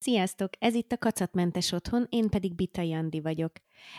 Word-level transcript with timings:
Sziasztok! 0.00 0.50
Ez 0.58 0.74
itt 0.74 0.92
a 0.92 0.98
Kacatmentes 0.98 1.72
Otthon, 1.72 2.06
én 2.08 2.28
pedig 2.28 2.54
Bita 2.54 2.82
Jandi 2.82 3.20
vagyok. 3.20 3.52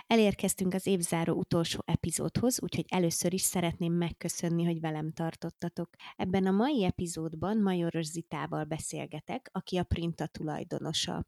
Elérkeztünk 0.08 0.74
az 0.74 0.88
évzáró 0.88 1.34
utolsó 1.34 1.80
epizódhoz, 1.86 2.62
úgyhogy 2.62 2.86
először 2.88 3.34
is 3.34 3.42
szeretném 3.42 3.94
megköszönni, 3.94 4.66
hogy 4.66 4.80
velem 4.80 5.12
tartottatok. 5.12 5.90
Ebben 6.16 6.46
a 6.46 6.52
mai 6.52 6.84
epizódban 6.84 7.58
Majoros 7.58 8.06
Zitával 8.06 8.64
beszélgetek, 8.64 9.50
aki 9.52 9.78
a 9.78 9.84
Printa 9.84 10.28
tulajdonosa. 10.28 11.26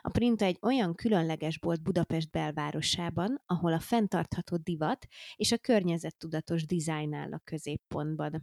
A 0.00 0.10
Printa 0.10 0.44
egy 0.44 0.58
olyan 0.62 0.94
különleges 0.94 1.58
bolt 1.58 1.82
Budapest 1.82 2.30
belvárosában, 2.30 3.42
ahol 3.46 3.72
a 3.72 3.80
fenntartható 3.80 4.56
divat 4.56 5.06
és 5.36 5.52
a 5.52 5.58
környezettudatos 5.58 6.66
dizájn 6.66 7.14
áll 7.14 7.32
a 7.32 7.40
középpontban. 7.44 8.42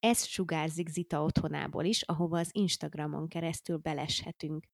Ez 0.00 0.24
sugárzik 0.24 0.88
Zita 0.88 1.22
otthonából 1.22 1.84
is, 1.84 2.02
ahova 2.02 2.38
az 2.38 2.50
Instagramon 2.52 3.28
keresztül 3.28 3.76
beleshetünk. 3.76 4.64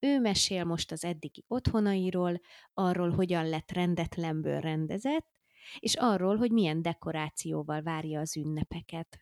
Ő 0.00 0.20
mesél 0.20 0.64
most 0.64 0.92
az 0.92 1.04
eddigi 1.04 1.44
otthonairól, 1.48 2.40
arról, 2.74 3.10
hogyan 3.10 3.48
lett 3.48 3.72
rendetlenből 3.72 4.60
rendezett, 4.60 5.26
és 5.78 5.94
arról, 5.94 6.36
hogy 6.36 6.50
milyen 6.50 6.82
dekorációval 6.82 7.82
várja 7.82 8.20
az 8.20 8.36
ünnepeket. 8.36 9.18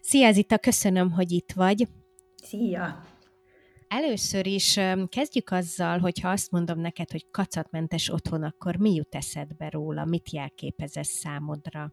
Szia 0.00 0.32
Zita, 0.32 0.58
köszönöm, 0.58 1.10
hogy 1.10 1.32
itt 1.32 1.52
vagy. 1.52 1.88
Szia! 2.34 3.06
Először 3.88 4.46
is 4.46 4.78
kezdjük 5.08 5.50
azzal, 5.50 5.98
hogy 5.98 6.20
ha 6.20 6.28
azt 6.28 6.50
mondom 6.50 6.80
neked, 6.80 7.10
hogy 7.10 7.30
kacatmentes 7.30 8.08
otthon, 8.08 8.42
akkor 8.42 8.76
mi 8.76 8.94
jut 8.94 9.14
eszedbe 9.14 9.68
róla, 9.68 10.04
mit 10.04 10.30
jelképez 10.30 10.96
ez 10.96 11.08
számodra? 11.08 11.92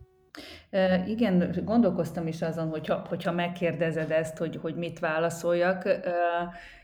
Igen, 1.05 1.62
gondolkoztam 1.63 2.27
is 2.27 2.41
azon, 2.41 2.70
hogyha, 2.70 3.05
hogyha 3.09 3.31
megkérdezed 3.31 4.12
ezt, 4.12 4.38
hogy, 4.38 4.55
hogy 4.61 4.75
mit 4.75 4.99
válaszoljak. 4.99 5.89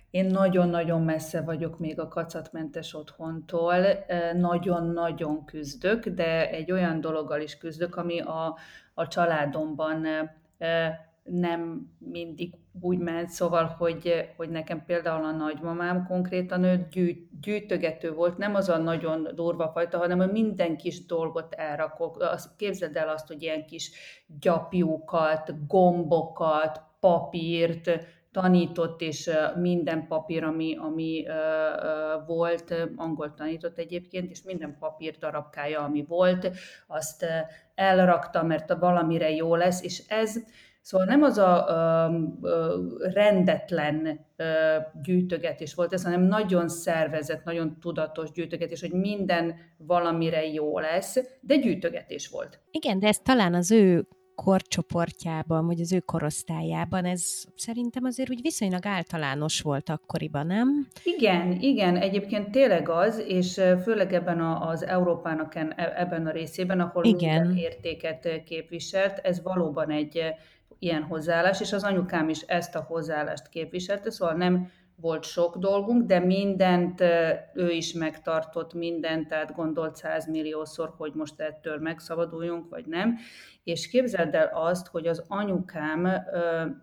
Én 0.10 0.26
nagyon-nagyon 0.26 1.02
messze 1.02 1.41
vagyok 1.41 1.80
még 1.80 2.00
a 2.00 2.08
kacatmentes 2.08 2.96
otthontól, 2.96 3.76
nagyon-nagyon 4.34 5.46
küzdök, 5.46 6.07
de 6.07 6.49
egy 6.49 6.72
olyan 6.72 7.02
dologgal 7.02 7.41
is 7.41 7.57
küzdök, 7.57 7.96
ami 7.96 8.20
a, 8.20 8.57
a 8.94 9.07
családomban 9.07 10.05
nem 11.32 11.90
mindig 11.98 12.54
úgy 12.82 12.98
ment, 12.98 13.29
szóval, 13.29 13.65
hogy, 13.65 14.29
hogy 14.37 14.49
nekem 14.49 14.85
például 14.85 15.24
a 15.24 15.32
nagymamám 15.32 16.05
konkrétan 16.07 16.63
ő 16.63 16.88
gyűjt, 16.91 17.41
gyűjtögető 17.41 18.13
volt, 18.13 18.38
nem 18.38 18.55
az 18.55 18.70
a 18.70 18.77
nagyon 18.77 19.27
durva 19.35 19.68
fajta, 19.68 19.98
hanem 19.98 20.18
hogy 20.18 20.32
minden 20.32 20.77
kis 20.77 21.05
dolgot 21.05 21.54
elrakok. 21.54 22.20
Azt, 22.20 22.55
képzeld 22.55 22.96
el 22.96 23.10
azt, 23.10 23.27
hogy 23.27 23.41
ilyen 23.41 23.65
kis 23.65 23.91
gyapjukat, 24.40 25.68
gombokat, 25.68 26.82
papírt, 26.99 27.90
tanított, 28.32 29.01
és 29.01 29.29
minden 29.55 30.07
papír, 30.07 30.43
ami, 30.43 30.77
ami 30.77 31.26
volt, 32.27 32.76
angol 32.95 33.34
tanított 33.34 33.77
egyébként, 33.77 34.29
és 34.29 34.43
minden 34.43 34.77
papír 34.79 35.18
darabkája, 35.18 35.79
ami 35.82 36.05
volt, 36.07 36.51
azt 36.88 37.26
elrakta, 37.76 38.43
mert 38.43 38.73
valamire 38.73 39.29
jó 39.29 39.55
lesz, 39.55 39.84
és 39.84 40.04
ez 40.07 40.35
Szóval 40.82 41.07
nem 41.07 41.24
az 41.24 41.37
a 41.37 41.65
ö, 41.70 42.48
ö, 42.48 42.77
rendetlen 43.13 44.26
ö, 44.35 44.43
gyűjtögetés 45.04 45.73
volt 45.73 45.93
ez, 45.93 46.04
hanem 46.04 46.21
nagyon 46.21 46.70
szervezett, 46.70 47.43
nagyon 47.43 47.79
tudatos 47.79 48.32
gyűjtögetés, 48.32 48.82
hogy 48.82 48.93
minden 48.93 49.55
valamire 49.77 50.46
jó 50.46 50.79
lesz, 50.79 51.18
de 51.41 51.55
gyűjtögetés 51.55 52.29
volt. 52.29 52.60
Igen, 52.71 52.99
de 52.99 53.07
ez 53.07 53.18
talán 53.18 53.54
az 53.54 53.71
ő 53.71 54.07
korcsoportjában, 54.43 55.65
vagy 55.65 55.82
az 55.82 55.93
ő 55.93 55.99
korosztályában, 55.99 57.05
ez 57.05 57.43
szerintem 57.55 58.04
azért 58.04 58.29
úgy 58.29 58.41
viszonylag 58.41 58.85
általános 58.85 59.62
volt 59.62 59.90
akkoriban, 59.90 60.45
nem? 60.45 60.88
Igen, 61.04 61.57
igen, 61.60 61.98
egyébként 61.98 62.51
tényleg 62.51 62.90
az, 62.90 63.23
és 63.27 63.62
főleg 63.84 64.13
ebben 64.13 64.40
a, 64.40 64.69
az 64.69 64.84
Európának 64.84 65.56
e, 65.56 65.94
ebben 65.95 66.28
a 66.28 66.31
részében, 66.31 66.79
ahol 66.79 67.03
igen. 67.06 67.41
minden 67.41 67.57
értéket 67.57 68.44
képviselt, 68.45 69.17
ez 69.17 69.41
valóban 69.41 69.91
egy 69.91 70.23
ilyen 70.79 71.03
hozzáállás, 71.03 71.61
és 71.61 71.73
az 71.73 71.83
anyukám 71.83 72.29
is 72.29 72.41
ezt 72.41 72.75
a 72.75 72.85
hozzáállást 72.87 73.49
képviselte, 73.49 74.11
szóval 74.11 74.35
nem 74.35 74.71
volt 74.95 75.23
sok 75.23 75.57
dolgunk, 75.57 76.05
de 76.05 76.19
mindent 76.19 77.01
ő 77.53 77.69
is 77.69 77.93
megtartott, 77.93 78.73
mindent, 78.73 79.27
tehát 79.27 79.55
gondolt 79.55 79.95
százmilliószor, 79.95 80.93
hogy 80.97 81.13
most 81.13 81.39
ettől 81.39 81.77
megszabaduljunk, 81.77 82.69
vagy 82.69 82.85
nem. 82.85 83.17
És 83.63 83.89
képzeld 83.89 84.35
el 84.35 84.49
azt, 84.53 84.87
hogy 84.87 85.07
az 85.07 85.23
anyukám 85.27 86.07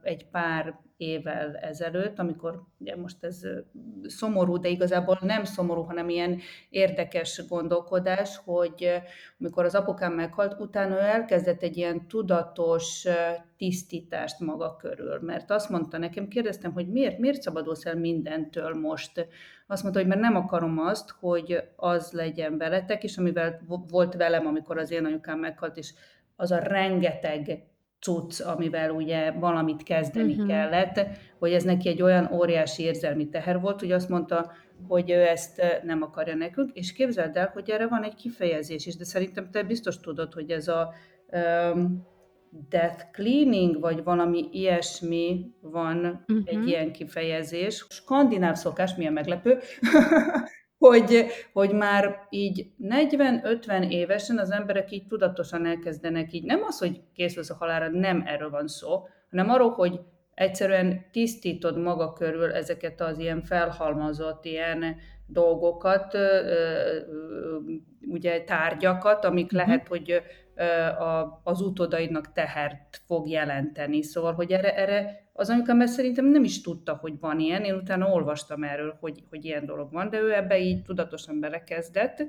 egy 0.03 0.26
pár 0.26 0.78
évvel 0.99 1.57
ezelőtt, 1.57 2.19
amikor 2.19 2.63
ugye 2.79 2.97
most 2.97 3.25
ez 3.25 3.41
szomorú, 4.07 4.57
de 4.57 4.69
igazából 4.69 5.19
nem 5.23 5.45
szomorú, 5.45 5.83
hanem 5.83 6.09
ilyen 6.09 6.41
érdekes 6.71 7.43
gondolkodás, 7.49 8.41
hogy 8.45 9.03
amikor 9.41 9.65
az 9.65 9.75
apukám 9.75 10.13
meghalt, 10.13 10.61
utána 10.61 10.95
ő 10.95 10.99
elkezdett 10.99 11.63
egy 11.63 11.77
ilyen 11.77 12.09
tudatos 12.09 13.07
tisztítást 13.57 14.41
maga 14.41 14.77
körül, 14.77 15.19
mert 15.21 15.51
azt 15.51 15.69
mondta 15.69 15.99
nekem, 15.99 16.29
kérdeztem, 16.29 16.73
hogy 16.73 16.89
miért, 16.89 17.19
miért 17.19 17.43
szabadulsz 17.43 17.87
el 17.87 17.97
mindentől 17.97 18.75
most? 18.75 19.27
Azt 19.67 19.83
mondta, 19.83 20.01
hogy 20.01 20.09
mert 20.09 20.21
nem 20.21 20.37
akarom 20.37 20.79
azt, 20.79 21.11
hogy 21.11 21.63
az 21.77 22.13
legyen 22.13 22.59
veletek, 22.59 23.05
és 23.05 23.17
amivel 23.17 23.61
volt 23.89 24.15
velem, 24.15 24.47
amikor 24.47 24.79
az 24.79 24.91
én 24.91 25.05
anyukám 25.05 25.39
meghalt, 25.39 25.77
és 25.77 25.93
az 26.37 26.51
a 26.51 26.59
rengeteg 26.59 27.67
cucc, 28.01 28.41
amivel 28.41 28.91
ugye 28.91 29.31
valamit 29.31 29.83
kezdeni 29.83 30.33
uh-huh. 30.33 30.49
kellett, 30.49 31.07
hogy 31.39 31.53
ez 31.53 31.63
neki 31.63 31.89
egy 31.89 32.03
olyan 32.03 32.31
óriási 32.33 32.83
érzelmi 32.83 33.29
teher 33.29 33.61
volt, 33.61 33.81
hogy 33.81 33.93
azt 33.93 34.09
mondta, 34.09 34.53
hogy 34.89 35.11
ő 35.11 35.27
ezt 35.27 35.63
nem 35.83 36.03
akarja 36.03 36.35
nekünk, 36.35 36.71
és 36.73 36.93
képzeld 36.93 37.37
el, 37.37 37.51
hogy 37.53 37.71
erre 37.71 37.87
van 37.87 38.03
egy 38.03 38.15
kifejezés 38.15 38.87
is, 38.87 38.97
de 38.97 39.05
szerintem 39.05 39.51
te 39.51 39.63
biztos 39.63 40.01
tudod, 40.01 40.33
hogy 40.33 40.51
ez 40.51 40.69
a 40.69 40.95
um, 41.33 42.07
death 42.69 43.11
cleaning, 43.13 43.81
vagy 43.81 44.03
valami 44.03 44.49
ilyesmi 44.53 45.51
van 45.61 45.97
uh-huh. 46.29 46.43
egy 46.45 46.67
ilyen 46.69 46.93
kifejezés. 46.93 47.87
Skandináv 47.89 48.55
szokás, 48.55 48.95
milyen 48.95 49.13
meglepő, 49.13 49.59
hogy, 50.78 51.27
hogy 51.53 51.72
már 51.72 52.27
így 52.31 52.66
40-50 52.83 53.91
évesen 53.91 54.39
az 54.39 54.50
emberek 54.50 54.91
így 54.91 55.06
tudatosan 55.06 55.66
elkezdenek 55.66 56.33
így, 56.33 56.44
nem 56.44 56.62
az, 56.62 56.78
hogy 56.78 57.00
készülsz 57.15 57.50
a 57.50 57.56
halára, 57.59 57.89
nem 57.89 58.22
erről 58.27 58.50
van 58.50 58.66
szó, 58.66 59.09
hanem 59.31 59.50
arról, 59.50 59.71
hogy 59.71 60.00
egyszerűen 60.34 61.06
tisztítod 61.12 61.78
maga 61.78 62.12
körül 62.12 62.53
ezeket 62.53 63.00
az 63.00 63.19
ilyen 63.19 63.43
felhalmazott 63.43 64.44
ilyen 64.44 64.97
dolgokat, 65.27 66.17
ugye 68.09 68.44
tárgyakat, 68.44 69.25
amik 69.25 69.53
uh-huh. 69.53 69.61
lehet, 69.61 69.88
hogy 69.88 70.22
az 71.43 71.61
utódaidnak 71.61 72.33
tehert 72.33 73.03
fog 73.07 73.29
jelenteni. 73.29 74.03
Szóval, 74.03 74.33
hogy 74.33 74.53
erre, 74.53 74.77
erre 74.77 75.29
az 75.33 75.51
anyukám 75.51 75.81
ezt 75.81 75.95
szerintem 75.95 76.27
nem 76.27 76.45
is 76.45 76.61
tudta, 76.61 76.99
hogy 77.01 77.21
van 77.21 77.41
ilyen. 77.41 77.63
Én 77.65 77.75
utána 77.75 78.13
olvastam 78.13 78.63
erről, 78.63 78.97
hogy, 79.01 79.23
hogy 79.31 79.45
ilyen 79.45 79.67
dolog 79.67 79.93
van, 79.93 80.11
de 80.11 80.19
ő 80.21 80.35
ebbe 80.35 80.59
így 80.59 80.83
tudatosan 80.83 81.41
belekezdett. 81.41 82.27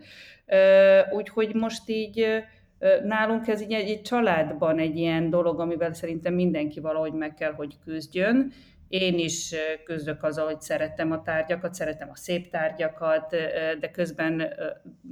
Úgyhogy 1.12 1.54
most 1.54 1.90
így 1.90 2.44
nálunk 3.04 3.48
ez 3.48 3.62
így 3.62 3.74
egy, 3.74 3.90
egy 3.90 4.02
családban 4.02 4.80
egy 4.80 4.98
ilyen 4.98 5.30
dolog, 5.30 5.60
amivel 5.60 5.94
szerintem 5.94 6.34
mindenki 6.34 6.80
valahogy 6.80 7.14
meg 7.14 7.34
kell, 7.34 7.54
hogy 7.54 7.76
küzdjön. 7.86 8.52
Én 8.90 9.18
is 9.18 9.56
küzdök 9.84 10.24
azzal, 10.24 10.46
hogy 10.46 10.62
szeretem 10.62 11.12
a 11.12 11.22
tárgyakat, 11.22 11.74
szeretem 11.74 12.10
a 12.10 12.16
szép 12.16 12.50
tárgyakat, 12.50 13.30
de 13.80 13.92
közben 13.92 14.54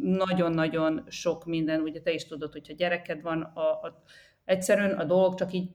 nagyon-nagyon 0.01 1.05
sok 1.09 1.45
minden, 1.45 1.81
ugye 1.81 2.01
te 2.01 2.11
is 2.11 2.25
tudod, 2.25 2.51
hogyha 2.51 2.73
gyereked 2.73 3.21
van, 3.21 3.41
a, 3.41 3.61
a, 3.61 4.03
egyszerűen 4.45 4.91
a 4.91 5.03
dolgok 5.03 5.35
csak 5.35 5.53
így 5.53 5.69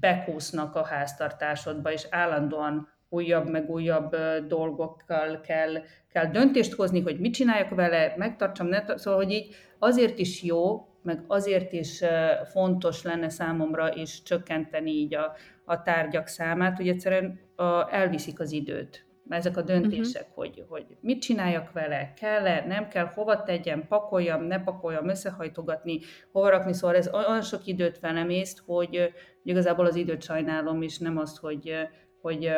bekúsznak 0.00 0.74
a 0.74 0.84
háztartásodba, 0.84 1.92
és 1.92 2.06
állandóan 2.10 2.88
újabb 3.08 3.48
meg 3.48 3.70
újabb 3.70 4.16
dolgokkal 4.46 5.40
kell, 5.40 5.82
kell 6.12 6.26
döntést 6.26 6.72
hozni, 6.72 7.00
hogy 7.00 7.20
mit 7.20 7.34
csináljak 7.34 7.74
vele, 7.74 8.14
megtartsam, 8.16 8.66
ne, 8.66 8.96
szóval, 8.96 9.24
hogy 9.24 9.32
így 9.32 9.54
azért 9.78 10.18
is 10.18 10.42
jó, 10.42 10.91
meg 11.02 11.24
azért 11.26 11.72
is 11.72 12.00
fontos 12.44 13.02
lenne 13.02 13.28
számomra 13.28 13.94
is 13.94 14.22
csökkenteni 14.22 14.90
így 14.90 15.14
a, 15.14 15.32
a 15.64 15.82
tárgyak 15.82 16.26
számát, 16.26 16.76
hogy 16.76 16.88
egyszerűen 16.88 17.40
a, 17.56 17.94
elviszik 17.94 18.40
az 18.40 18.52
időt. 18.52 19.06
Ezek 19.28 19.56
a 19.56 19.62
döntések, 19.62 20.22
uh-huh. 20.22 20.36
hogy, 20.36 20.64
hogy 20.68 20.86
mit 21.00 21.20
csináljak 21.20 21.72
vele, 21.72 22.12
kell-e, 22.20 22.66
nem 22.66 22.88
kell, 22.88 23.04
hova 23.04 23.42
tegyem, 23.42 23.86
pakoljam, 23.88 24.42
ne 24.42 24.62
pakoljam, 24.62 25.08
összehajtogatni, 25.08 26.00
hova 26.32 26.50
rakni, 26.50 26.72
szóval 26.72 26.96
ez 26.96 27.14
olyan 27.14 27.42
sok 27.42 27.66
időt 27.66 28.00
velem 28.00 28.30
észt, 28.30 28.62
hogy, 28.66 28.96
hogy 28.96 29.12
igazából 29.42 29.86
az 29.86 29.96
időt 29.96 30.22
sajnálom, 30.22 30.82
és 30.82 30.98
nem 30.98 31.18
azt, 31.18 31.38
hogy, 31.38 31.72
hogy 32.20 32.50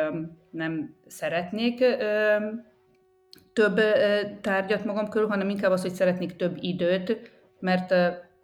nem 0.49 0.95
szeretnék 1.07 1.83
több 3.53 3.79
tárgyat 4.41 4.85
magam 4.85 5.09
körül, 5.09 5.27
hanem 5.27 5.49
inkább 5.49 5.71
az, 5.71 5.81
hogy 5.81 5.93
szeretnék 5.93 6.35
több 6.35 6.57
időt, 6.59 7.31
mert 7.59 7.93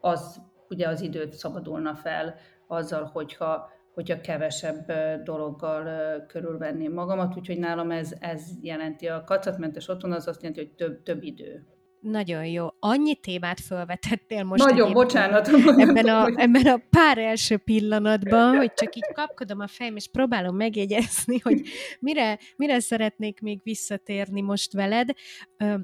az 0.02 0.42
ugye 0.70 0.88
az 0.88 1.02
időt 1.02 1.34
szabadulna 1.34 1.96
fel 1.96 2.36
azzal, 2.68 3.04
hogyha 3.04 3.70
hogyha 3.94 4.22
kevesebb 4.22 4.92
dologgal 5.24 5.86
körülvenném 6.28 6.94
magamat, 6.94 7.38
úgyhogy 7.38 7.58
nálam 7.58 7.92
ez, 7.92 8.14
ez 8.20 8.44
jelenti 8.62 9.08
a 9.08 9.24
kacatmentes 9.24 9.88
otthon, 9.88 10.12
az 10.12 10.28
azt 10.28 10.42
jelenti, 10.42 10.62
hogy 10.64 10.74
több, 10.74 11.04
több 11.04 11.24
idő. 11.24 11.66
Nagyon 12.00 12.46
jó. 12.46 12.68
Annyi 12.80 13.16
témát 13.16 13.60
felvetettél 13.60 14.44
most. 14.44 14.64
Nagyon, 14.64 14.94
bocsánat. 14.94 15.48
Ebben 15.48 16.08
a, 16.08 16.28
ebben 16.36 16.66
a 16.66 16.82
pár 16.90 17.18
első 17.18 17.58
pillanatban, 17.58 18.56
hogy 18.56 18.74
csak 18.74 18.96
így 18.96 19.12
kapkodom 19.14 19.60
a 19.60 19.68
fejem, 19.68 19.96
és 19.96 20.08
próbálom 20.08 20.56
megjegyezni, 20.56 21.40
hogy 21.40 21.62
mire, 22.00 22.40
mire 22.56 22.80
szeretnék 22.80 23.42
még 23.42 23.60
visszatérni 23.64 24.42
most 24.42 24.74
veled. 24.74 25.10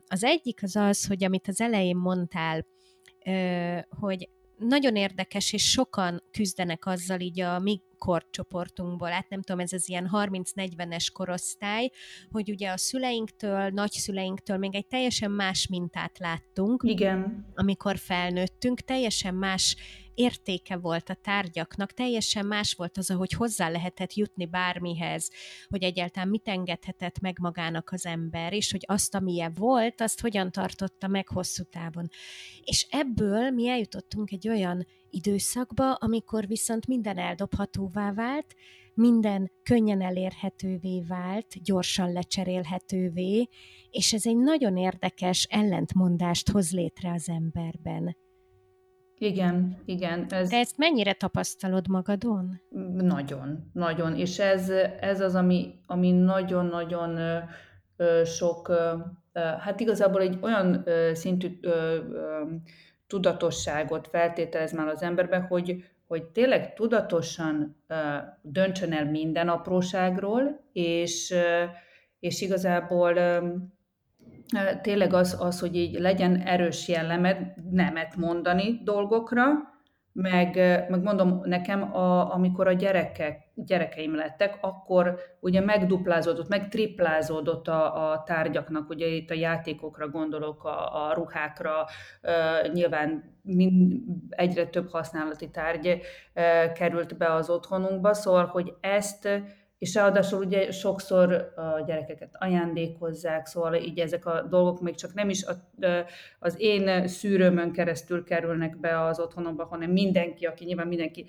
Az 0.07 0.23
egyik 0.23 0.63
az 0.63 0.75
az, 0.75 1.07
hogy 1.07 1.23
amit 1.23 1.47
az 1.47 1.61
elején 1.61 1.97
mondtál, 1.97 2.65
hogy 3.89 4.29
nagyon 4.57 4.95
érdekes, 4.95 5.53
és 5.53 5.69
sokan 5.69 6.23
küzdenek 6.31 6.85
azzal 6.85 7.19
így 7.19 7.41
a 7.41 7.59
mi 7.59 7.81
korcsoportunkból, 7.97 9.09
hát 9.09 9.29
nem 9.29 9.41
tudom, 9.41 9.61
ez 9.61 9.73
az 9.73 9.89
ilyen 9.89 10.09
30-40-es 10.13 11.07
korosztály, 11.13 11.89
hogy 12.31 12.49
ugye 12.49 12.69
a 12.69 12.77
szüleinktől, 12.77 13.69
nagyszüleinktől 13.69 14.57
még 14.57 14.75
egy 14.75 14.87
teljesen 14.87 15.31
más 15.31 15.67
mintát 15.67 16.19
láttunk. 16.19 16.83
Igen. 16.85 17.45
Amikor 17.55 17.97
felnőttünk, 17.97 18.79
teljesen 18.79 19.35
más 19.35 19.75
értéke 20.17 20.77
volt 20.77 21.09
a 21.09 21.13
tárgyaknak, 21.13 21.91
teljesen 21.91 22.45
más 22.45 22.73
volt 22.73 22.97
az, 22.97 23.11
ahogy 23.11 23.31
hozzá 23.31 23.69
lehetett 23.69 24.13
jutni 24.13 24.45
bármihez, 24.45 25.31
hogy 25.67 25.83
egyáltalán 25.83 26.29
mit 26.29 26.47
engedhetett 26.47 27.19
meg 27.19 27.39
magának 27.39 27.89
az 27.91 28.05
ember, 28.05 28.53
és 28.53 28.71
hogy 28.71 28.83
azt, 28.87 29.15
amilyen 29.15 29.53
volt, 29.55 30.01
azt 30.01 30.21
hogyan 30.21 30.51
tartotta 30.51 31.07
meg 31.07 31.27
hosszú 31.27 31.63
távon. 31.63 32.09
És 32.63 32.87
ebből 32.89 33.49
mi 33.49 33.67
eljutottunk 33.67 34.31
egy 34.31 34.47
olyan 34.47 34.87
időszakba, 35.09 35.93
amikor 35.93 36.47
viszont 36.47 36.87
minden 36.87 37.17
eldobhatóvá 37.17 38.13
vált, 38.13 38.55
minden 38.93 39.51
könnyen 39.63 40.01
elérhetővé 40.01 41.01
vált, 41.07 41.63
gyorsan 41.63 42.11
lecserélhetővé, 42.11 43.49
és 43.89 44.13
ez 44.13 44.25
egy 44.25 44.37
nagyon 44.37 44.77
érdekes 44.77 45.43
ellentmondást 45.49 46.49
hoz 46.49 46.71
létre 46.71 47.11
az 47.11 47.29
emberben. 47.29 48.15
Igen, 49.19 49.77
igen. 49.85 50.25
Ez... 50.29 50.49
De 50.49 50.57
ezt 50.57 50.77
mennyire 50.77 51.13
tapasztalod 51.13 51.87
magadon? 51.87 52.61
Nagyon, 52.97 53.69
nagyon. 53.73 54.15
És 54.15 54.39
ez, 54.39 54.69
ez 54.99 55.21
az, 55.21 55.35
ami, 55.35 55.79
ami 55.85 56.11
nagyon-nagyon 56.11 57.19
sok, 58.23 58.71
hát 59.33 59.79
igazából 59.79 60.21
egy 60.21 60.37
olyan 60.41 60.85
szintű 61.13 61.59
tudatosságot 63.07 64.07
feltételez 64.07 64.73
már 64.73 64.87
az 64.87 65.01
emberbe, 65.01 65.37
hogy, 65.37 65.83
hogy 66.07 66.23
tényleg 66.23 66.73
tudatosan 66.73 67.83
döntsön 68.41 68.93
el 68.93 69.05
minden 69.05 69.49
apróságról, 69.49 70.61
és, 70.73 71.35
és 72.19 72.41
igazából 72.41 73.13
tényleg 74.81 75.13
az, 75.13 75.37
az, 75.39 75.59
hogy 75.59 75.75
így 75.75 75.99
legyen 75.99 76.35
erős 76.35 76.87
jellemed 76.87 77.53
nemet 77.71 78.15
mondani 78.15 78.81
dolgokra, 78.83 79.75
meg, 80.19 80.55
meg 80.89 81.01
mondom 81.01 81.41
nekem, 81.43 81.95
a, 81.95 82.33
amikor 82.33 82.67
a 82.67 82.73
gyerekek, 82.73 83.51
gyerekeim 83.55 84.15
lettek, 84.15 84.57
akkor 84.61 85.19
ugye 85.39 85.61
megduplázódott, 85.61 86.47
meg 86.47 86.67
triplázódott 86.67 87.67
a, 87.67 88.11
a 88.11 88.23
tárgyaknak, 88.23 88.89
ugye 88.89 89.05
itt 89.05 89.29
a 89.29 89.33
játékokra 89.33 90.09
gondolok, 90.09 90.63
a, 90.63 91.07
a 91.07 91.13
ruhákra, 91.13 91.85
uh, 92.23 92.73
nyilván 92.73 93.23
mind, 93.41 94.01
egyre 94.29 94.65
több 94.65 94.89
használati 94.89 95.49
tárgy 95.49 95.87
uh, 95.87 96.71
került 96.71 97.17
be 97.17 97.33
az 97.33 97.49
otthonunkba, 97.49 98.13
szóval, 98.13 98.45
hogy 98.45 98.73
ezt 98.79 99.29
és 99.77 99.93
ráadásul 99.93 100.45
ugye 100.45 100.71
sokszor 100.71 101.53
a 101.55 101.83
gyerekeket 101.85 102.35
ajándékozzák, 102.39 103.45
szóval 103.45 103.73
így 103.73 103.99
ezek 103.99 104.25
a 104.25 104.41
dolgok 104.41 104.81
még 104.81 104.95
csak 104.95 105.13
nem 105.13 105.29
is 105.29 105.45
az 106.39 106.55
én 106.57 107.07
szűrőmön 107.07 107.71
keresztül 107.71 108.23
kerülnek 108.23 108.79
be 108.79 109.03
az 109.03 109.19
otthonomba, 109.19 109.65
hanem 109.65 109.91
mindenki, 109.91 110.45
aki 110.45 110.65
nyilván 110.65 110.87
mindenki 110.87 111.25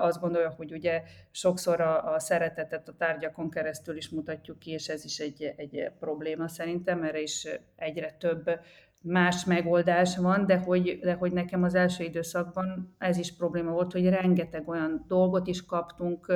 azt 0.00 0.20
gondolja, 0.20 0.54
hogy 0.56 0.72
ugye 0.72 1.02
sokszor 1.30 1.80
a, 1.80 2.14
a 2.14 2.18
szeretetet 2.18 2.88
a 2.88 2.94
tárgyakon 2.96 3.50
keresztül 3.50 3.96
is 3.96 4.08
mutatjuk 4.08 4.58
ki, 4.58 4.70
és 4.70 4.88
ez 4.88 5.04
is 5.04 5.18
egy, 5.18 5.54
egy 5.56 5.90
probléma 5.98 6.48
szerintem, 6.48 7.02
erre 7.02 7.20
is 7.20 7.46
egyre 7.76 8.16
több 8.18 8.60
más 9.02 9.44
megoldás 9.44 10.16
van, 10.16 10.46
de 10.46 10.56
hogy, 10.56 10.98
de 11.02 11.12
hogy 11.12 11.32
nekem 11.32 11.62
az 11.62 11.74
első 11.74 12.04
időszakban 12.04 12.94
ez 12.98 13.16
is 13.16 13.36
probléma 13.36 13.70
volt, 13.70 13.92
hogy 13.92 14.08
rengeteg 14.08 14.68
olyan 14.68 15.04
dolgot 15.08 15.46
is 15.46 15.64
kaptunk, 15.64 16.32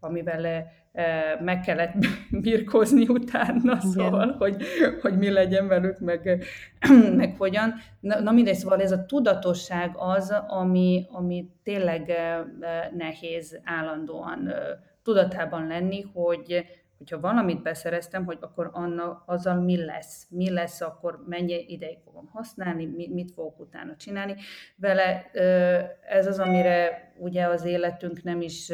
amivel 0.00 0.70
meg 1.40 1.60
kellett 1.60 1.92
birkózni 2.42 3.08
utána, 3.08 3.60
Igen. 3.60 3.80
szóval, 3.80 4.34
hogy, 4.38 4.62
hogy 5.02 5.18
mi 5.18 5.30
legyen 5.30 5.68
velük, 5.68 5.98
meg, 5.98 6.44
meg 7.16 7.34
hogyan. 7.38 7.74
Na, 8.00 8.20
na 8.20 8.32
mindegy, 8.32 8.54
szóval 8.54 8.80
ez 8.80 8.92
a 8.92 9.04
tudatosság 9.04 9.90
az, 9.96 10.34
ami, 10.46 11.06
ami 11.10 11.50
tényleg 11.62 12.12
nehéz 12.96 13.60
állandóan 13.64 14.52
tudatában 15.02 15.66
lenni, 15.66 16.00
hogy 16.12 16.64
hogyha 16.98 17.20
valamit 17.20 17.62
beszereztem, 17.62 18.24
hogy 18.24 18.38
akkor 18.40 18.70
anna, 18.72 19.22
azzal 19.26 19.54
mi 19.54 19.84
lesz, 19.84 20.26
mi 20.30 20.50
lesz, 20.50 20.80
akkor 20.80 21.24
mennyi 21.26 21.64
ideig 21.68 21.98
fogom 22.04 22.28
használni, 22.32 23.08
mit 23.12 23.30
fogok 23.30 23.60
utána 23.60 23.96
csinálni. 23.96 24.34
Vele 24.76 25.30
ez 26.08 26.26
az, 26.26 26.38
amire 26.38 27.12
ugye 27.18 27.46
az 27.46 27.64
életünk 27.64 28.22
nem 28.22 28.40
is 28.40 28.72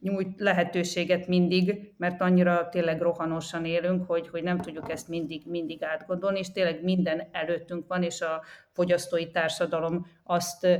nyújt 0.00 0.40
lehetőséget 0.40 1.26
mindig, 1.26 1.92
mert 1.96 2.20
annyira 2.20 2.68
tényleg 2.68 3.00
rohanosan 3.00 3.64
élünk, 3.64 4.06
hogy, 4.06 4.28
hogy 4.28 4.42
nem 4.42 4.58
tudjuk 4.58 4.90
ezt 4.90 5.08
mindig, 5.08 5.42
mindig 5.46 5.82
átgondolni, 5.82 6.38
és 6.38 6.52
tényleg 6.52 6.82
minden 6.82 7.28
előttünk 7.32 7.86
van, 7.86 8.02
és 8.02 8.20
a 8.20 8.42
fogyasztói 8.72 9.30
társadalom 9.30 10.06
azt 10.24 10.64
ö, 10.64 10.76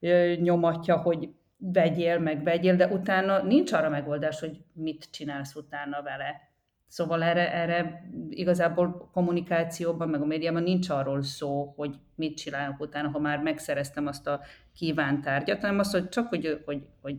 ö, 0.00 0.34
nyomatja, 0.34 0.96
hogy 0.96 1.28
vegyél, 1.56 2.18
meg 2.18 2.42
vegyél, 2.42 2.76
de 2.76 2.86
utána 2.86 3.42
nincs 3.42 3.72
arra 3.72 3.88
megoldás, 3.88 4.40
hogy 4.40 4.60
mit 4.72 5.10
csinálsz 5.10 5.54
utána 5.54 6.02
vele. 6.02 6.53
Szóval 6.94 7.22
erre, 7.22 7.52
erre 7.52 8.08
igazából 8.28 9.10
kommunikációban, 9.12 10.08
meg 10.08 10.22
a 10.22 10.26
médiában 10.26 10.62
nincs 10.62 10.88
arról 10.88 11.22
szó, 11.22 11.72
hogy 11.76 11.94
mit 12.14 12.36
csinálok 12.36 12.80
utána, 12.80 13.08
ha 13.08 13.18
már 13.18 13.38
megszereztem 13.38 14.06
azt 14.06 14.26
a 14.26 14.40
kívánt 14.76 15.24
tárgyat, 15.24 15.60
hanem 15.60 15.78
azt, 15.78 15.92
hogy 15.92 16.08
csak, 16.08 16.28
hogy, 16.28 16.62
hogy, 16.64 16.82
hogy 17.02 17.16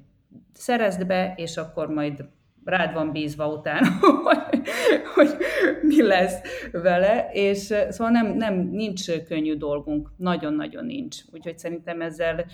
szerezd 0.53 1.05
be, 1.05 1.33
és 1.37 1.57
akkor 1.57 1.87
majd 1.87 2.25
rád 2.63 2.93
van 2.93 3.11
bízva 3.11 3.47
utána, 3.47 3.87
hogy, 4.27 4.67
hogy 5.15 5.37
mi 5.81 6.01
lesz 6.01 6.41
vele, 6.71 7.29
és 7.31 7.57
szóval 7.89 8.09
nem, 8.09 8.27
nem, 8.27 8.55
nincs 8.55 9.11
könnyű 9.21 9.55
dolgunk, 9.57 10.11
nagyon-nagyon 10.17 10.85
nincs. 10.85 11.17
Úgyhogy 11.31 11.57
szerintem 11.57 12.01
ezzel 12.01 12.45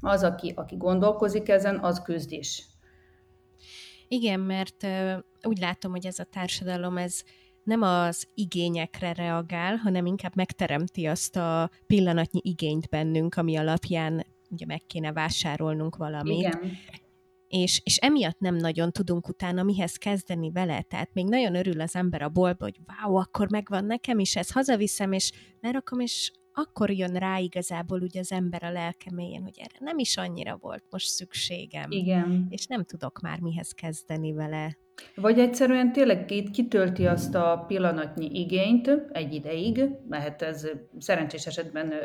az, 0.00 0.22
aki, 0.22 0.52
aki 0.56 0.76
gondolkozik 0.76 1.48
ezen, 1.48 1.78
az 1.78 2.02
küzd 2.02 2.32
is. 2.32 2.70
Igen, 4.12 4.40
mert 4.40 4.86
úgy 5.42 5.58
látom, 5.58 5.90
hogy 5.90 6.06
ez 6.06 6.18
a 6.18 6.24
társadalom, 6.24 6.96
ez 6.96 7.22
nem 7.62 7.82
az 7.82 8.26
igényekre 8.34 9.12
reagál, 9.12 9.76
hanem 9.76 10.06
inkább 10.06 10.36
megteremti 10.36 11.06
azt 11.06 11.36
a 11.36 11.70
pillanatnyi 11.86 12.40
igényt 12.42 12.88
bennünk, 12.88 13.34
ami 13.34 13.56
alapján 13.56 14.26
ugye 14.50 14.66
meg 14.66 14.82
kéne 14.86 15.12
vásárolnunk 15.12 15.96
valamit. 15.96 16.38
Igen. 16.38 16.72
És, 17.48 17.80
és 17.84 17.96
emiatt 17.96 18.38
nem 18.38 18.56
nagyon 18.56 18.90
tudunk 18.90 19.28
utána 19.28 19.62
mihez 19.62 19.96
kezdeni 19.96 20.50
vele. 20.50 20.82
Tehát 20.82 21.10
még 21.12 21.28
nagyon 21.28 21.54
örül 21.54 21.80
az 21.80 21.96
ember 21.96 22.22
a 22.22 22.28
boltba, 22.28 22.64
hogy 22.64 22.80
wow, 22.86 23.16
akkor 23.16 23.50
megvan 23.50 23.84
nekem 23.84 24.18
is, 24.18 24.36
ez 24.36 24.50
hazaviszem, 24.50 25.12
és 25.12 25.30
lerakom, 25.60 26.00
és 26.00 26.32
akkor 26.54 26.90
jön 26.90 27.14
rá 27.14 27.38
igazából 27.38 28.00
ugye 28.00 28.20
az 28.20 28.32
ember 28.32 28.64
a 28.64 28.70
lelke 28.70 29.10
mélyén, 29.14 29.42
hogy 29.42 29.58
erre 29.58 29.78
nem 29.78 29.98
is 29.98 30.16
annyira 30.16 30.56
volt 30.60 30.84
most 30.90 31.06
szükségem. 31.06 31.90
Igen. 31.90 32.46
És 32.50 32.66
nem 32.66 32.84
tudok 32.84 33.20
már 33.20 33.40
mihez 33.40 33.72
kezdeni 33.72 34.32
vele. 34.32 34.76
Vagy 35.14 35.38
egyszerűen 35.38 35.92
tényleg 35.92 36.24
kitölti 36.52 37.06
azt 37.06 37.34
a 37.34 37.64
pillanatnyi 37.66 38.40
igényt 38.40 38.90
egy 39.12 39.34
ideig, 39.34 39.88
lehet 40.08 40.42
ez 40.42 40.68
szerencsés 40.98 41.46
esetben 41.46 41.92
ö, 41.92 41.96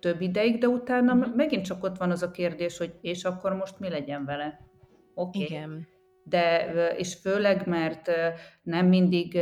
több 0.00 0.20
ideig, 0.20 0.58
de 0.58 0.68
utána 0.68 1.14
uh-huh. 1.14 1.34
megint 1.34 1.64
csak 1.64 1.84
ott 1.84 1.96
van 1.96 2.10
az 2.10 2.22
a 2.22 2.30
kérdés, 2.30 2.78
hogy 2.78 2.94
és 3.00 3.24
akkor 3.24 3.54
most 3.54 3.78
mi 3.78 3.88
legyen 3.88 4.24
vele? 4.24 4.60
Oké. 5.14 5.42
Okay. 5.42 5.56
Igen. 5.56 5.88
De, 6.24 6.66
és 6.96 7.14
főleg, 7.14 7.66
mert 7.66 8.10
nem 8.62 8.86
mindig 8.86 9.38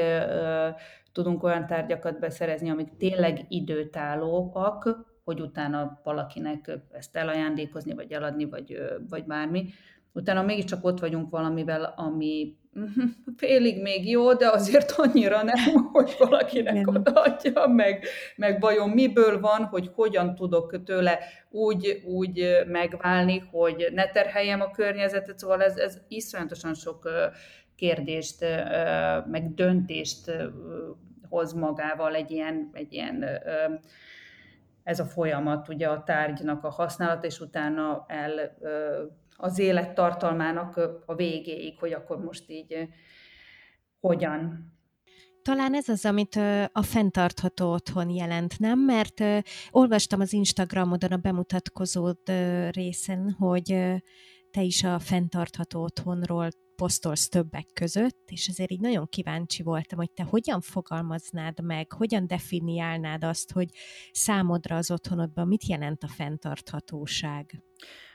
tudunk 1.17 1.43
olyan 1.43 1.67
tárgyakat 1.67 2.19
beszerezni, 2.19 2.71
amik 2.71 2.97
tényleg 2.99 3.45
időtállóak, 3.49 5.07
hogy 5.25 5.41
utána 5.41 6.01
valakinek 6.05 6.79
ezt 6.93 7.17
elajándékozni, 7.17 7.95
vagy 7.95 8.13
eladni, 8.13 8.45
vagy, 8.45 8.79
vagy 9.09 9.25
bármi. 9.25 9.67
utána 10.13 10.43
mégiscsak 10.43 10.85
ott 10.85 11.01
vagyunk 11.01 11.31
valamivel, 11.31 11.95
ami 11.97 12.57
félig 13.37 13.83
még 13.83 14.09
jó, 14.09 14.35
de 14.35 14.51
azért 14.51 14.91
annyira 14.91 15.43
nem, 15.43 15.75
hogy 15.93 16.15
valakinek 16.19 16.89
odaadja, 16.89 17.67
meg, 17.67 18.05
meg 18.37 18.61
vajon 18.61 18.91
miből 18.91 19.41
van, 19.41 19.65
hogy 19.65 19.91
hogyan 19.95 20.35
tudok 20.35 20.83
tőle 20.85 21.19
úgy, 21.51 22.03
úgy 22.05 22.63
megválni, 22.67 23.39
hogy 23.51 23.89
ne 23.93 24.11
terheljem 24.11 24.61
a 24.61 24.71
környezetet, 24.71 25.39
szóval 25.39 25.63
ez, 25.63 25.77
ez 25.77 25.99
iszonyatosan 26.09 26.75
sok 26.75 27.09
kérdést, 27.77 28.41
meg 29.27 29.55
döntést 29.55 30.33
hoz 31.29 31.53
magával 31.53 32.15
egy 32.15 32.31
ilyen, 32.31 32.71
egy 32.73 32.93
ilyen 32.93 33.25
ez 34.83 35.01
a 35.01 35.05
folyamat, 35.05 35.69
ugye 35.69 35.89
a 35.89 36.03
tárgynak 36.03 36.65
a 36.65 36.71
használat, 36.71 37.25
és 37.25 37.41
utána 37.41 38.05
el 38.09 38.57
az 39.37 39.59
élettartalmának 39.59 40.77
a 41.07 41.15
végéig, 41.15 41.79
hogy 41.79 41.93
akkor 41.93 42.25
most 42.25 42.51
így 42.51 42.89
hogyan. 44.01 44.75
Talán 45.43 45.75
ez 45.75 45.89
az, 45.89 46.05
amit 46.05 46.37
a 46.73 46.83
fenntartható 46.83 47.73
otthon 47.73 48.11
jelent, 48.11 48.59
nem? 48.59 48.79
Mert 48.79 49.25
olvastam 49.71 50.21
az 50.21 50.33
Instagramodon 50.33 51.13
a 51.13 51.17
bemutatkozód 51.17 52.19
részen, 52.71 53.31
hogy 53.39 53.67
te 54.51 54.63
is 54.63 54.85
a 54.85 54.99
fenntartható 54.99 55.83
otthonról 55.83 56.49
posztolsz 56.77 57.29
többek 57.29 57.67
között, 57.73 58.23
és 58.27 58.47
ezért 58.47 58.71
így 58.71 58.81
nagyon 58.81 59.07
kíváncsi 59.09 59.63
voltam, 59.63 59.99
hogy 59.99 60.11
te 60.11 60.23
hogyan 60.23 60.61
fogalmaznád 60.61 61.61
meg, 61.61 61.93
hogyan 61.93 62.27
definiálnád 62.27 63.25
azt, 63.25 63.53
hogy 63.53 63.69
számodra 64.13 64.77
az 64.77 64.91
otthonodban 64.91 65.47
mit 65.47 65.67
jelent 65.67 66.03
a 66.03 66.09
fenntarthatóság? 66.09 67.63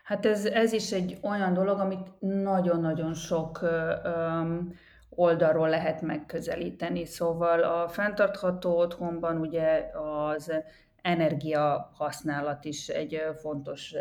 Hát 0.04 0.26
ez, 0.26 0.46
ez 0.46 0.74
is 0.74 0.92
egy 0.92 1.18
olyan 1.22 1.54
dolog, 1.54 1.80
amit 1.80 2.20
nagyon-nagyon 2.20 3.14
sok 3.14 3.60
um, 3.62 4.74
oldalról 5.10 5.70
lehet 5.70 6.02
megközelíteni. 6.02 7.06
Szóval 7.06 7.64
a 7.64 7.88
fenntartható 7.90 8.78
otthonban 8.78 9.38
ugye 9.38 9.90
az 9.94 10.54
energia 11.02 11.92
használat 11.94 12.66
is 12.66 12.88
egy 12.88 13.22
fontos 13.42 13.94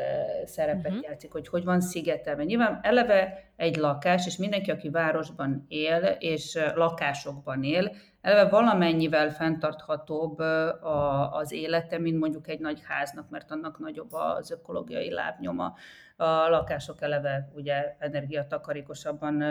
szerepet 0.45 0.91
uh-huh. 0.91 1.05
játszik, 1.09 1.33
hogy 1.33 1.49
hogy 1.49 1.65
van 1.65 1.81
szigetelve. 1.81 2.45
Nyilván 2.45 2.81
eleve 2.83 3.51
egy 3.57 3.77
lakás, 3.77 4.27
és 4.27 4.37
mindenki, 4.37 4.71
aki 4.71 4.91
városban 4.91 5.65
él, 5.69 6.17
és 6.19 6.59
lakásokban 6.75 7.63
él, 7.63 7.93
eleve 8.21 8.49
valamennyivel 8.49 9.31
fenntarthatóbb 9.31 10.39
az 11.31 11.53
élete, 11.53 11.99
mint 11.99 12.19
mondjuk 12.19 12.49
egy 12.49 12.61
nagy 12.61 12.81
háznak, 12.85 13.31
mert 13.31 13.51
annak 13.51 13.79
nagyobb 13.79 14.13
az 14.13 14.51
ökológiai 14.51 15.11
lábnyoma. 15.11 15.75
A 16.21 16.49
lakások 16.49 17.03
eleve 17.03 17.51
ugye 17.55 17.97
energiatakarékosabban 17.99 19.45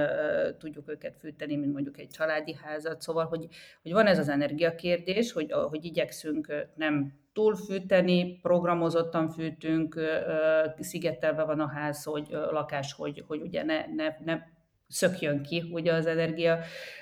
tudjuk 0.58 0.90
őket 0.90 1.18
fűteni, 1.18 1.56
mint 1.56 1.74
mondjuk 1.74 2.00
egy 2.00 2.08
családi 2.08 2.56
házat, 2.64 3.02
szóval, 3.02 3.26
hogy, 3.26 3.48
hogy 3.82 3.92
van 3.92 4.06
ez 4.08 4.20
az 4.20 4.30
energiakérdés, 4.30 5.32
hogy, 5.32 5.52
hogy 5.52 5.86
igyekszünk 5.86 6.68
nem 6.76 7.14
túlfűteni, 7.34 8.40
programozottan 8.42 9.30
fűtünk, 9.30 10.00
szigetelve 10.80 11.44
van 11.44 11.60
a 11.60 11.68
ház, 11.68 12.04
hogy 12.04 12.28
lakás, 12.30 12.94
hogy, 12.94 13.24
hogy 13.28 13.42
ugye 13.42 13.64
ne, 13.64 13.86
ne, 13.96 14.16
ne 14.26 14.40
szökjön 14.90 15.42
ki 15.42 15.70
ugye 15.72 15.94
az 15.94 16.06
energia, 16.06 16.60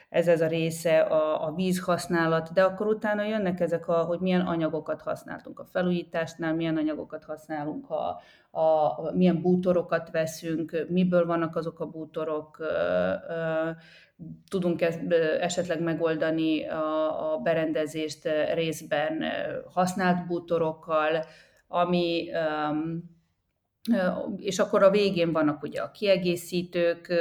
ez 0.10 0.28
ez 0.28 0.42
a 0.42 0.48
része, 0.48 1.00
a, 1.00 1.48
a 1.48 1.54
vízhasználat, 1.56 2.54
de 2.54 2.64
akkor 2.64 2.88
utána 2.88 3.24
jönnek 3.24 3.60
ezek, 3.60 3.88
a, 3.88 4.04
hogy 4.04 4.20
milyen 4.20 4.42
anyagokat 4.42 5.02
használtunk 5.02 5.60
a 5.60 5.66
felújításnál, 5.66 6.56
milyen 6.56 6.78
anyagokat 6.78 7.24
használunk, 7.24 7.90
a, 7.90 8.22
a, 8.52 8.60
a 8.60 9.12
milyen 9.16 9.42
bútorokat 9.42 10.12
veszünk, 10.12 10.86
miből 10.90 11.26
vannak 11.26 11.56
azok 11.56 11.80
a 11.80 11.86
bútorok, 11.86 12.58
tudunk 14.50 14.82
esetleg 15.40 15.82
megoldani 15.82 16.68
a, 16.68 17.34
a 17.34 17.38
berendezést 17.38 18.30
részben 18.54 19.24
használt 19.74 20.28
bútorokkal, 20.28 21.24
ami 21.68 22.30
és 24.38 24.60
akkor 24.60 24.84
a 24.84 24.90
végén 24.90 25.32
vannak 25.32 25.64
ugye 25.64 25.82
a 25.82 25.92
kiegészítők, 25.92 27.14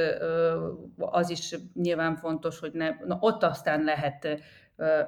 az 0.96 1.30
is 1.30 1.54
nyilván 1.74 2.16
fontos, 2.16 2.58
hogy 2.58 2.72
ne, 2.72 2.88
na 3.04 3.16
ott 3.20 3.42
aztán 3.42 3.84
lehet 3.84 4.40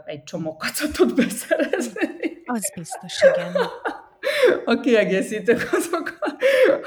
egy 0.04 0.22
csomó 0.22 0.56
kacatot 0.56 1.14
beszerezni. 1.14 2.08
Az 2.44 2.72
biztos, 2.74 3.22
igen. 3.22 3.52
A 4.64 4.80
kiegészítők 4.80 5.68
azok, 5.72 6.18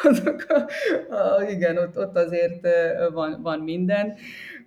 azok 0.03 0.45
a, 0.47 0.67
a, 1.15 1.49
igen, 1.49 1.77
ott, 1.77 1.97
ott 1.97 2.17
azért 2.17 2.67
van, 3.13 3.41
van 3.41 3.59
minden. 3.59 4.15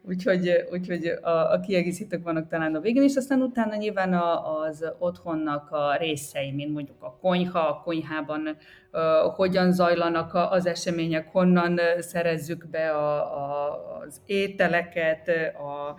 Úgyhogy, 0.08 0.66
úgyhogy 0.70 1.06
a, 1.06 1.52
a 1.52 1.60
kiegészítők 1.60 2.22
vannak 2.22 2.48
talán 2.48 2.74
a 2.74 2.80
végén, 2.80 3.02
és 3.02 3.16
aztán 3.16 3.42
utána 3.42 3.76
nyilván 3.76 4.12
a, 4.12 4.60
az 4.60 4.92
otthonnak 4.98 5.70
a 5.70 5.96
részei, 5.96 6.52
mint 6.52 6.72
mondjuk 6.72 7.02
a 7.02 7.16
konyha, 7.20 7.58
a 7.58 7.80
konyhában 7.84 8.56
uh, 8.92 9.34
hogyan 9.34 9.72
zajlanak 9.72 10.34
az 10.34 10.66
események, 10.66 11.28
honnan 11.32 11.80
szerezzük 11.98 12.66
be 12.70 12.90
a, 12.90 13.16
a, 13.16 13.98
az 14.00 14.20
ételeket, 14.26 15.28
a, 15.54 15.94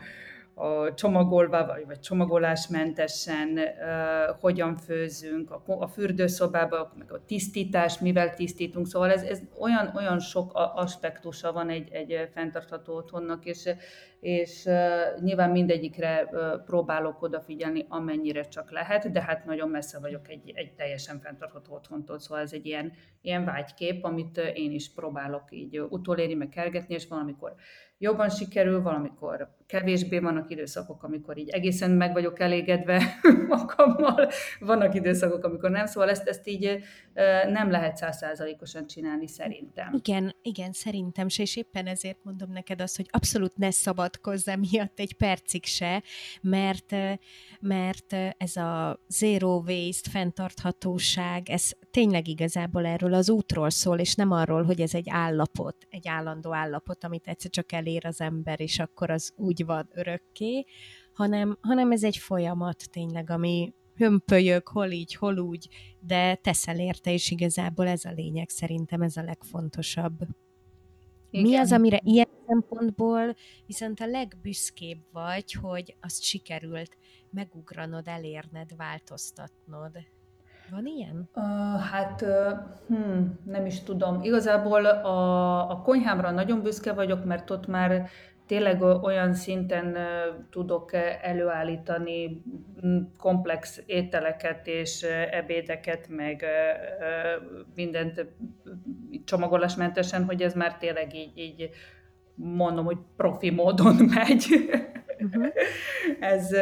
a 0.58 0.94
csomagolva, 0.94 1.66
vagy, 1.66 1.86
vagy 1.86 2.00
csomagolásmentesen 2.00 3.58
uh, 3.58 4.40
hogyan 4.40 4.76
főzünk, 4.76 5.52
a, 5.52 5.64
a 5.66 5.88
fürdőszobában, 5.88 6.92
meg 6.98 7.12
a 7.12 7.26
tisztítás, 7.26 8.00
mivel 8.00 8.34
tisztítunk, 8.34 8.88
szóval 8.88 9.12
ez, 9.12 9.22
ez 9.22 9.42
olyan, 9.60 9.92
olyan 9.96 10.20
sok 10.20 10.52
aspektusa 10.54 11.52
van 11.52 11.70
egy, 11.70 11.90
egy 11.92 12.30
fenntartható 12.34 12.96
otthonnak, 12.96 13.46
és, 13.46 13.70
és 14.20 14.66
uh, 14.66 15.22
nyilván 15.22 15.50
mindegyikre 15.50 16.30
uh, 16.32 16.64
próbálok 16.66 17.22
odafigyelni, 17.22 17.86
amennyire 17.90 18.48
csak 18.48 18.72
lehet, 18.72 19.12
de 19.12 19.22
hát 19.22 19.46
nagyon 19.46 19.70
messze 19.70 20.00
vagyok 20.00 20.30
egy, 20.30 20.52
egy 20.56 20.74
teljesen 20.74 21.20
fenntartható 21.20 21.74
otthontól, 21.74 22.20
szóval 22.20 22.44
ez 22.44 22.54
egy 22.54 22.66
ilyen, 22.66 22.94
ilyen 23.22 23.46
vágykép, 23.46 24.04
amit 24.04 24.38
én 24.38 24.72
is 24.72 24.94
próbálok 24.94 25.44
így 25.50 25.80
utolérni, 25.80 26.34
meg 26.34 26.50
kergetni, 26.50 26.94
és 26.94 27.08
valamikor 27.08 27.56
jobban 27.98 28.30
sikerül, 28.30 28.82
valamikor 28.82 29.56
kevésbé 29.68 30.20
vannak 30.20 30.52
időszakok, 30.52 31.04
amikor 31.04 31.38
így 31.38 31.50
egészen 31.50 31.92
meg 31.92 32.14
vagyok 32.14 32.40
elégedve 32.40 33.20
magammal, 33.48 34.30
vannak 34.60 34.96
időszakok, 34.96 35.44
amikor 35.44 35.70
nem, 35.70 35.86
szóval 35.86 36.10
ezt, 36.10 36.28
ezt 36.28 36.48
így 36.48 36.80
nem 37.52 37.72
lehet 37.72 37.98
százszázalékosan 37.98 38.88
csinálni 38.88 39.28
szerintem. 39.28 39.94
Igen, 39.94 40.36
igen, 40.42 40.72
szerintem 40.72 41.28
se, 41.28 41.42
és 41.42 41.56
éppen 41.56 41.88
ezért 41.88 42.24
mondom 42.24 42.52
neked 42.52 42.82
azt, 42.82 42.96
hogy 42.96 43.08
abszolút 43.10 43.58
ne 43.58 43.72
szabadkozz 43.72 44.50
miatt 44.60 45.00
egy 45.00 45.14
percig 45.14 45.66
se, 45.66 46.04
mert, 46.42 46.96
mert 47.60 48.14
ez 48.38 48.56
a 48.56 49.00
zero 49.08 49.64
waste, 49.68 50.10
fenntarthatóság, 50.10 51.50
ez 51.50 51.72
tényleg 51.96 52.28
igazából 52.28 52.86
erről 52.86 53.14
az 53.14 53.30
útról 53.30 53.70
szól, 53.70 54.00
és 54.00 54.16
nem 54.16 54.32
arról, 54.32 54.64
hogy 54.64 54.82
ez 54.82 54.94
egy 54.94 55.10
állapot, 55.10 55.76
egy 55.90 56.08
állandó 56.08 56.54
állapot, 56.54 57.04
amit 57.04 57.28
egyszer 57.28 57.52
csak 57.52 57.72
elér 57.72 58.06
az 58.06 58.22
ember, 58.22 58.62
és 58.62 58.80
akkor 58.80 59.10
az 59.10 59.34
úgy 59.36 59.66
van 59.66 59.90
örökké, 59.94 60.66
hanem, 61.14 61.58
hanem 61.62 61.92
ez 61.92 62.04
egy 62.04 62.18
folyamat 62.18 62.90
tényleg, 62.92 63.30
ami 63.30 63.74
hömpölyög, 63.96 64.68
hol 64.68 64.92
így, 64.92 65.16
hol 65.16 65.38
úgy, 65.38 65.68
de 66.00 66.36
teszel 66.36 66.80
érte, 66.80 67.12
és 67.12 67.32
igazából 67.32 67.88
ez 67.88 68.06
a 68.06 68.12
lényeg, 68.12 68.50
szerintem 68.50 69.02
ez 69.02 69.18
a 69.18 69.24
legfontosabb. 69.24 70.28
Igen. 71.30 71.50
Mi 71.50 71.56
az, 71.56 71.72
amire 71.72 72.00
ilyen 72.04 72.30
szempontból 72.48 73.36
viszont 73.66 74.00
a 74.00 74.06
legbüszkébb 74.06 75.00
vagy, 75.12 75.52
hogy 75.52 75.96
azt 76.02 76.22
sikerült 76.22 76.98
megugranod, 77.30 78.08
elérned, 78.08 78.76
változtatnod? 78.76 79.92
Van 80.72 80.86
ilyen? 80.86 81.30
Uh, 81.36 81.80
hát, 81.80 82.22
uh, 82.22 82.60
hm, 82.88 83.22
nem 83.44 83.66
is 83.66 83.84
tudom. 83.84 84.24
Igazából 84.24 84.86
a, 84.86 85.70
a 85.70 85.82
konyhámra 85.82 86.32
nagyon 86.32 86.62
büszke 86.62 86.94
vagyok, 86.94 87.26
mert 87.26 87.50
ott 87.50 87.68
már 87.68 88.10
tényleg 88.46 88.82
olyan 88.82 89.34
szinten 89.34 89.98
tudok 90.50 90.94
előállítani 91.22 92.44
komplex 93.18 93.82
ételeket 93.86 94.68
és 94.68 95.04
ebédeket, 95.32 96.08
meg 96.10 96.46
mindent 97.76 98.26
csomagolásmentesen, 99.26 100.26
hogy 100.26 100.42
ez 100.42 100.54
már 100.54 100.78
tényleg 100.78 101.16
így, 101.16 101.38
így 101.38 101.70
mondom, 102.36 102.86
hogy 102.86 102.98
profi 103.16 103.50
módon 103.50 103.96
megy. 104.16 104.48
Uh-huh. 105.26 105.48
ez, 106.34 106.56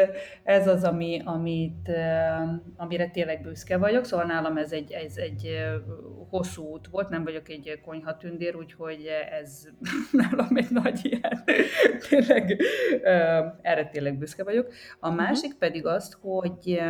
ez 0.43 0.67
az, 0.67 0.83
ami, 0.83 1.21
amit, 1.25 1.89
amire 2.75 3.09
tényleg 3.09 3.41
büszke 3.41 3.77
vagyok, 3.77 4.05
szóval 4.05 4.25
nálam 4.25 4.57
ez 4.57 4.71
egy, 4.71 4.91
ez 4.91 5.17
egy 5.17 5.49
hosszú 6.29 6.63
út 6.63 6.87
volt, 6.87 7.09
nem 7.09 7.23
vagyok 7.23 7.49
egy 7.49 7.79
konyhatündér, 7.85 8.55
úgyhogy 8.55 9.09
ez 9.41 9.67
nálam 10.21 10.55
egy 10.55 10.69
nagy 10.69 10.99
ilyen, 11.03 11.43
tényleg 12.09 12.61
erre 13.61 13.89
tényleg 13.91 14.17
büszke 14.17 14.43
vagyok. 14.43 14.67
A 14.99 15.09
uh-huh. 15.09 15.23
másik 15.23 15.45
uh-huh. 15.45 15.59
pedig 15.59 15.85
azt, 15.85 16.17
hogy 16.21 16.81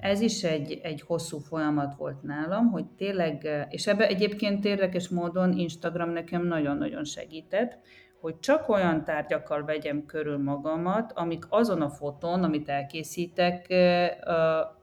ez 0.00 0.20
is 0.20 0.42
egy, 0.42 0.80
egy 0.82 1.00
hosszú 1.00 1.38
folyamat 1.38 1.94
volt 1.94 2.22
nálam, 2.22 2.70
hogy 2.70 2.86
tényleg, 2.86 3.66
és 3.70 3.86
ebbe 3.86 4.06
egyébként 4.06 4.64
érdekes 4.64 5.08
módon 5.08 5.52
Instagram 5.58 6.10
nekem 6.10 6.46
nagyon-nagyon 6.46 7.04
segített, 7.04 7.78
hogy 8.22 8.38
csak 8.38 8.68
olyan 8.68 9.04
tárgyakkal 9.04 9.64
vegyem 9.64 10.06
körül 10.06 10.38
magamat, 10.38 11.12
amik 11.14 11.44
azon 11.48 11.82
a 11.82 11.88
fotón, 11.90 12.44
amit 12.44 12.68
elkészítek, 12.68 13.74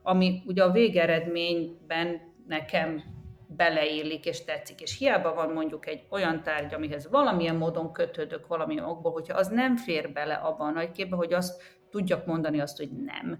ami 0.02 0.42
ugye 0.46 0.62
a 0.62 0.70
végeredményben 0.70 2.20
nekem 2.46 3.02
beleillik 3.46 4.26
és 4.26 4.44
tetszik. 4.44 4.80
És 4.80 4.98
hiába 4.98 5.34
van 5.34 5.52
mondjuk 5.52 5.86
egy 5.86 6.06
olyan 6.10 6.42
tárgy, 6.42 6.74
amihez 6.74 7.10
valamilyen 7.10 7.56
módon 7.56 7.92
kötődök 7.92 8.46
valamilyen 8.46 8.84
okból, 8.84 9.12
hogyha 9.12 9.38
az 9.38 9.48
nem 9.48 9.76
fér 9.76 10.12
bele 10.12 10.34
abban 10.34 10.68
a 10.68 10.72
nagy 10.72 10.90
képbe, 10.90 11.16
hogy 11.16 11.32
azt 11.32 11.62
tudjak 11.90 12.26
mondani 12.26 12.60
azt, 12.60 12.76
hogy 12.76 12.90
nem, 12.90 13.38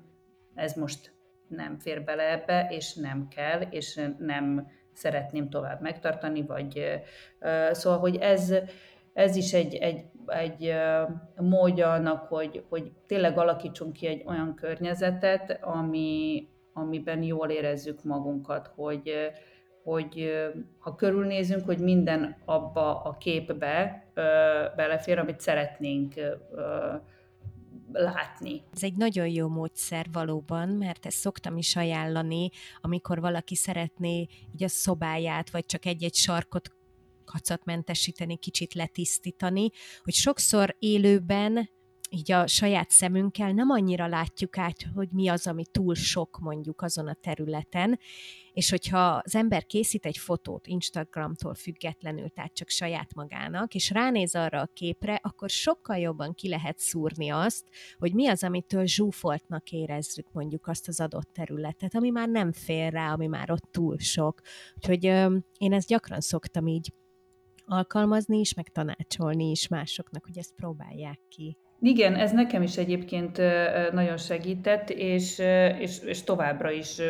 ez 0.54 0.74
most 0.74 1.12
nem 1.48 1.78
fér 1.78 2.04
bele 2.04 2.30
ebbe, 2.30 2.68
és 2.70 2.94
nem 2.94 3.28
kell, 3.28 3.60
és 3.60 4.00
nem 4.18 4.66
szeretném 4.92 5.50
tovább 5.50 5.80
megtartani, 5.80 6.42
vagy 6.42 7.00
szóval, 7.72 7.98
hogy 7.98 8.16
ez, 8.16 8.54
ez 9.12 9.36
is 9.36 9.52
egy, 9.52 9.74
egy, 9.74 10.04
egy 10.26 10.72
módja 11.36 11.92
annak, 11.92 12.28
hogy, 12.28 12.64
hogy 12.68 12.92
tényleg 13.06 13.38
alakítsunk 13.38 13.92
ki 13.92 14.06
egy 14.06 14.22
olyan 14.26 14.54
környezetet, 14.54 15.58
ami, 15.62 16.48
amiben 16.72 17.22
jól 17.22 17.48
érezzük 17.50 18.04
magunkat, 18.04 18.72
hogy, 18.74 19.12
hogy 19.82 20.32
ha 20.78 20.94
körülnézünk, 20.94 21.64
hogy 21.64 21.78
minden 21.78 22.36
abba 22.44 23.02
a 23.02 23.16
képbe 23.16 24.04
belefér, 24.76 25.18
amit 25.18 25.40
szeretnénk 25.40 26.14
látni. 27.92 28.62
Ez 28.72 28.82
egy 28.82 28.96
nagyon 28.96 29.28
jó 29.28 29.48
módszer 29.48 30.06
valóban, 30.12 30.68
mert 30.68 31.06
ezt 31.06 31.16
szoktam 31.16 31.56
is 31.56 31.76
ajánlani, 31.76 32.50
amikor 32.80 33.20
valaki 33.20 33.54
szeretné 33.54 34.26
így 34.54 34.64
a 34.64 34.68
szobáját, 34.68 35.50
vagy 35.50 35.66
csak 35.66 35.84
egy-egy 35.86 36.14
sarkot 36.14 36.72
kacatmentesíteni, 37.30 38.36
kicsit 38.36 38.74
letisztítani, 38.74 39.70
hogy 40.02 40.14
sokszor 40.14 40.76
élőben 40.78 41.70
így 42.12 42.32
a 42.32 42.46
saját 42.46 42.90
szemünkkel 42.90 43.52
nem 43.52 43.70
annyira 43.70 44.06
látjuk 44.06 44.58
át, 44.58 44.76
hogy 44.94 45.08
mi 45.12 45.28
az, 45.28 45.46
ami 45.46 45.64
túl 45.70 45.94
sok 45.94 46.38
mondjuk 46.40 46.82
azon 46.82 47.08
a 47.08 47.14
területen, 47.14 47.98
és 48.52 48.70
hogyha 48.70 49.20
az 49.24 49.34
ember 49.34 49.66
készít 49.66 50.06
egy 50.06 50.16
fotót 50.16 50.66
Instagramtól 50.66 51.54
függetlenül, 51.54 52.28
tehát 52.28 52.54
csak 52.54 52.68
saját 52.68 53.14
magának, 53.14 53.74
és 53.74 53.90
ránéz 53.90 54.34
arra 54.34 54.60
a 54.60 54.70
képre, 54.74 55.20
akkor 55.22 55.50
sokkal 55.50 55.96
jobban 55.96 56.34
ki 56.34 56.48
lehet 56.48 56.78
szúrni 56.78 57.28
azt, 57.28 57.64
hogy 57.98 58.14
mi 58.14 58.26
az, 58.28 58.42
amitől 58.42 58.86
zsúfoltnak 58.86 59.70
érezzük 59.72 60.32
mondjuk 60.32 60.66
azt 60.66 60.88
az 60.88 61.00
adott 61.00 61.32
területet, 61.32 61.94
ami 61.94 62.10
már 62.10 62.28
nem 62.28 62.52
fér 62.52 62.92
rá, 62.92 63.12
ami 63.12 63.26
már 63.26 63.50
ott 63.50 63.68
túl 63.70 63.98
sok. 63.98 64.40
Úgyhogy 64.76 65.06
ö, 65.06 65.36
én 65.58 65.72
ezt 65.72 65.88
gyakran 65.88 66.20
szoktam 66.20 66.66
így 66.66 66.92
alkalmazni 67.70 68.38
is, 68.38 68.54
meg 68.54 68.68
tanácsolni 68.68 69.50
is 69.50 69.68
másoknak, 69.68 70.24
hogy 70.24 70.38
ezt 70.38 70.54
próbálják 70.56 71.20
ki. 71.28 71.56
Igen, 71.80 72.14
ez 72.14 72.32
nekem 72.32 72.62
is 72.62 72.76
egyébként 72.76 73.40
nagyon 73.92 74.16
segített, 74.16 74.90
és, 74.90 75.38
és, 75.78 75.98
és 75.98 76.22
továbbra 76.22 76.70
is 76.70 77.00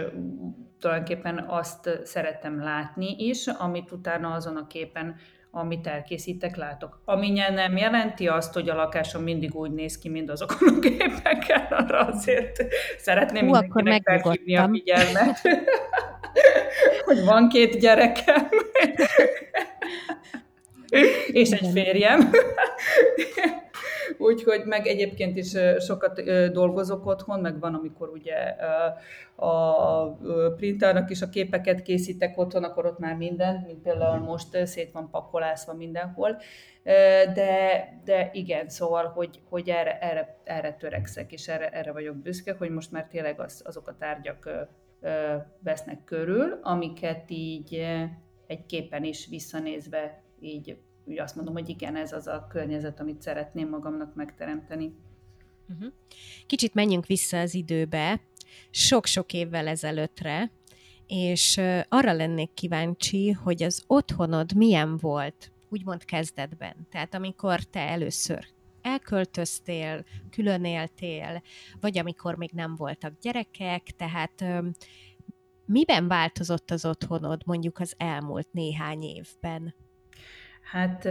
tulajdonképpen 0.81 1.45
azt 1.49 2.01
szeretem 2.05 2.63
látni 2.63 3.17
is, 3.19 3.47
amit 3.47 3.93
utána 3.93 4.33
azon 4.33 4.57
a 4.57 4.67
képen, 4.67 5.17
amit 5.51 5.87
elkészítek, 5.87 6.57
látok. 6.57 7.03
Ami 7.05 7.31
nem 7.31 7.77
jelenti 7.77 8.29
azt, 8.29 8.53
hogy 8.53 8.69
a 8.69 8.75
lakásom 8.75 9.23
mindig 9.23 9.55
úgy 9.55 9.71
néz 9.71 9.99
ki, 9.99 10.09
mint 10.09 10.31
azokon 10.31 10.69
a 10.69 10.79
képeken, 10.79 11.67
arra 11.71 11.99
azért 11.99 12.65
szeretném 12.99 13.47
Hú, 13.47 13.53
mindenkinek 13.53 14.03
felhívni 14.03 14.57
a 14.57 14.69
figyelmet, 14.73 15.41
hogy 17.07 17.25
van 17.25 17.49
két 17.49 17.79
gyerekem, 17.79 18.49
és 21.33 21.51
egy 21.51 21.71
férjem. 21.73 22.31
Úgyhogy 24.19 24.65
meg 24.65 24.87
egyébként 24.87 25.37
is 25.37 25.57
sokat 25.79 26.23
dolgozok 26.53 27.07
otthon, 27.07 27.41
meg 27.41 27.61
van, 27.61 27.75
amikor 27.75 28.09
ugye 28.09 28.35
a 29.37 30.05
printernak 30.57 31.11
is 31.11 31.23
a 31.23 31.29
képeket 31.29 31.83
készítek 31.83 32.39
otthon, 32.39 32.65
akkor 32.65 32.87
ott 32.87 32.99
már 32.99 33.17
minden, 33.17 33.65
mint 33.67 33.83
például 33.83 34.19
most 34.19 34.67
szét 34.67 34.93
van 34.93 35.11
pakolászva 35.11 35.75
mindenhol. 35.75 36.41
De, 37.35 37.89
de 38.05 38.31
igen, 38.33 38.69
szóval, 38.69 39.07
hogy, 39.07 39.41
hogy 39.49 39.69
erre, 39.69 39.99
erre, 39.99 40.41
erre 40.45 40.73
törekszek, 40.73 41.33
és 41.33 41.49
erre, 41.49 41.69
erre 41.69 41.93
vagyok 41.93 42.17
büszke, 42.17 42.55
hogy 42.59 42.71
most 42.71 42.93
már 42.93 43.07
tényleg 43.11 43.41
az, 43.41 43.63
azok 43.65 43.89
a 43.89 43.97
tárgyak 43.99 44.69
vesznek 45.63 46.05
körül, 46.05 46.59
amiket 46.63 47.31
így 47.31 47.87
egy 48.47 48.67
képen 48.67 49.05
is 49.05 49.27
visszanézve 49.27 50.23
így 50.41 50.79
úgy 51.05 51.19
azt 51.19 51.37
mondom, 51.37 51.55
hogy 51.55 51.69
igen, 51.69 51.97
ez 51.97 52.13
az 52.13 52.27
a 52.27 52.47
környezet, 52.49 53.01
amit 53.01 53.23
szeretném 53.23 53.69
magamnak 53.69 54.15
megteremteni. 54.15 54.95
Uh-huh. 55.69 55.93
Kicsit 56.47 56.75
menjünk 56.75 57.07
vissza 57.07 57.39
az 57.41 57.55
időbe, 57.55 58.21
sok-sok 58.71 59.33
évvel 59.33 59.67
ezelőttre, 59.67 60.51
és 61.07 61.61
arra 61.89 62.13
lennék 62.13 62.55
kíváncsi, 62.55 63.31
hogy 63.31 63.63
az 63.63 63.85
otthonod 63.87 64.55
milyen 64.57 64.97
volt, 64.97 65.53
úgymond 65.69 66.05
kezdetben. 66.05 66.87
Tehát 66.91 67.15
amikor 67.15 67.63
te 67.63 67.81
először 67.81 68.47
elköltöztél, 68.83 70.05
külön 70.31 70.65
éltél, 70.65 71.43
vagy 71.81 71.99
amikor 71.99 72.37
még 72.37 72.51
nem 72.53 72.77
voltak 72.77 73.19
gyerekek, 73.21 73.83
tehát 73.83 74.45
miben 75.65 76.09
változott 76.09 76.71
az 76.71 76.85
otthonod 76.85 77.43
mondjuk 77.47 77.79
az 77.79 77.95
elmúlt 77.97 78.49
néhány 78.53 79.03
évben? 79.03 79.75
Hát 80.71 81.09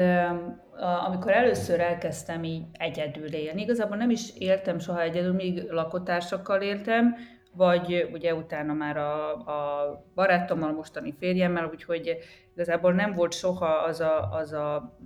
amikor 1.05 1.31
először 1.31 1.79
elkezdtem 1.79 2.43
így 2.43 2.65
egyedül 2.73 3.33
élni, 3.33 3.61
igazából 3.61 3.97
nem 3.97 4.09
is 4.09 4.35
éltem 4.37 4.79
soha 4.79 5.01
egyedül, 5.01 5.33
még 5.33 5.69
lakotársakkal 5.69 6.61
éltem, 6.61 7.15
vagy 7.53 8.09
ugye 8.13 8.35
utána 8.35 8.73
már 8.73 8.97
a, 8.97 9.33
a 9.33 10.03
barátommal, 10.15 10.71
mostani 10.71 11.13
férjemmel, 11.19 11.69
úgyhogy 11.73 12.17
igazából 12.53 12.93
nem 12.93 13.13
volt 13.13 13.33
soha 13.33 13.65
az 13.65 13.99
a, 13.99 14.29
az 14.31 14.53
a 14.53 14.97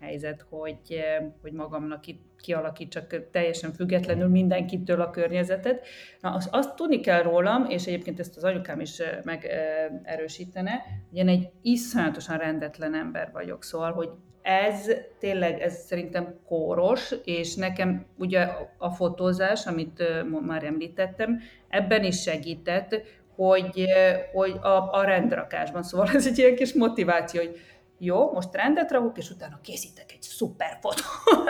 helyzet, 0.00 0.46
hogy, 0.48 1.00
hogy 1.42 1.52
magamnak 1.52 2.06
itt 2.06 2.27
kialakítsak 2.40 3.30
teljesen 3.30 3.72
függetlenül 3.72 4.28
mindenkitől 4.28 5.00
a 5.00 5.10
környezetet. 5.10 5.86
Na, 6.20 6.30
azt, 6.30 6.48
azt 6.52 6.74
tudni 6.74 7.00
kell 7.00 7.22
rólam, 7.22 7.64
és 7.64 7.86
egyébként 7.86 8.20
ezt 8.20 8.36
az 8.36 8.44
anyukám 8.44 8.80
is 8.80 9.02
megerősítene, 9.24 10.82
hogy 11.08 11.18
én 11.18 11.28
egy 11.28 11.50
iszonyatosan 11.62 12.38
rendetlen 12.38 12.94
ember 12.94 13.30
vagyok, 13.32 13.64
szóval, 13.64 13.92
hogy 13.92 14.10
ez 14.42 14.90
tényleg, 15.18 15.60
ez 15.60 15.84
szerintem 15.84 16.34
kóros, 16.46 17.14
és 17.24 17.54
nekem 17.54 18.06
ugye 18.18 18.48
a 18.78 18.90
fotózás, 18.90 19.66
amit 19.66 20.02
már 20.46 20.64
említettem, 20.64 21.40
ebben 21.68 22.04
is 22.04 22.22
segített, 22.22 23.02
hogy, 23.34 23.86
hogy 24.32 24.58
a, 24.62 24.92
a 24.92 25.02
rendrakásban. 25.04 25.82
Szóval 25.82 26.08
ez 26.14 26.26
egy 26.26 26.38
ilyen 26.38 26.54
kis 26.54 26.74
motiváció, 26.74 27.40
hogy 27.40 27.60
jó, 27.98 28.32
most 28.32 28.54
rendet 28.54 28.90
rakok, 28.90 29.18
és 29.18 29.30
utána 29.30 29.58
készítek 29.62 30.12
egy 30.12 30.22
szuper 30.22 30.78
fotót. 30.80 31.48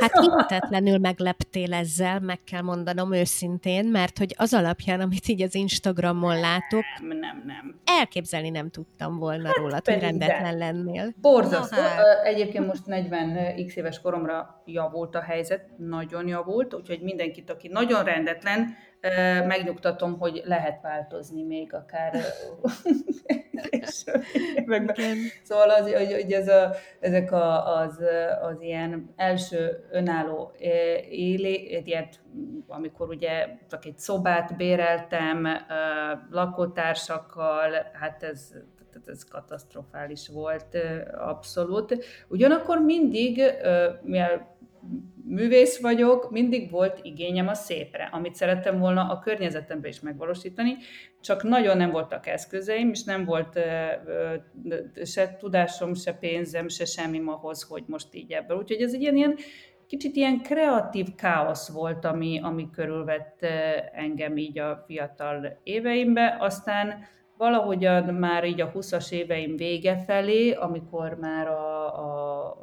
Hát 0.00 0.18
hihetetlenül 0.20 0.98
megleptél 0.98 1.74
ezzel, 1.74 2.20
meg 2.20 2.38
kell 2.44 2.62
mondanom 2.62 3.12
őszintén, 3.12 3.84
mert 3.84 4.18
hogy 4.18 4.34
az 4.36 4.54
alapján, 4.54 5.00
amit 5.00 5.28
így 5.28 5.42
az 5.42 5.54
Instagramon 5.54 6.40
látok, 6.40 6.84
nem, 7.00 7.18
nem, 7.18 7.42
nem. 7.46 7.80
elképzelni 7.84 8.50
nem 8.50 8.70
tudtam 8.70 9.18
volna 9.18 9.46
hát 9.46 9.56
rólad, 9.56 9.84
hogy 9.84 10.00
rendetlen 10.00 10.58
de. 10.58 10.64
lennél. 10.64 11.12
Borzasztó. 11.20 11.80
Hát. 11.80 12.24
Egyébként 12.24 12.66
most 12.66 12.86
40 12.86 13.66
x 13.66 13.76
éves 13.76 14.00
koromra 14.00 14.62
javult 14.64 15.14
a 15.14 15.20
helyzet, 15.20 15.78
nagyon 15.78 16.26
javult, 16.26 16.74
úgyhogy 16.74 17.00
mindenkit, 17.00 17.50
aki 17.50 17.68
nagyon 17.68 18.04
rendetlen, 18.04 18.76
megnyugtatom, 19.46 20.18
hogy 20.18 20.42
lehet 20.44 20.80
változni 20.82 21.42
még 21.42 21.74
akár 21.74 22.14
Szóval 25.42 25.70
az, 25.70 25.92
hogy, 25.92 26.12
hogy 26.12 26.32
ez 26.32 26.48
a, 26.48 26.74
ezek 27.00 27.32
a, 27.32 27.76
az, 27.76 28.00
az 28.42 28.60
ilyen 28.60 29.12
első 29.16 29.86
önálló 29.90 30.52
élé, 31.10 31.82
ilyet, 31.84 32.20
amikor 32.66 33.08
ugye 33.08 33.46
csak 33.70 33.84
egy 33.84 33.98
szobát 33.98 34.56
béreltem 34.56 35.46
lakótársakkal, 36.30 37.90
hát 37.92 38.22
ez 38.22 38.52
ez 39.06 39.24
katasztrofális 39.24 40.28
volt 40.28 40.78
abszolút. 41.18 42.04
Ugyanakkor 42.28 42.78
mindig, 42.78 43.42
mivel 44.02 44.56
művész 45.28 45.80
vagyok, 45.80 46.30
mindig 46.30 46.70
volt 46.70 47.00
igényem 47.02 47.48
a 47.48 47.54
szépre, 47.54 48.08
amit 48.12 48.34
szerettem 48.34 48.78
volna 48.78 49.08
a 49.10 49.18
környezetemben 49.18 49.90
is 49.90 50.00
megvalósítani, 50.00 50.76
csak 51.20 51.42
nagyon 51.42 51.76
nem 51.76 51.90
voltak 51.90 52.26
eszközeim, 52.26 52.90
és 52.90 53.04
nem 53.04 53.24
volt 53.24 53.58
se 55.04 55.36
tudásom, 55.36 55.94
se 55.94 56.12
pénzem, 56.12 56.68
se 56.68 56.84
semmi 56.84 57.22
ahhoz, 57.24 57.62
hogy 57.62 57.84
most 57.86 58.14
így 58.14 58.32
ebből. 58.32 58.56
Úgyhogy 58.56 58.82
ez 58.82 58.94
egy 58.94 59.00
ilyen, 59.00 59.16
ilyen 59.16 59.36
kicsit 59.86 60.16
ilyen 60.16 60.42
kreatív 60.42 61.14
káosz 61.14 61.68
volt, 61.68 62.04
ami, 62.04 62.40
ami 62.42 62.70
körülvett 62.70 63.46
engem 63.92 64.36
így 64.36 64.58
a 64.58 64.84
fiatal 64.86 65.60
éveimbe. 65.62 66.36
Aztán 66.40 67.06
valahogyan 67.36 68.04
már 68.04 68.44
így 68.44 68.60
a 68.60 68.72
20-as 68.72 69.12
éveim 69.12 69.56
vége 69.56 69.96
felé, 69.96 70.52
amikor 70.52 71.14
már 71.20 71.48
a, 71.48 71.86
a 71.86 72.56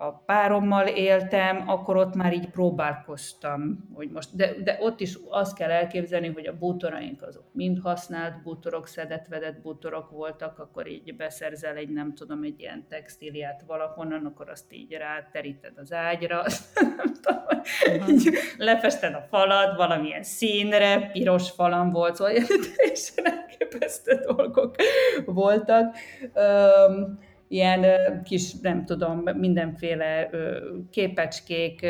a 0.00 0.12
párommal 0.12 0.86
éltem, 0.86 1.68
akkor 1.68 1.96
ott 1.96 2.14
már 2.14 2.32
így 2.32 2.48
próbálkoztam, 2.48 3.88
hogy 3.94 4.10
most, 4.10 4.36
de, 4.36 4.54
de 4.62 4.76
ott 4.80 5.00
is 5.00 5.18
azt 5.28 5.56
kell 5.56 5.70
elképzelni, 5.70 6.28
hogy 6.28 6.46
a 6.46 6.58
bútoraink 6.58 7.22
azok 7.22 7.44
mind 7.52 7.78
használt 7.82 8.42
bútorok, 8.42 8.86
szedett-vedett 8.86 9.60
bútorok 9.60 10.10
voltak, 10.10 10.58
akkor 10.58 10.88
így 10.88 11.16
beszerzel 11.16 11.76
egy, 11.76 11.88
nem 11.88 12.14
tudom, 12.14 12.42
egy 12.42 12.60
ilyen 12.60 12.86
textíliát 12.88 13.62
valahonnan, 13.66 14.26
akkor 14.26 14.48
azt 14.50 14.72
így 14.72 14.92
ráteríted 14.92 15.72
az 15.76 15.92
ágyra, 15.92 16.42
nem 16.96 17.12
tudom, 17.20 18.08
így 18.08 18.30
lefested 18.58 19.14
a 19.14 19.26
falat 19.30 19.76
valamilyen 19.76 20.22
színre, 20.22 21.10
piros 21.12 21.50
falam 21.50 21.90
volt, 21.90 22.14
szóval 22.16 22.32
teljesen 22.76 23.24
elképesztő 23.24 24.14
dolgok 24.14 24.74
voltak. 25.24 25.96
Um, 26.34 27.28
ilyen 27.52 27.84
kis, 28.22 28.60
nem 28.60 28.84
tudom, 28.84 29.22
mindenféle 29.36 30.30
képecskék, 30.90 31.86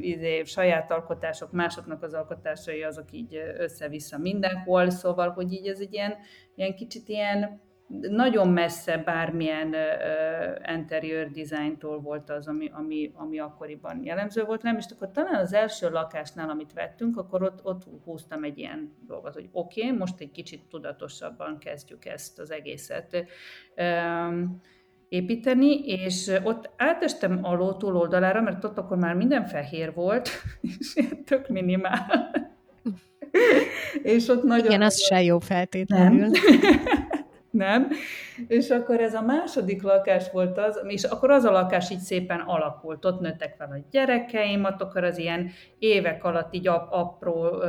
izé, 0.00 0.42
saját 0.44 0.90
alkotások, 0.90 1.52
másoknak 1.52 2.02
az 2.02 2.14
alkotásai, 2.14 2.82
azok 2.82 3.12
így 3.12 3.40
össze-vissza 3.58 4.18
mindenhol, 4.18 4.90
szóval, 4.90 5.30
hogy 5.30 5.52
így 5.52 5.66
ez 5.66 5.80
egy 5.80 5.92
ilyen, 5.92 6.14
ilyen 6.54 6.74
kicsit 6.74 7.08
ilyen 7.08 7.60
nagyon 8.00 8.48
messze 8.48 8.98
bármilyen 8.98 9.68
uh, 9.68 10.74
interior 10.74 11.30
designtól 11.30 12.00
volt 12.00 12.30
az, 12.30 12.48
ami, 12.48 12.70
ami, 12.72 13.12
ami 13.14 13.38
akkoriban 13.38 14.04
jellemző 14.04 14.44
volt 14.44 14.62
nem, 14.62 14.76
és 14.76 14.84
akkor 14.94 15.10
talán 15.10 15.40
az 15.40 15.52
első 15.52 15.90
lakásnál, 15.90 16.50
amit 16.50 16.72
vettünk, 16.72 17.16
akkor 17.16 17.42
ott, 17.42 17.60
ott 17.64 17.82
húztam 18.04 18.44
egy 18.44 18.58
ilyen 18.58 18.92
dolgot, 19.06 19.34
hogy 19.34 19.48
oké, 19.52 19.84
okay, 19.84 19.96
most 19.96 20.20
egy 20.20 20.30
kicsit 20.30 20.68
tudatosabban 20.68 21.58
kezdjük 21.58 22.04
ezt 22.04 22.38
az 22.38 22.50
egészet. 22.50 23.24
Um, 23.76 24.60
építeni, 25.10 25.78
és 25.84 26.32
ott 26.42 26.70
átestem 26.76 27.38
a 27.42 27.54
ló 27.54 27.72
túloldalára, 27.72 28.40
mert 28.40 28.64
ott 28.64 28.78
akkor 28.78 28.96
már 28.96 29.14
minden 29.14 29.46
fehér 29.46 29.94
volt, 29.94 30.28
és 30.78 30.94
ilyen 30.94 31.24
tök 31.24 31.48
minimál. 31.48 32.30
és 34.02 34.28
ott 34.28 34.42
nagyon... 34.42 34.66
Igen, 34.66 34.82
az 34.82 35.00
se 35.00 35.22
jó 35.22 35.38
feltétlenül. 35.38 36.30
Nem. 37.60 37.88
És 38.48 38.70
akkor 38.70 39.00
ez 39.00 39.14
a 39.14 39.22
második 39.22 39.82
lakás 39.82 40.30
volt 40.30 40.58
az, 40.58 40.80
és 40.86 41.04
akkor 41.04 41.30
az 41.30 41.44
a 41.44 41.50
lakás 41.50 41.90
így 41.90 41.98
szépen 41.98 42.40
alakult. 42.40 43.04
Ott 43.04 43.20
nőttek 43.20 43.54
fel 43.56 43.70
a 43.70 43.86
gyerekeim, 43.90 44.64
ott 44.64 44.80
akkor 44.80 45.04
az 45.04 45.18
ilyen 45.18 45.50
évek 45.78 46.24
alatt 46.24 46.54
így 46.54 46.68
apró 46.68 47.62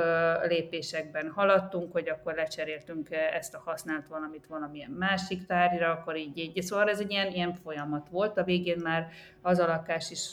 lépésekben 0.48 1.32
haladtunk, 1.36 1.92
hogy 1.92 2.10
akkor 2.10 2.34
lecseréltünk 2.34 3.10
ezt 3.12 3.56
a 3.56 3.62
használt 3.66 4.08
valamit 4.08 4.48
valamilyen 4.48 4.92
másik 4.92 5.46
tárgyra, 5.46 5.92
akkor 5.92 6.18
így, 6.18 6.38
így. 6.38 6.62
Szóval 6.62 6.90
ez 6.90 7.00
egy 7.00 7.12
ilyen, 7.12 7.32
ilyen 7.32 7.54
folyamat 7.54 8.08
volt. 8.10 8.38
A 8.38 8.44
végén 8.44 8.80
már 8.84 9.08
az 9.42 9.60
a 9.60 9.66
lakás 9.66 10.12
is 10.12 10.32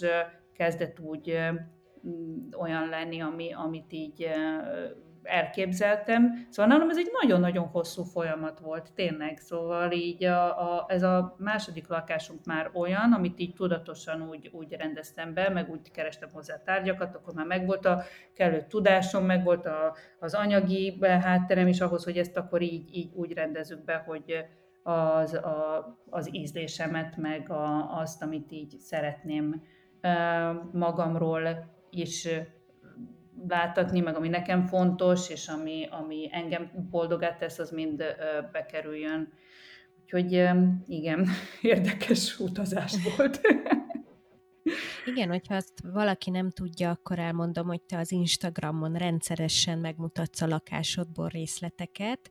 kezdett 0.57 0.99
úgy 1.01 1.39
olyan 2.59 2.89
lenni, 2.89 3.21
ami, 3.21 3.53
amit 3.53 3.93
így 3.93 4.29
elképzeltem. 5.29 6.47
Szóval 6.51 6.73
nálam 6.73 6.91
ez 6.91 6.99
egy 6.99 7.11
nagyon-nagyon 7.21 7.67
hosszú 7.67 8.03
folyamat 8.03 8.59
volt, 8.59 8.93
tényleg. 8.95 9.39
Szóval 9.39 9.93
így 9.93 10.25
a, 10.25 10.73
a, 10.75 10.85
ez 10.89 11.03
a 11.03 11.35
második 11.39 11.89
lakásunk 11.89 12.45
már 12.45 12.71
olyan, 12.75 13.13
amit 13.13 13.39
így 13.39 13.55
tudatosan 13.55 14.29
úgy, 14.29 14.51
úgy 14.53 14.73
rendeztem 14.73 15.35
be, 15.35 15.49
meg 15.49 15.71
úgy 15.71 15.91
kerestem 15.91 16.29
hozzá 16.33 16.63
tárgyakat, 16.63 17.15
akkor 17.15 17.35
már 17.35 17.47
megvolt 17.47 17.87
a 17.87 18.03
kellő 18.35 18.65
tudásom, 18.69 19.25
megvolt 19.25 19.67
a, 19.67 19.97
az 20.19 20.35
anyagi 20.35 20.99
hátterem 21.01 21.67
is 21.67 21.81
ahhoz, 21.81 22.05
hogy 22.05 22.19
ezt 22.19 22.37
akkor 22.37 22.63
így, 22.63 22.97
így 22.97 23.13
úgy 23.15 23.33
rendezzük 23.33 23.85
be, 23.85 24.03
hogy 24.07 24.45
az, 24.83 25.35
a, 25.35 25.87
az 26.11 26.35
ízlésemet, 26.35 27.17
meg 27.17 27.51
a, 27.51 27.99
azt, 28.01 28.23
amit 28.23 28.53
így 28.53 28.79
szeretném 28.79 29.63
magamról 30.73 31.69
is 31.91 32.29
láttatni, 33.49 34.01
meg 34.01 34.17
ami 34.17 34.29
nekem 34.29 34.67
fontos, 34.67 35.31
és 35.31 35.49
ami, 35.49 35.87
ami 35.91 36.29
engem 36.33 36.71
boldogát 36.91 37.39
tesz, 37.39 37.59
az 37.59 37.71
mind 37.71 38.05
bekerüljön. 38.53 39.33
Úgyhogy 40.03 40.33
igen, 40.87 41.29
érdekes 41.63 42.39
utazás 42.39 42.95
volt. 43.17 43.41
Igen, 45.05 45.29
hogyha 45.29 45.55
azt 45.55 45.81
valaki 45.93 46.31
nem 46.31 46.51
tudja, 46.51 46.91
akkor 46.91 47.19
elmondom, 47.19 47.67
hogy 47.67 47.83
te 47.83 47.99
az 47.99 48.13
Instagramon 48.13 48.95
rendszeresen 48.95 49.79
megmutatsz 49.79 50.41
a 50.41 50.47
lakásodból 50.47 51.29
részleteket, 51.29 52.31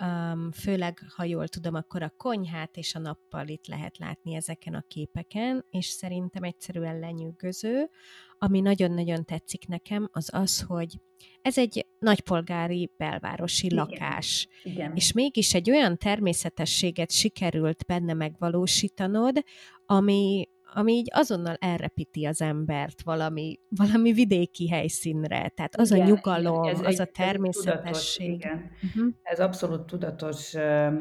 Um, 0.00 0.52
főleg, 0.52 0.98
ha 1.16 1.24
jól 1.24 1.48
tudom, 1.48 1.74
akkor 1.74 2.02
a 2.02 2.14
konyhát 2.16 2.76
és 2.76 2.94
a 2.94 2.98
nappalit 2.98 3.66
lehet 3.66 3.98
látni 3.98 4.34
ezeken 4.34 4.74
a 4.74 4.84
képeken, 4.88 5.64
és 5.70 5.86
szerintem 5.86 6.42
egyszerűen 6.42 6.98
lenyűgöző. 6.98 7.90
Ami 8.38 8.60
nagyon-nagyon 8.60 9.24
tetszik 9.24 9.66
nekem, 9.66 10.08
az 10.12 10.28
az, 10.32 10.60
hogy 10.60 11.00
ez 11.42 11.58
egy 11.58 11.86
nagypolgári 11.98 12.90
belvárosi 12.96 13.66
Igen. 13.66 13.78
lakás. 13.78 14.48
Igen. 14.62 14.92
És 14.94 15.12
mégis 15.12 15.54
egy 15.54 15.70
olyan 15.70 15.96
természetességet 15.96 17.10
sikerült 17.10 17.84
benne 17.86 18.14
megvalósítanod, 18.14 19.44
ami 19.86 20.48
ami 20.74 20.92
így 20.92 21.08
azonnal 21.12 21.56
elrepíti 21.60 22.24
az 22.24 22.40
embert 22.40 23.02
valami, 23.02 23.60
valami 23.68 24.12
vidéki 24.12 24.68
helyszínre. 24.68 25.48
Tehát 25.48 25.76
az 25.76 25.90
igen, 25.90 26.06
a 26.06 26.08
nyugalom, 26.08 26.64
igen, 26.64 26.74
ez 26.74 26.80
az 26.80 27.00
egy, 27.00 27.00
a 27.00 27.10
természetesség. 27.12 28.32
Ez, 28.32 28.38
tudatos, 28.40 28.68
igen. 28.68 28.70
Uh-huh. 28.82 29.14
ez 29.22 29.40
abszolút 29.40 29.86
tudatos 29.86 30.54
uh, 30.54 30.94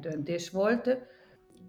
döntés 0.00 0.50
volt. 0.50 0.98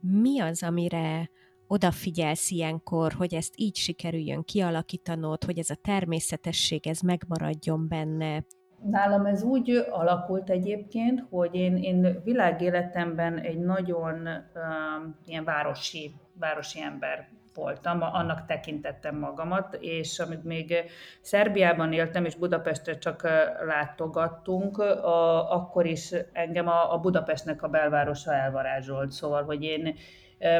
Mi 0.01 0.39
az, 0.39 0.63
amire 0.63 1.29
odafigyelsz 1.67 2.51
ilyenkor, 2.51 3.11
hogy 3.13 3.33
ezt 3.33 3.53
így 3.57 3.75
sikerüljön 3.75 4.43
kialakítanod, 4.43 5.43
hogy 5.43 5.59
ez 5.59 5.69
a 5.69 5.75
természetesség, 5.75 6.87
ez 6.87 6.99
megmaradjon 6.99 7.87
benne? 7.87 8.45
Nálam 8.83 9.25
ez 9.25 9.43
úgy 9.43 9.85
alakult 9.89 10.49
egyébként, 10.49 11.23
hogy 11.29 11.55
én, 11.55 11.77
én 11.77 12.21
világéletemben 12.23 13.39
egy 13.39 13.59
nagyon 13.59 14.27
um, 14.27 15.15
ilyen 15.25 15.43
városi 15.43 16.15
városi 16.39 16.81
ember 16.81 17.27
voltam, 17.55 18.01
annak 18.01 18.45
tekintettem 18.45 19.15
magamat, 19.19 19.77
és 19.79 20.19
amíg 20.19 20.39
még 20.43 20.73
Szerbiában 21.21 21.93
éltem, 21.93 22.25
és 22.25 22.35
Budapestre 22.35 22.97
csak 22.97 23.21
látogattunk, 23.65 24.77
a, 24.77 25.51
akkor 25.51 25.85
is 25.85 26.13
engem 26.31 26.67
a, 26.67 26.93
a 26.93 26.99
Budapestnek 26.99 27.63
a 27.63 27.67
belvárosa 27.67 28.33
elvarázsolt, 28.33 29.11
szóval, 29.11 29.43
hogy 29.43 29.63
én 29.63 29.95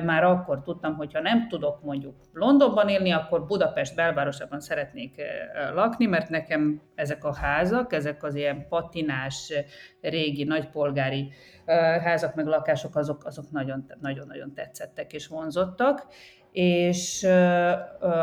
már 0.04 0.24
akkor 0.24 0.62
tudtam, 0.62 0.96
hogy 0.96 1.14
ha 1.14 1.22
nem 1.22 1.48
tudok 1.48 1.84
mondjuk 1.84 2.16
Londonban 2.34 2.88
élni, 2.90 3.12
akkor 3.12 3.46
Budapest 3.46 3.96
belvárosában 3.96 4.60
szeretnék 4.60 5.22
lakni, 5.74 6.06
mert 6.06 6.30
nekem 6.30 6.82
ezek 6.96 7.24
a 7.24 7.36
házak, 7.36 7.94
ezek 7.94 8.24
az 8.24 8.36
ilyen 8.36 8.68
patinás, 8.68 9.54
régi, 10.02 10.44
nagypolgári 10.44 11.32
házak 12.04 12.36
meg 12.36 12.46
lakások, 12.46 12.96
azok, 12.96 13.26
azok 13.26 13.52
nagyon, 13.52 13.86
nagyon-nagyon 14.02 14.54
tetszettek 14.54 15.14
és 15.14 15.28
vonzottak, 15.28 16.08
és 16.56 17.28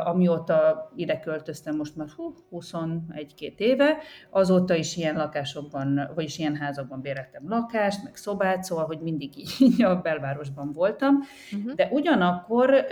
amióta 0.04 0.90
ide 0.96 1.20
költöztem 1.20 1.76
most 1.76 1.96
már 1.96 2.08
hú, 2.16 2.34
21-2 2.50 3.56
éve, 3.56 3.96
azóta 4.30 4.74
is 4.74 4.96
ilyen 4.96 5.16
lakásokban, 5.16 6.10
vagyis 6.14 6.38
ilyen 6.38 6.56
házakban 6.56 7.00
béreltem 7.00 7.48
lakást, 7.48 8.04
meg 8.04 8.16
szobát, 8.16 8.62
szóval, 8.62 8.84
hogy 8.84 9.00
mindig 9.00 9.32
így 9.36 9.82
a 9.82 10.00
belvárosban 10.00 10.72
voltam, 10.72 11.18
uh-huh. 11.52 11.72
de 11.72 11.88
ugyanakkor 11.90 12.86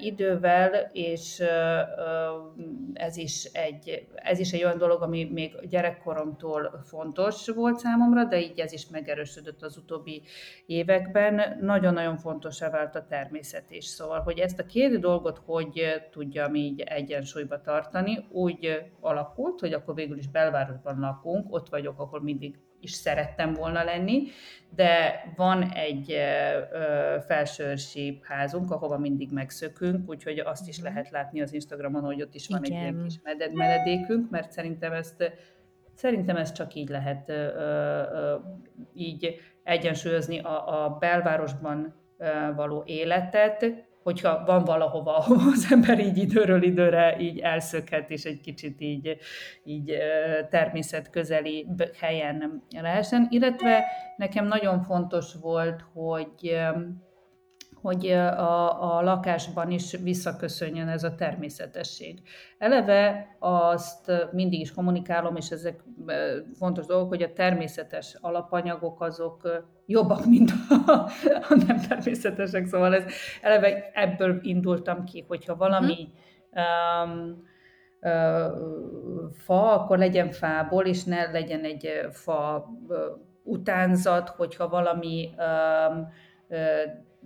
idővel, 0.00 0.90
és 0.92 1.42
ez, 2.92 3.16
is 3.16 3.44
egy, 3.44 4.06
ez 4.14 4.38
is 4.38 4.52
egy 4.52 4.64
olyan 4.64 4.78
dolog, 4.78 5.02
ami 5.02 5.24
még 5.32 5.68
gyerekkoromtól 5.68 6.82
fontos 6.84 7.48
volt 7.48 7.78
számomra, 7.78 8.24
de 8.24 8.40
így 8.40 8.58
ez 8.60 8.72
is 8.72 8.88
megerősödött 8.88 9.62
az 9.62 9.76
utóbbi 9.76 10.22
években, 10.66 11.58
nagyon-nagyon 11.60 12.16
fontosá 12.16 12.70
vált 12.70 12.94
a 12.94 13.06
természet 13.06 13.70
is, 13.70 13.84
szóval, 13.84 14.20
hogy 14.20 14.38
ezt 14.38 14.58
a 14.58 14.64
két 14.64 14.82
két 14.88 15.00
dolgot 15.00 15.40
hogy 15.46 16.02
tudjam 16.10 16.54
így 16.54 16.80
egyensúlyba 16.80 17.60
tartani. 17.60 18.26
Úgy 18.30 18.82
alakult, 19.00 19.60
hogy 19.60 19.72
akkor 19.72 19.94
végül 19.94 20.18
is 20.18 20.28
belvárosban 20.28 20.98
lakunk, 20.98 21.54
ott 21.54 21.68
vagyok, 21.68 22.00
akkor 22.00 22.22
mindig 22.22 22.58
is 22.80 22.92
szerettem 22.92 23.52
volna 23.52 23.84
lenni, 23.84 24.22
de 24.74 25.14
van 25.36 25.62
egy 25.62 26.16
felsőrsi 27.26 28.20
házunk, 28.22 28.70
ahova 28.70 28.98
mindig 28.98 29.32
megszökünk, 29.32 30.08
úgyhogy 30.10 30.38
azt 30.38 30.68
is 30.68 30.76
mhm. 30.76 30.86
lehet 30.86 31.10
látni 31.10 31.40
az 31.40 31.52
Instagramon, 31.52 32.02
hogy 32.02 32.22
ott 32.22 32.34
is 32.34 32.48
van 32.48 32.64
Igen. 32.64 32.76
egy 32.76 32.82
ilyen 32.82 33.02
kis 33.04 33.20
menedékünk, 33.52 34.30
mert 34.30 34.52
szerintem 34.52 34.92
ezt 34.92 35.32
Szerintem 35.96 36.36
ezt 36.36 36.54
csak 36.54 36.74
így 36.74 36.88
lehet 36.88 37.28
ö, 37.28 37.34
ö, 37.34 38.36
így 38.94 39.36
egyensúlyozni 39.62 40.38
a, 40.38 40.84
a 40.84 40.96
belvárosban 40.98 41.94
való 42.56 42.82
életet, 42.86 43.84
hogyha 44.04 44.44
van 44.44 44.64
valahova, 44.64 45.16
ahova 45.24 45.50
az 45.50 45.66
ember 45.70 45.98
így 45.98 46.16
időről 46.18 46.62
időre 46.62 47.16
így 47.18 47.38
elszökhet, 47.38 48.10
és 48.10 48.24
egy 48.24 48.40
kicsit 48.40 48.80
így, 48.80 49.16
így 49.64 49.96
természetközeli 50.50 51.66
helyen 51.98 52.62
lehessen. 52.80 53.26
Illetve 53.30 53.84
nekem 54.16 54.46
nagyon 54.46 54.82
fontos 54.82 55.34
volt, 55.40 55.84
hogy 55.92 56.58
hogy 57.84 58.06
a, 58.08 58.96
a 58.96 59.02
lakásban 59.02 59.70
is 59.70 59.96
visszaköszönjön 60.02 60.88
ez 60.88 61.04
a 61.04 61.14
természetesség. 61.14 62.22
Eleve 62.58 63.26
azt 63.38 64.12
mindig 64.32 64.60
is 64.60 64.72
kommunikálom, 64.72 65.36
és 65.36 65.50
ezek 65.50 65.84
fontos 66.58 66.86
dolgok, 66.86 67.08
hogy 67.08 67.22
a 67.22 67.32
természetes 67.32 68.16
alapanyagok 68.20 69.00
azok 69.00 69.64
jobbak, 69.86 70.26
mint 70.26 70.50
a, 70.86 70.90
a 71.48 71.64
nem 71.66 71.80
természetesek. 71.88 72.66
Szóval 72.66 72.94
ez, 72.94 73.04
eleve 73.42 73.90
ebből 73.94 74.38
indultam 74.42 75.04
ki, 75.04 75.24
hogyha 75.28 75.56
valami 75.56 76.08
um, 76.50 77.42
uh, 78.00 79.30
fa, 79.32 79.72
akkor 79.72 79.98
legyen 79.98 80.30
fából, 80.30 80.84
és 80.84 81.04
ne 81.04 81.30
legyen 81.30 81.64
egy 81.64 81.88
fa 82.10 82.70
uh, 82.86 82.96
utánzat, 83.42 84.28
hogyha 84.28 84.68
valami 84.68 85.30
um, 85.36 86.08
uh, 86.48 86.58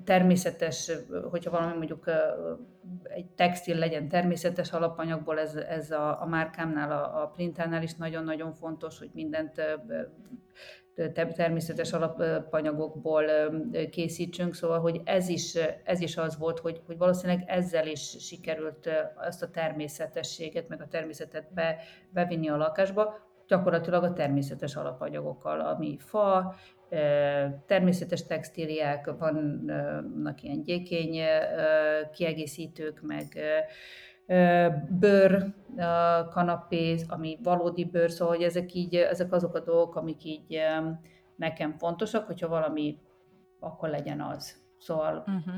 természetes, 0.05 0.91
hogyha 1.31 1.51
valami 1.51 1.77
mondjuk 1.77 2.11
egy 3.03 3.27
textil 3.27 3.77
legyen 3.77 4.09
természetes 4.09 4.73
alapanyagból, 4.73 5.39
ez, 5.39 5.55
ez 5.55 5.91
a, 5.91 6.23
a 6.23 6.27
márkámnál, 6.27 6.93
a, 6.93 7.23
a 7.23 7.27
printánál 7.27 7.83
is 7.83 7.95
nagyon-nagyon 7.95 8.53
fontos, 8.53 8.99
hogy 8.99 9.11
mindent 9.13 9.61
természetes 11.35 11.93
alapanyagokból 11.93 13.25
készítsünk, 13.91 14.55
szóval, 14.55 14.81
hogy 14.81 15.01
ez 15.05 15.29
is, 15.29 15.55
ez 15.85 16.01
is 16.01 16.17
az 16.17 16.39
volt, 16.39 16.59
hogy, 16.59 16.83
hogy 16.87 16.97
valószínűleg 16.97 17.45
ezzel 17.47 17.87
is 17.87 18.17
sikerült 18.21 18.91
ezt 19.27 19.43
a 19.43 19.51
természetességet, 19.51 20.69
meg 20.69 20.81
a 20.81 20.87
természetet 20.87 21.53
be, 21.55 21.77
bevinni 22.11 22.49
a 22.49 22.57
lakásba, 22.57 23.28
gyakorlatilag 23.49 24.03
a 24.03 24.13
természetes 24.13 24.77
alapanyagokkal, 24.77 25.61
ami 25.61 25.97
fa, 25.99 26.55
természetes 27.67 28.27
textíliák, 28.27 29.11
vannak 29.19 30.43
ilyen 30.43 30.63
gyékény 30.63 31.21
kiegészítők, 32.13 33.01
meg 33.03 33.39
bőr 34.89 35.55
kanapé, 36.31 36.97
ami 37.09 37.39
valódi 37.43 37.85
bőr, 37.85 38.11
szóval 38.11 38.35
hogy 38.35 38.45
ezek, 38.45 38.75
így, 38.75 38.95
ezek 38.95 39.33
azok 39.33 39.55
a 39.55 39.61
dolgok, 39.61 39.97
amik 39.97 40.25
így 40.25 40.59
nekem 41.37 41.73
fontosak, 41.79 42.27
hogyha 42.27 42.49
valami, 42.49 42.99
akkor 43.61 43.89
legyen 43.89 44.21
az. 44.21 44.57
Szóval 44.79 45.17
uh-huh. 45.27 45.55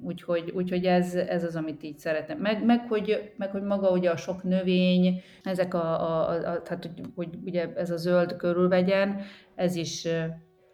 Úgyhogy, 0.00 0.50
úgyhogy 0.50 0.84
ez, 0.84 1.14
ez 1.14 1.44
az, 1.44 1.56
amit 1.56 1.82
így 1.82 1.98
szeretem. 1.98 2.38
Meg, 2.38 2.64
meg, 2.64 2.88
hogy, 2.88 3.32
meg 3.36 3.50
hogy 3.50 3.62
maga 3.62 3.90
ugye 3.90 4.10
a 4.10 4.16
sok 4.16 4.42
növény, 4.42 5.22
ezek 5.42 5.74
a, 5.74 6.00
a, 6.00 6.28
a 6.28 6.62
tehát 6.62 6.84
hogy, 6.84 7.02
hogy 7.14 7.28
ugye 7.44 7.72
ez 7.74 7.90
a 7.90 7.96
zöld 7.96 8.36
körülvegyen, 8.36 9.20
ez 9.54 9.76
is 9.76 10.08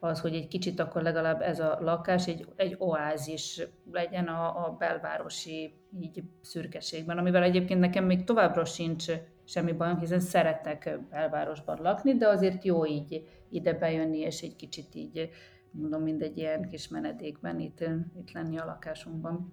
az, 0.01 0.21
hogy 0.21 0.35
egy 0.35 0.49
kicsit 0.49 0.81
akkor 0.81 1.03
legalább 1.03 1.41
ez 1.41 1.61
a 1.61 1.79
lakás 1.81 2.27
egy, 2.27 2.47
egy 2.57 2.77
oázis 2.79 3.63
legyen 3.93 4.27
a, 4.27 4.67
a 4.67 4.77
belvárosi 4.79 5.75
így 6.01 6.23
szürkeségben, 6.41 7.19
amivel 7.19 7.43
egyébként 7.43 7.81
nekem 7.81 8.05
még 8.05 8.25
továbbra 8.25 8.65
sincs 8.65 9.07
semmi 9.45 9.73
bajom, 9.73 9.99
hiszen 9.99 10.21
szeretek 10.21 10.99
belvárosban 11.11 11.79
lakni, 11.83 12.17
de 12.17 12.29
azért 12.29 12.65
jó 12.65 12.87
így 12.87 13.27
ide 13.51 13.73
bejönni, 13.73 14.19
és 14.19 14.41
egy 14.41 14.57
kicsit 14.57 14.95
így, 14.95 15.31
mondom, 15.79 16.03
mindegy 16.03 16.37
ilyen 16.37 16.69
kis 16.69 16.89
menedékben 16.89 17.61
itt, 17.61 17.85
itt 18.19 18.33
lenni 18.33 18.59
a 18.59 18.65
lakásunkban. 18.65 19.53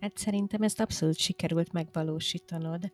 Hát 0.00 0.16
szerintem 0.16 0.62
ezt 0.62 0.80
abszolút 0.80 1.16
sikerült 1.16 1.72
megvalósítanod. 1.72 2.92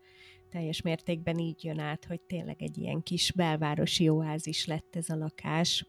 Teljes 0.51 0.83
mértékben 0.83 1.39
így 1.39 1.65
jön 1.65 1.79
át, 1.79 2.05
hogy 2.05 2.21
tényleg 2.21 2.63
egy 2.63 2.79
ilyen 2.79 3.03
kis 3.03 3.33
belvárosi 3.33 4.09
oázis 4.09 4.67
lett 4.67 4.97
ez 4.97 5.09
a 5.09 5.17
lakás 5.17 5.87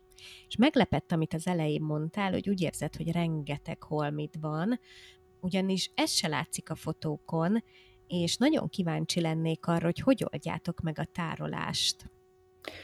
és 0.47 0.55
meglepett, 0.55 1.11
amit 1.11 1.33
az 1.33 1.47
elején 1.47 1.81
mondtál, 1.81 2.31
hogy 2.31 2.49
úgy 2.49 2.61
érzed, 2.61 2.95
hogy 2.95 3.11
rengeteg 3.11 3.83
holmit 3.83 4.37
van, 4.41 4.79
ugyanis 5.39 5.91
ez 5.95 6.11
se 6.11 6.27
látszik 6.27 6.69
a 6.69 6.75
fotókon, 6.75 7.63
és 8.07 8.37
nagyon 8.37 8.69
kíváncsi 8.69 9.21
lennék 9.21 9.67
arra, 9.67 9.85
hogy 9.85 9.99
hogy 9.99 10.25
oldjátok 10.31 10.81
meg 10.81 10.99
a 10.99 11.05
tárolást. 11.05 12.09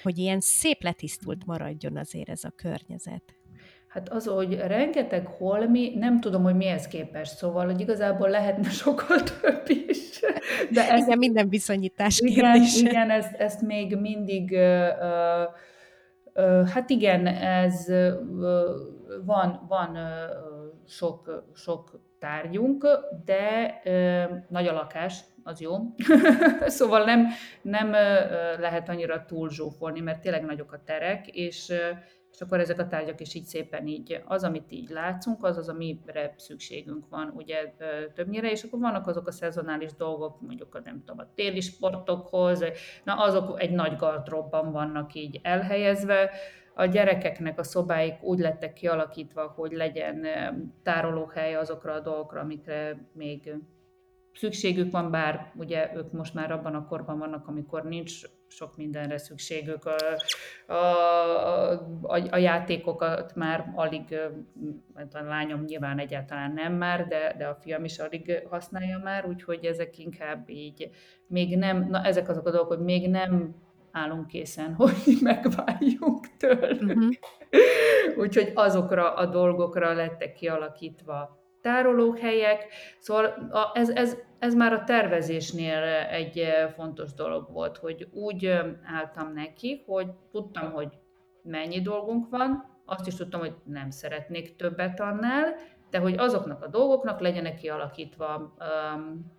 Hogy 0.04 0.18
ilyen 0.18 0.40
szép 0.40 0.84
letisztult 0.84 1.46
maradjon 1.46 1.98
azért 1.98 2.30
ez 2.30 2.44
a 2.44 2.50
környezet. 2.50 3.35
Hát 3.96 4.10
az, 4.10 4.26
hogy 4.26 4.58
rengeteg 4.58 5.28
holmi, 5.28 5.94
nem 5.96 6.20
tudom, 6.20 6.44
hogy 6.44 6.56
mihez 6.56 6.88
képes, 6.88 7.28
szóval, 7.28 7.66
hogy 7.66 7.80
igazából 7.80 8.30
lehetne 8.30 8.70
sokkal 8.84 9.24
több 9.24 9.70
is. 9.88 10.20
De 10.72 10.92
ez, 10.92 11.06
igen, 11.06 11.18
minden 11.18 11.50
viszonyítás 11.50 12.20
igen, 12.20 12.54
kérdése. 12.54 12.90
Igen, 12.90 13.10
ezt, 13.10 13.34
ezt 13.36 13.62
még 13.62 13.96
mindig 13.98 14.52
uh, 14.52 14.88
uh, 16.34 16.68
Hát 16.68 16.90
igen, 16.90 17.28
ez 17.38 17.86
van, 19.26 19.66
van 19.68 19.98
sok, 20.88 21.44
sok 21.54 22.00
tárgyunk, 22.20 22.88
de 23.26 23.74
nagy 24.50 24.68
a 24.68 24.74
lakás, 24.74 25.20
az 25.44 25.62
jó. 25.62 25.76
szóval 26.66 27.04
nem, 27.04 27.28
nem 27.62 27.92
lehet 28.60 28.90
annyira 28.90 29.26
túl 29.26 29.50
zsúfolni, 29.50 30.00
mert 30.00 30.22
tényleg 30.22 30.46
nagyok 30.46 30.72
a 30.72 30.82
terek, 30.86 31.28
és 31.28 31.74
és 32.36 32.42
akkor 32.42 32.60
ezek 32.60 32.80
a 32.80 32.88
tárgyak 32.88 33.20
is 33.20 33.34
így 33.34 33.44
szépen 33.44 33.88
így, 33.88 34.22
az, 34.26 34.44
amit 34.44 34.72
így 34.72 34.90
látszunk, 34.90 35.44
az 35.44 35.58
az, 35.58 35.70
amire 35.70 36.34
szükségünk 36.38 37.10
van, 37.10 37.34
ugye 37.36 37.74
többnyire, 38.14 38.52
és 38.52 38.64
akkor 38.64 38.80
vannak 38.80 39.08
azok 39.08 39.28
a 39.28 39.32
szezonális 39.32 39.94
dolgok, 39.94 40.42
mondjuk 40.42 40.76
a 40.76 40.82
nem 40.84 41.04
tudom, 41.06 41.20
a 41.20 41.34
téli 41.36 41.62
sportokhoz, 41.62 42.64
na 43.04 43.14
azok 43.14 43.62
egy 43.62 43.72
nagy 43.72 43.96
gardróbban 43.96 44.72
vannak 44.72 45.14
így 45.14 45.40
elhelyezve, 45.44 46.30
a 46.78 46.86
gyerekeknek 46.86 47.60
a 47.60 47.64
szobáik 47.64 48.24
úgy 48.24 48.40
lettek 48.40 48.74
kialakítva, 48.74 49.54
hogy 49.56 49.72
legyen 49.72 50.26
tárolóhely 50.84 51.56
azokra 51.56 51.94
a 51.94 52.00
dolgokra, 52.00 52.40
amikre 52.40 53.08
még 53.14 53.56
szükségük 54.34 54.92
van, 54.92 55.12
bár 55.12 55.52
ugye 55.56 55.92
ők 55.96 56.12
most 56.12 56.34
már 56.34 56.52
abban 56.52 56.76
a 56.76 56.88
korban 56.88 57.18
vannak, 57.18 57.48
amikor 57.48 57.84
nincs 57.84 58.22
sok 58.48 58.78
mindenre 58.78 59.18
szükségük. 59.18 59.86
A, 59.86 59.96
a, 60.74 61.72
a, 62.02 62.28
a 62.30 62.38
játékokat 62.38 63.36
már 63.36 63.72
alig, 63.76 64.20
a 65.14 65.24
lányom 65.24 65.64
nyilván 65.64 66.00
egyáltalán 66.00 66.52
nem 66.52 66.74
már, 66.74 67.08
de, 67.08 67.36
de 67.38 67.46
a 67.46 67.58
fiam 67.62 67.84
is 67.84 68.00
alig 68.00 68.42
használja 68.50 69.00
már, 69.04 69.26
úgyhogy 69.26 69.66
ezek 69.66 69.98
inkább 69.98 70.50
így 70.50 70.90
még 71.28 71.58
nem, 71.58 71.88
na 71.90 72.04
ezek 72.04 72.30
azok 72.30 72.48
a 72.48 72.52
dolgok, 72.52 72.70
hogy 72.70 72.86
még 72.86 73.10
nem 73.10 73.56
állunk 73.92 74.28
készen, 74.28 74.74
hogy 74.82 75.18
megváljunk 75.22 76.38
tőlük. 76.38 76.98
Uh-huh. 76.98 77.14
úgyhogy 78.18 78.52
azokra 78.56 79.14
a 79.14 79.26
dolgokra 79.26 79.94
lettek 79.94 80.34
kialakítva 80.34 81.44
tárolóhelyek, 81.66 82.68
szóval 83.00 83.26
a, 83.52 83.72
ez, 83.74 83.90
ez, 83.90 84.18
ez 84.40 84.54
már 84.54 84.74
a 84.74 84.84
tervezésnél 84.84 85.84
egy 86.10 86.38
eh, 86.38 86.70
fontos 86.70 87.14
dolog 87.14 87.52
volt, 87.52 87.78
hogy 87.78 88.08
úgy 88.12 88.46
eh, 88.46 88.66
álltam 88.84 89.34
neki, 89.34 89.84
hogy 89.86 90.08
tudtam, 90.32 90.72
hogy 90.72 90.98
mennyi 91.44 91.82
dolgunk 91.82 92.30
van, 92.30 92.74
azt 92.86 93.08
is 93.08 93.16
tudtam, 93.16 93.40
hogy 93.40 93.54
nem 93.64 93.90
szeretnék 93.90 94.56
többet 94.56 95.00
annál, 95.00 95.56
de 95.90 96.00
hogy 96.00 96.18
azoknak 96.18 96.64
a 96.64 96.68
dolgoknak 96.68 97.20
legyenek 97.20 97.56
kialakítva 97.56 98.56
um, 98.60 99.32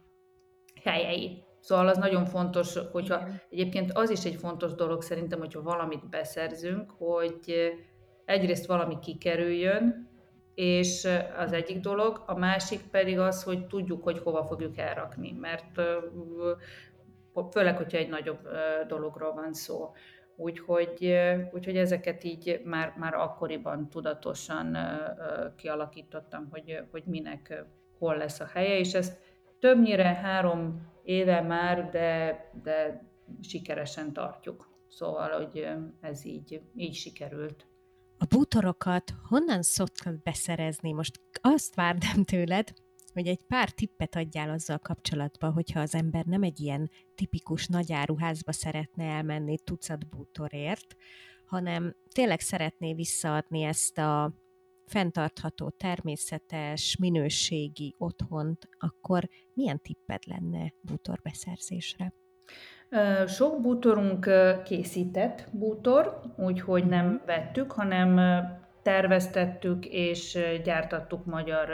helyei. 0.85 1.45
Szóval 1.61 1.89
az 1.89 1.99
nagyon 1.99 2.25
fontos, 2.25 2.79
hogyha 2.93 3.17
Igen. 3.17 3.41
egyébként 3.51 3.93
az 3.93 4.11
is 4.11 4.25
egy 4.25 4.37
fontos 4.37 4.75
dolog 4.75 5.03
szerintem, 5.03 5.39
hogyha 5.39 5.62
valamit 5.62 6.09
beszerzünk, 6.09 6.91
hogy 6.91 7.41
eh, 7.47 7.71
egyrészt 8.25 8.67
valami 8.67 8.99
kikerüljön, 8.99 10.15
és 10.57 11.09
az 11.37 11.53
egyik 11.53 11.81
dolog, 11.81 12.23
a 12.27 12.38
másik 12.38 12.81
pedig 12.90 13.19
az, 13.19 13.42
hogy 13.42 13.66
tudjuk, 13.66 14.03
hogy 14.03 14.19
hova 14.19 14.45
fogjuk 14.45 14.79
elrakni, 14.79 15.33
mert 15.33 15.81
főleg, 17.51 17.77
hogyha 17.77 17.99
egy 17.99 18.09
nagyobb 18.09 18.49
dologról 18.88 19.33
van 19.33 19.53
szó. 19.53 19.92
Úgyhogy, 20.37 21.14
úgyhogy 21.53 21.77
ezeket 21.77 22.25
így 22.25 22.61
már, 22.64 22.95
már 22.97 23.14
akkoriban 23.14 23.88
tudatosan 23.90 24.77
kialakítottam, 25.57 26.49
hogy, 26.51 26.83
hogy 26.90 27.03
minek 27.07 27.64
hol 27.99 28.16
lesz 28.16 28.40
a 28.40 28.47
helye, 28.53 28.79
és 28.79 28.95
ezt 28.95 29.19
többnyire 29.59 30.14
három 30.14 30.92
éve 31.03 31.40
már, 31.40 31.90
de, 31.90 32.40
de 32.62 33.05
sikeresen 33.42 34.12
tartjuk. 34.12 34.69
Szóval, 34.88 35.31
hogy 35.31 35.69
ez 36.01 36.25
így, 36.25 36.61
így 36.77 36.95
sikerült. 36.95 37.66
A 38.18 38.24
bútorokat 38.24 39.14
honnan 39.29 39.62
szoktad 39.62 40.22
beszerezni? 40.22 40.92
Most 40.92 41.20
azt 41.40 41.74
várnám 41.74 42.24
tőled, 42.24 42.72
hogy 43.12 43.26
egy 43.26 43.42
pár 43.46 43.70
tippet 43.70 44.16
adjál 44.16 44.50
azzal 44.50 44.79
kapcsolatban, 44.79 45.52
hogyha 45.52 45.81
az 45.81 45.94
ember 45.94 46.24
nem 46.24 46.42
egy 46.42 46.61
ilyen 46.61 46.90
tipikus 47.14 47.66
nagyáruházba 47.66 48.52
szeretne 48.52 49.05
elmenni 49.05 49.59
tucat 49.59 50.09
bútorért, 50.09 50.96
hanem 51.44 51.96
tényleg 52.12 52.40
szeretné 52.40 52.94
visszaadni 52.94 53.62
ezt 53.62 53.98
a 53.98 54.33
fenntartható, 54.87 55.70
természetes, 55.70 56.96
minőségi 56.96 57.94
otthont, 57.98 58.68
akkor 58.79 59.29
milyen 59.52 59.81
tipped 59.81 60.22
lenne 60.26 60.74
bútorbeszerzésre? 60.81 62.14
Sok 63.27 63.61
bútorunk 63.61 64.31
készített 64.64 65.49
bútor, 65.51 66.20
úgyhogy 66.37 66.87
nem 66.87 67.22
vettük, 67.27 67.72
hanem 67.72 68.20
terveztettük 68.83 69.87
és 69.87 70.38
gyártattuk 70.64 71.25
magyar 71.25 71.68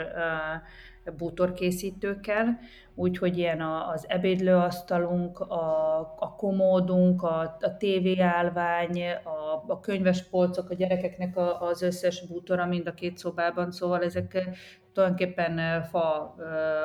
bútorkészítőkkel, 1.17 2.59
úgyhogy 2.95 3.37
ilyen 3.37 3.61
az 3.61 4.05
ebédlőasztalunk, 4.07 5.39
a, 5.39 5.99
a 6.19 6.35
komódunk, 6.37 7.23
a, 7.23 7.57
a 7.59 7.77
tévéállvány, 7.77 9.01
a, 9.23 9.63
a 9.67 9.79
könyves 9.79 10.23
polcok, 10.23 10.69
a 10.69 10.73
gyerekeknek 10.73 11.37
az 11.59 11.81
összes 11.81 12.27
bútora 12.27 12.65
mind 12.65 12.87
a 12.87 12.93
két 12.93 13.17
szobában, 13.17 13.71
szóval 13.71 14.03
ezek 14.03 14.49
tulajdonképpen 14.93 15.83
fa 15.83 16.35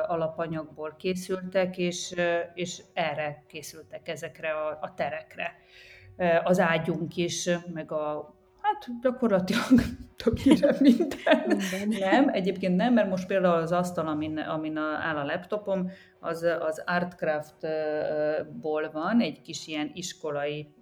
alapanyagból 0.07 0.95
készültek, 0.97 1.77
és, 1.77 2.15
és 2.53 2.81
erre 2.93 3.43
készültek 3.47 4.07
ezekre 4.07 4.51
a, 4.51 4.77
a 4.81 4.93
terekre. 4.93 5.55
Az 6.43 6.59
ágyunk 6.59 7.15
is, 7.15 7.49
meg 7.73 7.91
a 7.91 8.37
Hát 8.61 8.87
gyakorlatilag 9.01 9.81
többnyire 10.23 10.75
minden. 10.79 11.43
minden. 11.47 11.87
Nem, 11.87 12.29
egyébként 12.31 12.75
nem, 12.75 12.93
mert 12.93 13.09
most 13.09 13.27
például 13.27 13.61
az 13.61 13.71
asztal, 13.71 14.07
amin, 14.07 14.37
amin 14.37 14.77
áll 14.77 15.15
a 15.15 15.25
laptopom, 15.25 15.91
az, 16.19 16.43
az 16.59 16.83
Artcraft-ból 16.85 18.89
van, 18.91 19.21
egy 19.21 19.41
kis 19.41 19.67
ilyen 19.67 19.91
iskolai 19.93 20.73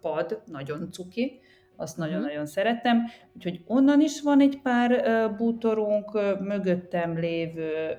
pad, 0.00 0.42
nagyon 0.46 0.92
cuki, 0.92 1.40
azt 1.76 1.96
mhm. 1.96 2.06
nagyon-nagyon 2.06 2.36
uh-huh. 2.36 2.52
szeretem. 2.52 3.04
Úgyhogy 3.34 3.62
onnan 3.66 4.00
is 4.00 4.22
van 4.22 4.40
egy 4.40 4.60
pár 4.62 5.04
bútorunk, 5.36 6.10
mögöttem 6.40 7.18
lévő 7.18 7.96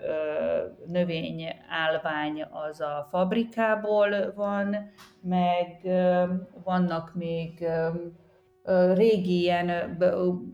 növény 0.86 1.44
állvány 1.70 2.46
az 2.52 2.82
a 2.82 3.08
fabrikából 3.12 4.34
van, 4.36 4.92
meg 5.22 5.82
vannak 6.64 7.12
még 7.16 7.68
régi 8.94 9.42
ilyen 9.42 9.98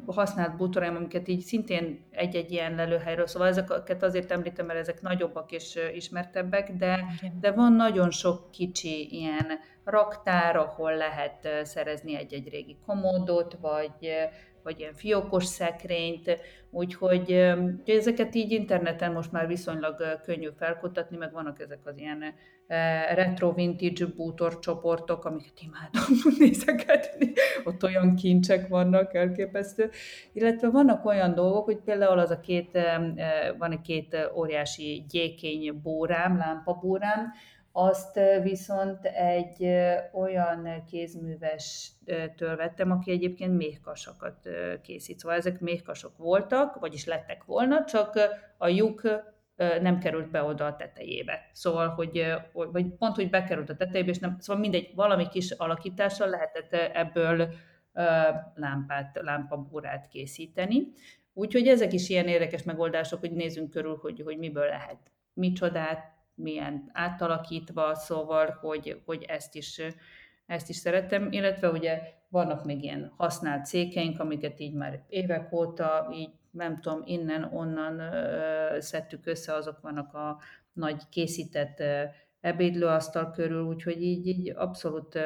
használt 0.05 0.57
bútoraim, 0.57 0.95
amiket 0.95 1.27
így 1.27 1.41
szintén 1.41 2.05
egy-egy 2.11 2.51
ilyen 2.51 2.75
lelőhelyről, 2.75 3.27
szóval 3.27 3.47
ezeket 3.47 4.03
azért 4.03 4.31
említem, 4.31 4.65
mert 4.65 4.79
ezek 4.79 5.01
nagyobbak 5.01 5.51
és 5.51 5.79
ismertebbek, 5.93 6.71
de, 6.71 7.05
de 7.39 7.51
van 7.51 7.73
nagyon 7.73 8.11
sok 8.11 8.51
kicsi 8.51 9.07
ilyen 9.11 9.47
raktár, 9.83 10.55
ahol 10.55 10.95
lehet 10.95 11.47
szerezni 11.63 12.17
egy-egy 12.17 12.49
régi 12.49 12.77
komódot, 12.85 13.57
vagy, 13.61 14.11
vagy 14.63 14.79
ilyen 14.79 14.93
fiókos 14.93 15.45
szekrényt, 15.45 16.37
úgyhogy 16.71 17.53
ezeket 17.85 18.35
így 18.35 18.51
interneten 18.51 19.11
most 19.11 19.31
már 19.31 19.47
viszonylag 19.47 20.19
könnyű 20.23 20.49
felkutatni, 20.57 21.17
meg 21.17 21.31
vannak 21.31 21.59
ezek 21.59 21.79
az 21.83 21.97
ilyen 21.97 22.23
retro 23.13 23.53
vintage 23.53 24.05
bútor 24.05 24.59
csoportok, 24.59 25.25
amiket 25.25 25.61
imádom 25.61 26.19
nézegetni, 26.39 27.33
ott 27.63 27.83
olyan 27.83 28.15
kincsek 28.15 28.67
vannak, 28.67 29.13
elképesztő. 29.13 29.89
Illetve 30.33 30.69
vannak 30.69 31.05
olyan 31.05 31.33
dolgok, 31.33 31.65
hogy 31.65 31.79
például 31.85 32.19
az 32.19 32.31
a 32.31 32.39
két, 32.39 32.77
van 33.57 33.71
egy 33.71 33.81
két 33.81 34.17
óriási 34.35 35.05
gyékény 35.09 35.79
bórám, 35.81 36.37
lámpabórám, 36.37 37.31
azt 37.75 38.19
viszont 38.41 39.05
egy 39.05 39.67
olyan 40.13 40.83
kézművestől 40.89 42.55
vettem, 42.55 42.91
aki 42.91 43.11
egyébként 43.11 43.57
méhkasakat 43.57 44.49
készít. 44.81 45.19
Szóval 45.19 45.37
ezek 45.37 45.59
méhkasok 45.59 46.17
voltak, 46.17 46.79
vagyis 46.79 47.05
lettek 47.05 47.43
volna, 47.43 47.83
csak 47.85 48.19
a 48.57 48.67
lyuk 48.67 49.01
nem 49.81 49.99
került 49.99 50.31
be 50.31 50.43
oda 50.43 50.65
a 50.65 50.75
tetejébe. 50.75 51.49
Szóval, 51.51 51.87
hogy, 51.87 52.25
vagy 52.53 52.85
pont, 52.85 53.15
hogy 53.15 53.29
bekerült 53.29 53.69
a 53.69 53.75
tetejébe, 53.75 54.09
és 54.09 54.19
nem, 54.19 54.35
szóval 54.39 54.61
mindegy, 54.61 54.91
valami 54.95 55.27
kis 55.27 55.51
alakítással 55.51 56.29
lehetett 56.29 56.73
ebből 56.73 57.53
lámpát, 58.55 59.19
lámpabúrát 59.21 60.07
készíteni. 60.07 60.87
Úgyhogy 61.33 61.67
ezek 61.67 61.93
is 61.93 62.09
ilyen 62.09 62.27
érdekes 62.27 62.63
megoldások, 62.63 63.19
hogy 63.19 63.31
nézzünk 63.31 63.69
körül, 63.69 63.97
hogy, 64.01 64.21
hogy 64.25 64.37
miből 64.37 64.65
lehet 64.65 65.11
micsodát, 65.33 66.12
milyen 66.35 66.89
átalakítva, 66.93 67.95
szóval, 67.95 68.57
hogy, 68.61 69.01
hogy 69.05 69.23
ezt 69.23 69.55
is 69.55 69.81
ezt 70.45 70.69
is 70.69 70.75
szeretem, 70.75 71.31
illetve 71.31 71.69
ugye 71.69 72.01
vannak 72.29 72.65
még 72.65 72.83
ilyen 72.83 73.13
használt 73.17 73.65
székeink, 73.65 74.19
amiket 74.19 74.59
így 74.59 74.73
már 74.73 75.03
évek 75.07 75.53
óta, 75.53 76.09
így 76.13 76.31
nem 76.51 76.79
tudom, 76.79 77.01
innen-onnan 77.05 78.01
szedtük 78.81 79.25
össze, 79.25 79.53
azok 79.53 79.81
vannak 79.81 80.13
a 80.13 80.39
nagy 80.73 81.09
készített 81.09 81.83
ebédlőasztal 82.41 83.31
körül, 83.31 83.63
úgyhogy 83.63 84.01
így, 84.01 84.27
így 84.27 84.49
abszolút 84.55 85.19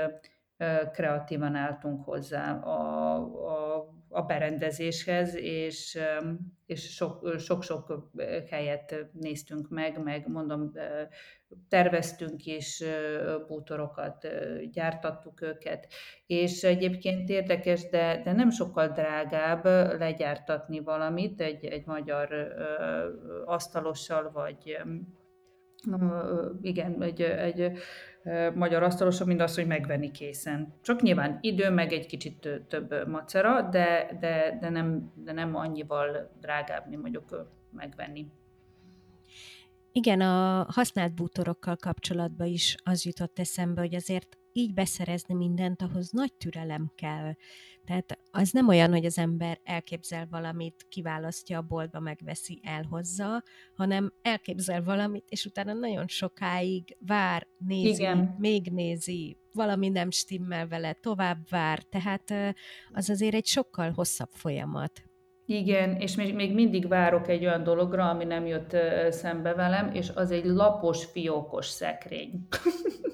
kreatívan 0.91 1.55
álltunk 1.55 2.05
hozzá 2.05 2.51
a, 2.53 3.15
a 3.15 3.89
a 4.09 4.21
berendezéshez, 4.21 5.35
és, 5.35 5.99
és 6.65 7.01
sok-sok 7.37 8.09
helyet 8.49 9.07
néztünk 9.11 9.69
meg, 9.69 10.03
meg 10.03 10.27
mondom, 10.27 10.71
terveztünk 11.69 12.45
is 12.45 12.83
bútorokat, 13.47 14.27
gyártattuk 14.71 15.41
őket, 15.41 15.87
és 16.25 16.63
egyébként 16.63 17.29
érdekes, 17.29 17.89
de, 17.89 18.21
de 18.23 18.31
nem 18.31 18.49
sokkal 18.49 18.87
drágább 18.87 19.65
legyártatni 19.99 20.79
valamit 20.79 21.41
egy, 21.41 21.65
egy 21.65 21.85
magyar 21.85 22.53
asztalossal, 23.45 24.31
vagy 24.31 24.77
igen, 26.61 27.01
egy, 27.01 27.21
egy 27.21 27.71
magyar 28.55 28.83
asztaloson, 28.83 29.27
mint 29.27 29.41
az, 29.41 29.55
hogy 29.55 29.67
megvenni 29.67 30.11
készen. 30.11 30.73
Csak 30.81 31.01
nyilván 31.01 31.37
idő, 31.41 31.69
meg 31.69 31.91
egy 31.91 32.05
kicsit 32.05 32.49
több 32.67 33.07
macera, 33.07 33.61
de, 33.61 34.17
de, 34.19 34.57
de, 34.61 34.69
nem, 34.69 35.11
de 35.15 35.31
nem 35.31 35.55
annyival 35.55 36.31
drágább, 36.39 36.87
mint 36.89 37.01
mondjuk 37.01 37.47
megvenni. 37.71 38.27
Igen, 39.91 40.21
a 40.21 40.65
használt 40.69 41.13
bútorokkal 41.13 41.75
kapcsolatban 41.75 42.47
is 42.47 42.75
az 42.83 43.05
jutott 43.05 43.39
eszembe, 43.39 43.81
hogy 43.81 43.95
azért 43.95 44.37
így 44.57 44.73
beszerezni 44.73 45.33
mindent, 45.33 45.81
ahhoz 45.81 46.11
nagy 46.11 46.33
türelem 46.33 46.91
kell. 46.95 47.33
Tehát 47.85 48.19
az 48.31 48.51
nem 48.51 48.67
olyan, 48.67 48.91
hogy 48.91 49.05
az 49.05 49.17
ember 49.17 49.59
elképzel 49.63 50.27
valamit, 50.29 50.85
kiválasztja 50.89 51.57
a 51.57 51.61
boltba, 51.61 51.99
megveszi, 51.99 52.59
elhozza, 52.63 53.43
hanem 53.75 54.13
elképzel 54.21 54.83
valamit, 54.83 55.25
és 55.29 55.45
utána 55.45 55.73
nagyon 55.73 56.07
sokáig 56.07 56.97
vár, 56.99 57.47
nézi, 57.57 58.01
Igen. 58.01 58.35
még 58.37 58.71
nézi, 58.71 59.37
valami 59.51 59.89
nem 59.89 60.11
stimmel 60.11 60.67
vele, 60.67 60.93
tovább 60.93 61.49
vár, 61.49 61.83
tehát 61.83 62.55
az 62.91 63.09
azért 63.09 63.33
egy 63.33 63.45
sokkal 63.45 63.91
hosszabb 63.91 64.31
folyamat. 64.31 65.01
Igen, 65.45 65.95
és 65.95 66.15
még, 66.15 66.35
még 66.35 66.53
mindig 66.53 66.87
várok 66.87 67.27
egy 67.27 67.45
olyan 67.45 67.63
dologra, 67.63 68.09
ami 68.09 68.23
nem 68.23 68.45
jött 68.45 68.75
szembe 69.09 69.53
velem, 69.53 69.91
és 69.93 70.11
az 70.15 70.31
egy 70.31 70.45
lapos, 70.45 71.05
fiókos 71.05 71.67
szekrény. 71.67 72.47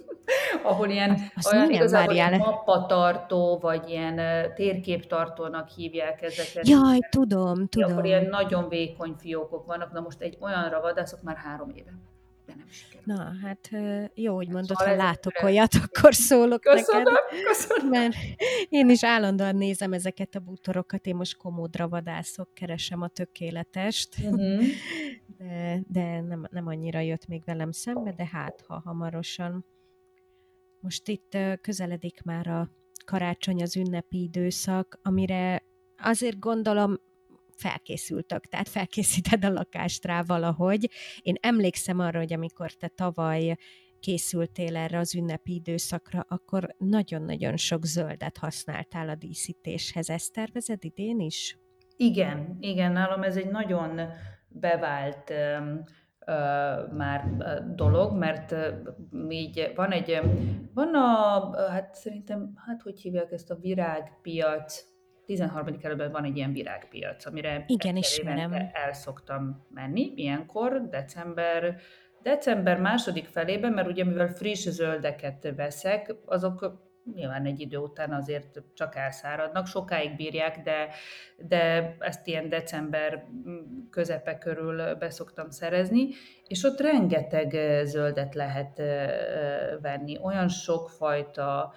ahol 0.63 0.89
ilyen 0.89 1.17
Azt 1.35 1.53
olyan 1.53 1.71
igazából 1.71 2.13
ilyen 2.13 2.37
mappatartó, 2.37 3.57
vagy 3.61 3.89
ilyen 3.89 4.15
térképtartónak 4.55 5.69
hívják 5.69 6.21
ezeket. 6.21 6.67
Jaj, 6.67 6.99
tudom, 7.09 7.67
tudom. 7.67 7.91
Akkor 7.91 8.05
ilyen 8.05 8.25
nagyon 8.25 8.69
vékony 8.69 9.15
fiókok 9.17 9.65
vannak, 9.65 9.91
na 9.91 9.99
most 9.99 10.21
egy 10.21 10.37
olyanra 10.41 10.81
vadászok 10.81 11.21
már 11.21 11.35
három 11.35 11.69
éve. 11.69 11.91
De 12.45 12.53
nem 12.57 12.67
Na, 13.03 13.31
hát 13.43 13.69
jó, 14.13 14.35
hogy 14.35 14.47
mondod, 14.47 14.77
szóval 14.77 14.95
ha 14.95 15.03
látok 15.03 15.39
re... 15.39 15.45
olyat, 15.45 15.73
akkor 15.83 16.13
szólok 16.13 16.61
köszönöm, 16.61 17.03
neked. 17.03 17.45
Köszönöm, 17.47 17.89
Mert 17.89 18.15
én 18.69 18.89
is 18.89 19.03
állandóan 19.03 19.55
nézem 19.55 19.93
ezeket 19.93 20.35
a 20.35 20.39
bútorokat, 20.39 21.05
én 21.05 21.15
most 21.15 21.37
komódra 21.37 21.87
vadászok, 21.87 22.53
keresem 22.53 23.01
a 23.01 23.07
tökéletest, 23.07 24.15
uh-huh. 24.23 24.63
de, 25.37 25.79
de 25.87 26.21
nem, 26.21 26.47
nem 26.51 26.67
annyira 26.67 26.99
jött 26.99 27.27
még 27.27 27.43
velem 27.45 27.71
szembe, 27.71 28.11
de 28.11 28.29
hát, 28.31 28.63
ha 28.67 28.81
hamarosan. 28.85 29.65
Most 30.83 31.07
itt 31.07 31.37
közeledik 31.61 32.21
már 32.23 32.47
a 32.47 32.69
karácsony, 33.05 33.61
az 33.61 33.75
ünnepi 33.75 34.21
időszak, 34.21 34.99
amire 35.01 35.63
azért 35.97 36.39
gondolom 36.39 36.99
felkészültök, 37.55 38.45
tehát 38.45 38.69
felkészíted 38.69 39.45
a 39.45 39.49
lakást 39.49 40.05
rá 40.05 40.21
valahogy. 40.21 40.89
Én 41.21 41.35
emlékszem 41.41 41.99
arra, 41.99 42.19
hogy 42.19 42.33
amikor 42.33 42.71
te 42.71 42.87
tavaly 42.87 43.55
készültél 43.99 44.75
erre 44.75 44.97
az 44.97 45.15
ünnepi 45.15 45.53
időszakra, 45.53 46.25
akkor 46.27 46.75
nagyon-nagyon 46.77 47.57
sok 47.57 47.85
zöldet 47.85 48.37
használtál 48.37 49.09
a 49.09 49.15
díszítéshez. 49.15 50.09
Ezt 50.09 50.33
tervezed 50.33 50.83
idén 50.83 51.19
is? 51.19 51.57
Igen, 51.95 52.57
igen, 52.59 52.91
nálam 52.91 53.23
ez 53.23 53.37
egy 53.37 53.49
nagyon 53.49 53.99
bevált 54.47 55.33
már 56.93 57.25
dolog, 57.75 58.17
mert 58.17 58.55
így 59.29 59.71
van 59.75 59.91
egy, 59.91 60.21
van 60.73 60.95
a, 60.95 61.69
hát 61.69 61.95
szerintem, 61.95 62.53
hát 62.55 62.81
hogy 62.81 62.99
hívják 62.99 63.31
ezt 63.31 63.51
a 63.51 63.55
virágpiac, 63.55 64.91
13. 65.25 65.77
kerületben 65.77 66.11
van 66.11 66.23
egy 66.23 66.37
ilyen 66.37 66.53
virágpiac, 66.53 67.25
amire 67.25 67.63
Igen, 67.67 67.95
ismerem. 67.95 68.53
el 68.53 68.93
szoktam 68.93 69.65
menni, 69.69 70.13
ilyenkor, 70.15 70.87
december, 70.89 71.75
december 72.21 72.79
második 72.79 73.25
felében, 73.25 73.71
mert 73.71 73.87
ugye 73.87 74.03
mivel 74.03 74.27
friss 74.27 74.67
zöldeket 74.67 75.53
veszek, 75.55 76.15
azok 76.25 76.91
nyilván 77.15 77.45
egy 77.45 77.59
idő 77.59 77.77
után 77.77 78.13
azért 78.13 78.61
csak 78.73 78.95
elszáradnak, 78.95 79.67
sokáig 79.67 80.15
bírják, 80.15 80.61
de, 80.63 80.87
de 81.37 81.95
ezt 81.99 82.27
ilyen 82.27 82.49
december 82.49 83.25
közepe 83.89 84.37
körül 84.37 84.95
beszoktam 84.95 85.49
szerezni, 85.49 86.07
és 86.47 86.63
ott 86.63 86.79
rengeteg 86.79 87.51
zöldet 87.85 88.35
lehet 88.35 88.81
venni, 89.81 90.19
olyan 90.21 90.47
sokfajta 90.47 91.73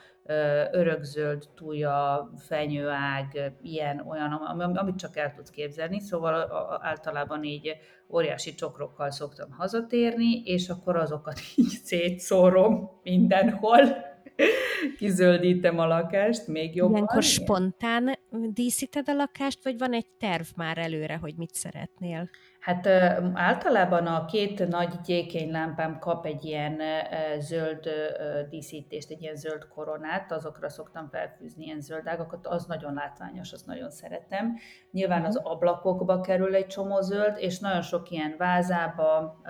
örökzöld 0.71 1.49
tuja, 1.55 2.31
fenyőág, 2.39 3.53
ilyen, 3.63 4.01
olyan, 4.09 4.33
amit 4.77 4.99
csak 4.99 5.17
el 5.17 5.33
tudsz 5.33 5.51
képzelni, 5.51 6.01
szóval 6.01 6.35
általában 6.83 7.45
így 7.45 7.77
óriási 8.09 8.55
csokrokkal 8.55 9.11
szoktam 9.11 9.51
hazatérni, 9.51 10.43
és 10.45 10.69
akkor 10.69 10.97
azokat 10.97 11.39
így 11.57 11.81
szétszórom 11.85 13.01
mindenhol, 13.03 14.15
kizöldítem 14.99 15.79
a 15.79 15.87
lakást 15.87 16.47
még 16.47 16.75
jobban. 16.75 16.95
Ilyenkor 16.95 17.23
spontán 17.23 18.19
díszíted 18.53 19.09
a 19.09 19.15
lakást, 19.15 19.65
vagy 19.65 19.79
van 19.79 19.93
egy 19.93 20.07
terv 20.19 20.47
már 20.57 20.79
előre, 20.79 21.17
hogy 21.17 21.35
mit 21.37 21.55
szeretnél? 21.55 22.29
Hát 22.61 22.87
általában 23.35 24.07
a 24.07 24.25
két 24.25 24.69
nagy 24.69 24.95
gyékénylámpám 25.05 25.99
kap 25.99 26.27
egy 26.27 26.45
ilyen 26.45 26.81
zöld 27.39 27.89
díszítést, 28.51 29.11
egy 29.11 29.23
ilyen 29.23 29.37
zöld 29.37 29.69
koronát, 29.69 30.33
azokra 30.33 30.69
szoktam 30.69 31.09
felfűzni 31.09 31.65
ilyen 31.65 31.81
zöld 31.81 32.07
ágakat, 32.07 32.47
az 32.47 32.65
nagyon 32.67 32.95
látványos, 32.95 33.53
azt 33.53 33.67
nagyon 33.67 33.91
szeretem. 33.91 34.57
Nyilván 34.91 35.25
az 35.25 35.37
mhm. 35.37 35.47
ablakokba 35.47 36.21
kerül 36.21 36.55
egy 36.55 36.67
csomó 36.67 37.01
zöld, 37.01 37.37
és 37.39 37.59
nagyon 37.59 37.83
sok 37.83 38.11
ilyen 38.11 38.35
vázába, 38.39 39.41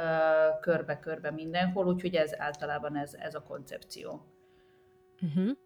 körbe-körbe 0.60 1.30
mindenhol, 1.30 1.86
úgyhogy 1.86 2.14
ez 2.14 2.40
általában 2.40 2.96
ez, 2.96 3.14
ez 3.18 3.34
a 3.34 3.42
koncepció. 3.42 4.35
Uh-huh. 5.22 5.56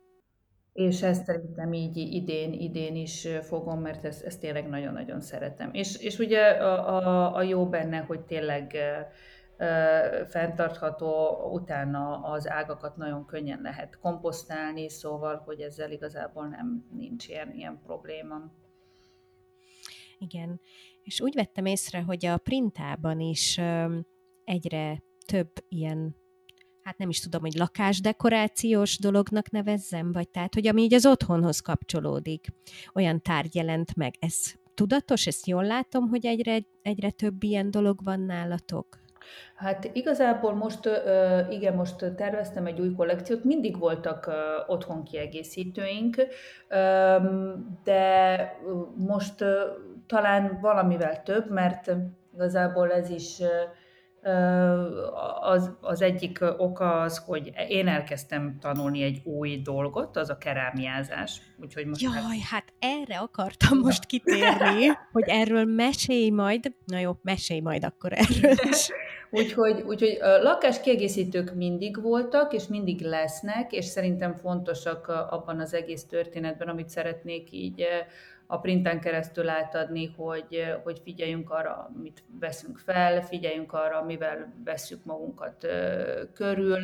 És 0.72 1.02
ezt 1.02 1.24
szerintem 1.24 1.72
így 1.72 1.96
idén, 1.96 2.52
idén 2.52 2.96
is 2.96 3.28
fogom, 3.42 3.80
mert 3.80 4.04
ezt, 4.04 4.24
ezt 4.24 4.40
tényleg 4.40 4.68
nagyon-nagyon 4.68 5.20
szeretem. 5.20 5.70
És, 5.72 5.96
és 5.96 6.18
ugye 6.18 6.40
a, 6.40 6.96
a, 6.96 7.34
a 7.34 7.42
jó 7.42 7.68
benne, 7.68 7.98
hogy 7.98 8.20
tényleg 8.20 8.76
fenntartható, 10.28 11.28
utána 11.52 12.22
az 12.22 12.48
ágakat 12.48 12.96
nagyon 12.96 13.26
könnyen 13.26 13.60
lehet 13.62 13.98
komposztálni, 13.98 14.88
szóval, 14.88 15.42
hogy 15.44 15.60
ezzel 15.60 15.90
igazából 15.90 16.46
nem 16.46 16.86
nincs 16.92 17.28
ilyen, 17.28 17.52
ilyen 17.52 17.80
probléma. 17.84 18.52
Igen, 20.18 20.60
és 21.02 21.20
úgy 21.20 21.34
vettem 21.34 21.64
észre, 21.64 22.00
hogy 22.02 22.26
a 22.26 22.38
printában 22.38 23.20
is 23.20 23.60
egyre 24.44 25.02
több 25.26 25.50
ilyen 25.68 26.16
hát 26.82 26.98
nem 26.98 27.08
is 27.08 27.20
tudom, 27.20 27.40
hogy 27.40 27.54
lakásdekorációs 27.54 28.98
dolognak 28.98 29.50
nevezzem, 29.50 30.12
vagy 30.12 30.28
tehát, 30.28 30.54
hogy 30.54 30.66
ami 30.66 30.82
így 30.82 30.94
az 30.94 31.06
otthonhoz 31.06 31.60
kapcsolódik, 31.60 32.46
olyan 32.94 33.22
tárgy 33.22 33.54
jelent 33.54 33.96
meg. 33.96 34.14
Ez 34.18 34.36
tudatos, 34.74 35.26
ezt 35.26 35.46
jól 35.46 35.64
látom, 35.64 36.08
hogy 36.08 36.26
egyre, 36.26 36.58
egyre 36.82 37.10
több 37.10 37.42
ilyen 37.42 37.70
dolog 37.70 38.04
van 38.04 38.20
nálatok? 38.20 38.98
Hát 39.54 39.90
igazából 39.92 40.54
most, 40.54 40.88
igen, 41.50 41.74
most 41.74 42.14
terveztem 42.16 42.66
egy 42.66 42.80
új 42.80 42.94
kollekciót, 42.94 43.44
mindig 43.44 43.78
voltak 43.78 44.30
otthon 44.66 45.04
kiegészítőink, 45.04 46.16
de 47.84 48.36
most 48.96 49.44
talán 50.06 50.58
valamivel 50.60 51.22
több, 51.22 51.50
mert 51.50 51.92
igazából 52.34 52.92
ez 52.92 53.10
is 53.10 53.38
az, 55.40 55.70
az 55.80 56.02
egyik 56.02 56.38
oka 56.56 57.00
az, 57.00 57.18
hogy 57.18 57.52
én 57.68 57.88
elkezdtem 57.88 58.58
tanulni 58.60 59.02
egy 59.02 59.20
új 59.24 59.60
dolgot, 59.64 60.16
az 60.16 60.30
a 60.30 60.38
kerámiázás. 60.38 61.40
Úgyhogy 61.60 61.86
most 61.86 62.00
Jaj, 62.00 62.14
hát, 62.14 62.38
hát 62.50 62.72
erre 62.78 63.18
akartam 63.18 63.78
most 63.78 64.04
kitérni, 64.04 64.86
hogy 65.12 65.24
erről 65.26 65.64
mesélj 65.64 66.30
majd. 66.30 66.72
Na 66.84 66.98
jó, 66.98 67.12
mesélj 67.22 67.60
majd 67.60 67.84
akkor 67.84 68.12
erről 68.12 68.56
is. 68.70 68.88
úgyhogy, 69.30 69.82
úgyhogy 69.86 70.18
lakáskiegészítők 70.42 71.54
mindig 71.54 72.02
voltak, 72.02 72.52
és 72.52 72.66
mindig 72.66 73.00
lesznek, 73.00 73.72
és 73.72 73.84
szerintem 73.84 74.34
fontosak 74.34 75.08
abban 75.08 75.60
az 75.60 75.74
egész 75.74 76.04
történetben, 76.04 76.68
amit 76.68 76.88
szeretnék 76.88 77.52
így 77.52 77.84
a 78.50 78.58
printen 78.58 79.00
keresztül 79.00 79.48
átadni, 79.48 80.14
hogy, 80.16 80.64
hogy 80.82 81.00
figyeljünk 81.04 81.50
arra, 81.50 81.90
mit 82.02 82.24
veszünk 82.40 82.78
fel, 82.78 83.22
figyeljünk 83.22 83.72
arra, 83.72 84.04
mivel 84.04 84.52
veszük 84.64 85.04
magunkat 85.04 85.66
körül, 86.34 86.80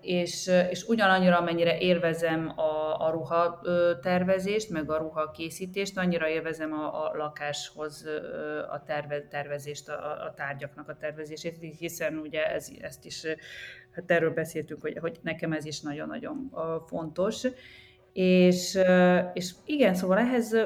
és, 0.00 0.50
és 0.70 0.84
ugyanannyira, 0.84 1.38
amennyire 1.38 1.78
élvezem 1.78 2.52
a, 2.58 3.06
a 3.06 3.10
ruha 3.10 3.60
tervezést, 4.02 4.70
meg 4.70 4.90
a 4.90 4.98
ruha 4.98 5.30
készítést, 5.30 5.98
annyira 5.98 6.28
élvezem 6.28 6.72
a, 6.72 7.04
a 7.04 7.16
lakáshoz 7.16 8.06
a 8.70 8.82
terve, 8.86 9.22
tervezést, 9.22 9.88
a, 9.88 10.24
a 10.26 10.34
tárgyaknak 10.36 10.88
a 10.88 10.96
tervezését, 10.96 11.56
hiszen 11.78 12.16
ugye 12.16 12.46
ez, 12.46 12.68
ezt 12.80 13.04
is, 13.04 13.22
hát 13.90 14.10
erről 14.10 14.30
beszéltünk, 14.30 14.80
hogy, 14.80 14.98
hogy 15.00 15.18
nekem 15.22 15.52
ez 15.52 15.64
is 15.64 15.80
nagyon-nagyon 15.80 16.52
fontos, 16.86 17.46
és, 18.14 18.78
és 19.32 19.54
igen, 19.64 19.94
szóval 19.94 20.18
ehhez 20.18 20.56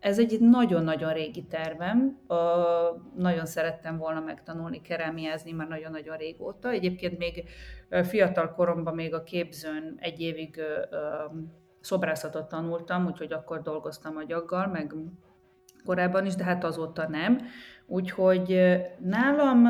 ez 0.00 0.18
egy 0.18 0.40
nagyon-nagyon 0.40 1.12
régi 1.12 1.44
tervem, 1.44 2.18
nagyon 3.16 3.46
szerettem 3.46 3.96
volna 3.96 4.20
megtanulni 4.20 4.80
kerámiázni 4.80 5.52
már 5.52 5.68
nagyon-nagyon 5.68 6.16
régóta. 6.16 6.70
Egyébként 6.70 7.18
még 7.18 7.44
fiatal 8.02 8.52
koromban 8.52 8.94
még 8.94 9.14
a 9.14 9.22
képzőn 9.22 9.96
egy 10.00 10.20
évig 10.20 10.60
szobrászatot 11.80 12.48
tanultam, 12.48 13.06
úgyhogy 13.06 13.32
akkor 13.32 13.62
dolgoztam 13.62 14.16
a 14.16 14.24
gyaggal, 14.24 14.66
meg 14.66 14.94
korábban 15.84 16.26
is, 16.26 16.34
de 16.34 16.44
hát 16.44 16.64
azóta 16.64 17.08
nem. 17.08 17.40
Úgyhogy 17.86 18.60
nálam 18.98 19.66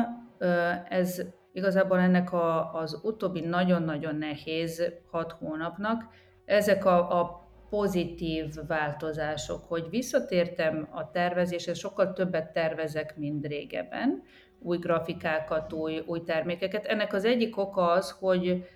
ez 0.89 1.21
igazából 1.51 1.99
ennek 1.99 2.33
a, 2.33 2.73
az 2.73 2.99
utóbbi 3.03 3.39
nagyon-nagyon 3.39 4.15
nehéz 4.15 4.93
hat 5.11 5.31
hónapnak 5.31 6.03
ezek 6.49 6.85
a, 6.85 7.19
a 7.19 7.47
pozitív 7.69 8.45
változások, 8.67 9.63
hogy 9.67 9.89
visszatértem 9.89 10.87
a 10.91 11.11
tervezéshez, 11.11 11.77
sokkal 11.77 12.13
többet 12.13 12.53
tervezek, 12.53 13.17
mint 13.17 13.45
régebben, 13.45 14.23
új 14.59 14.77
grafikákat, 14.77 15.73
új, 15.73 16.03
új 16.05 16.23
termékeket. 16.23 16.85
Ennek 16.85 17.13
az 17.13 17.25
egyik 17.25 17.57
oka 17.57 17.91
az, 17.91 18.11
hogy 18.19 18.67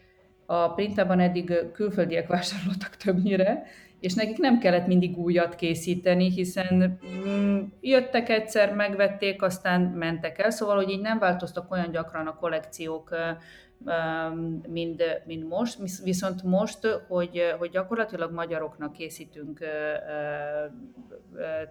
a 0.46 0.74
printában 0.74 1.20
eddig 1.20 1.72
külföldiek 1.74 2.28
vásároltak 2.28 2.96
többnyire, 2.98 3.64
és 4.00 4.14
nekik 4.14 4.38
nem 4.38 4.60
kellett 4.60 4.88
mindig 4.88 5.18
újat 5.18 5.56
készíteni, 5.56 6.30
hiszen 6.32 7.00
mm, 7.28 7.60
jöttek 7.82 8.30
egyszer, 8.30 8.74
megvették, 8.74 9.42
aztán 9.42 9.82
mentek 9.82 10.40
el, 10.40 10.50
szóval, 10.50 10.76
hogy 10.76 10.90
így 10.90 11.02
nem 11.02 11.20
változtak 11.20 11.72
olyan 11.72 11.92
gyakran 11.92 12.28
a 12.28 12.36
kollekciók 12.36 13.16
mind, 14.68 15.04
mind 15.26 15.44
most, 15.48 16.02
viszont 16.04 16.44
most, 16.44 16.88
hogy, 17.08 17.56
hogy 17.58 17.70
gyakorlatilag 17.70 18.32
magyaroknak 18.32 18.94
készítünk 18.94 19.60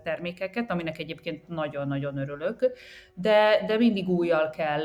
termékeket, 0.02 0.70
aminek 0.70 0.98
egyébként 0.98 1.48
nagyon-nagyon 1.48 2.16
örülök, 2.16 2.72
de, 3.14 3.64
de 3.66 3.76
mindig 3.76 4.08
újjal 4.08 4.50
kell 4.50 4.82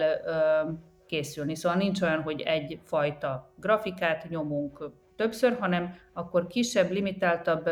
készülni. 1.05 1.55
Szóval 1.55 1.77
nincs 1.77 2.01
olyan, 2.01 2.21
hogy 2.21 2.41
egy 2.41 2.79
fajta 2.83 3.53
grafikát 3.55 4.29
nyomunk 4.29 4.89
többször, 5.15 5.57
hanem 5.59 5.95
akkor 6.13 6.47
kisebb, 6.47 6.89
limitáltabb 6.89 7.69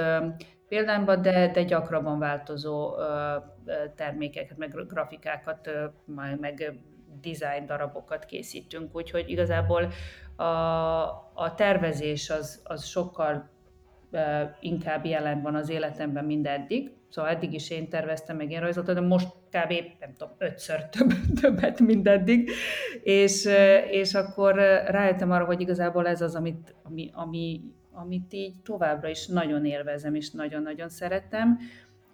példányban, 0.67 1.21
de, 1.21 1.51
de 1.51 1.63
gyakrabban 1.63 2.19
változó 2.19 2.95
termékeket, 3.95 4.57
meg 4.57 4.85
grafikákat, 4.87 5.69
meg 6.39 6.79
design 7.21 7.65
darabokat 7.65 8.25
készítünk, 8.25 8.95
úgyhogy 8.95 9.29
igazából 9.29 9.91
a, 10.35 10.43
a 11.33 11.53
tervezés 11.55 12.29
az, 12.29 12.61
az 12.63 12.85
sokkal 12.85 13.49
inkább 14.59 15.05
jelen 15.05 15.41
van 15.41 15.55
az 15.55 15.69
életemben, 15.69 16.25
mint 16.25 16.47
eddig. 16.47 16.91
Szóval 17.09 17.31
eddig 17.31 17.53
is 17.53 17.69
én 17.69 17.89
terveztem, 17.89 18.35
meg 18.35 18.51
én 18.51 18.59
rajzoltam, 18.59 18.93
de 18.93 19.01
most 19.01 19.27
kb. 19.27 19.73
nem 19.99 20.13
tudom, 20.17 20.33
ötször 20.37 20.89
több, 20.89 21.11
többet, 21.41 21.79
mint 21.79 22.07
eddig. 22.07 22.49
És, 23.03 23.47
és 23.89 24.13
akkor 24.13 24.55
rájöttem 24.87 25.31
arra, 25.31 25.45
hogy 25.45 25.61
igazából 25.61 26.07
ez 26.07 26.21
az, 26.21 26.35
amit, 26.35 26.75
ami, 26.83 27.09
ami, 27.13 27.61
amit 27.91 28.33
így 28.33 28.61
továbbra 28.63 29.09
is 29.09 29.27
nagyon 29.27 29.65
élvezem, 29.65 30.15
és 30.15 30.31
nagyon-nagyon 30.31 30.89
szeretem 30.89 31.59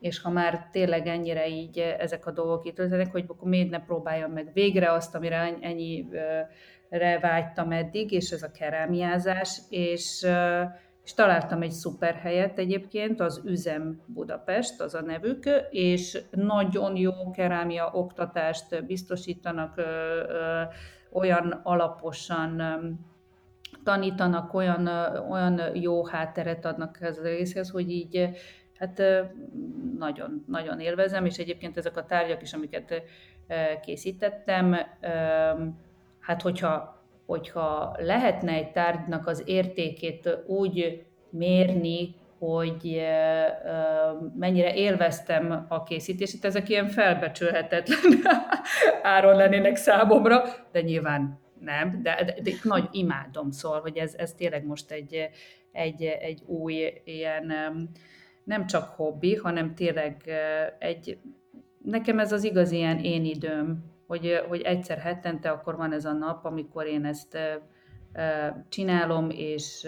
és 0.02 0.22
ha 0.22 0.30
már 0.30 0.68
tényleg 0.72 1.08
ennyire 1.08 1.47
így 1.47 1.78
eh, 1.78 1.95
ezek 1.99 2.26
a 2.26 2.32
dolgok 2.32 2.66
itt 2.66 2.76
történnek, 2.76 3.12
hogy 3.12 3.26
akkor 3.28 3.49
miért 3.49 3.70
ne 3.70 3.80
próbáljam 3.80 4.32
meg 4.32 4.49
végre 4.54 4.91
azt, 4.91 5.16
amire 5.16 5.58
ennyire 5.60 7.20
vágytam 7.22 7.72
eddig, 7.72 8.12
és 8.12 8.32
ez 8.32 8.43
a 8.43 8.52
kerámiázás, 8.52 9.62
és, 9.70 10.24
eh, 10.24 10.70
és 11.04 11.14
találtam 11.14 11.62
egy 11.62 11.72
szuper 11.72 12.16
helyet 12.16 12.60
egyébként, 12.60 13.20
az 13.20 13.41
Üzem 13.45 14.02
Budapest, 14.06 14.82
az 14.82 14.93
a 14.93 15.02
nevük, 15.02 15.43
és 15.70 16.22
nagyon 16.32 16.95
jó 16.95 17.32
kerámia 17.32 17.89
oktatást 17.93 18.86
biztosítanak, 18.86 19.82
olyan 21.12 21.60
alaposan 21.64 22.62
tanítanak, 23.84 24.54
olyan, 24.54 24.88
olyan 25.30 25.76
jó 25.76 26.06
hátteret 26.06 26.66
adnak 26.66 26.97
ez 27.02 27.18
az 27.18 27.24
részhez, 27.24 27.70
hogy 27.70 27.91
így 27.91 28.30
hát 28.82 29.01
nagyon, 29.97 30.45
nagyon 30.47 30.79
élvezem, 30.79 31.25
és 31.25 31.38
egyébként 31.38 31.77
ezek 31.77 31.97
a 31.97 32.05
tárgyak 32.05 32.41
is, 32.41 32.53
amiket 32.53 33.03
készítettem, 33.82 34.75
hát 36.19 36.41
hogyha, 36.41 37.03
hogyha 37.25 37.95
lehetne 37.99 38.51
egy 38.51 38.71
tárgynak 38.71 39.27
az 39.27 39.43
értékét 39.45 40.38
úgy 40.47 41.05
mérni, 41.29 42.15
hogy 42.38 43.01
mennyire 44.36 44.73
élveztem 44.73 45.65
a 45.69 45.84
készítését, 45.84 46.45
ezek 46.45 46.69
ilyen 46.69 46.88
felbecsülhetetlen 46.88 48.21
áron 49.15 49.36
lennének 49.36 49.75
számomra, 49.75 50.43
de 50.71 50.82
nyilván 50.82 51.39
nem, 51.59 51.99
de, 52.03 52.23
de, 52.25 52.36
de 52.43 52.51
nagy 52.63 52.88
imádom, 52.91 53.51
szól, 53.51 53.79
hogy 53.79 53.97
ez, 53.97 54.13
ez 54.17 54.34
tényleg 54.34 54.65
most 54.65 54.91
egy, 54.91 55.29
egy, 55.71 56.03
egy 56.03 56.41
új 56.45 57.01
ilyen 57.03 57.53
nem 58.43 58.65
csak 58.65 58.89
hobbi, 58.95 59.35
hanem 59.35 59.75
tényleg 59.75 60.29
egy, 60.79 61.19
nekem 61.83 62.19
ez 62.19 62.31
az 62.31 62.43
igaz 62.43 62.71
ilyen 62.71 62.99
én 62.99 63.25
időm, 63.25 63.83
hogy, 64.07 64.43
hogy 64.47 64.61
egyszer 64.61 64.97
hetente 64.97 65.49
akkor 65.49 65.75
van 65.75 65.93
ez 65.93 66.05
a 66.05 66.13
nap, 66.13 66.45
amikor 66.45 66.85
én 66.85 67.05
ezt 67.05 67.37
csinálom, 68.69 69.29
és 69.29 69.87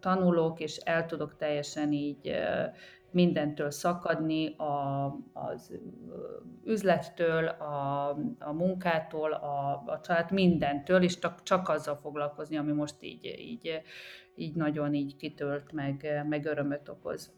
tanulok, 0.00 0.60
és 0.60 0.76
el 0.76 1.06
tudok 1.06 1.36
teljesen 1.36 1.92
így 1.92 2.34
mindentől 3.10 3.70
szakadni, 3.70 4.56
a, 4.56 5.04
az 5.32 5.78
üzlettől, 6.64 7.46
a, 7.46 8.08
a 8.38 8.52
munkától, 8.52 9.32
a, 9.32 9.82
a 9.86 10.00
család, 10.02 10.30
mindentől, 10.30 11.02
és 11.02 11.18
csak, 11.18 11.42
csak 11.42 11.68
azzal 11.68 11.98
foglalkozni, 12.02 12.56
ami 12.56 12.72
most 12.72 12.94
így, 13.00 13.34
így, 13.38 13.80
így 14.36 14.54
nagyon 14.54 14.94
így 14.94 15.16
kitölt, 15.16 15.72
meg, 15.72 16.24
meg 16.28 16.44
örömöt 16.44 16.88
okoz. 16.88 17.34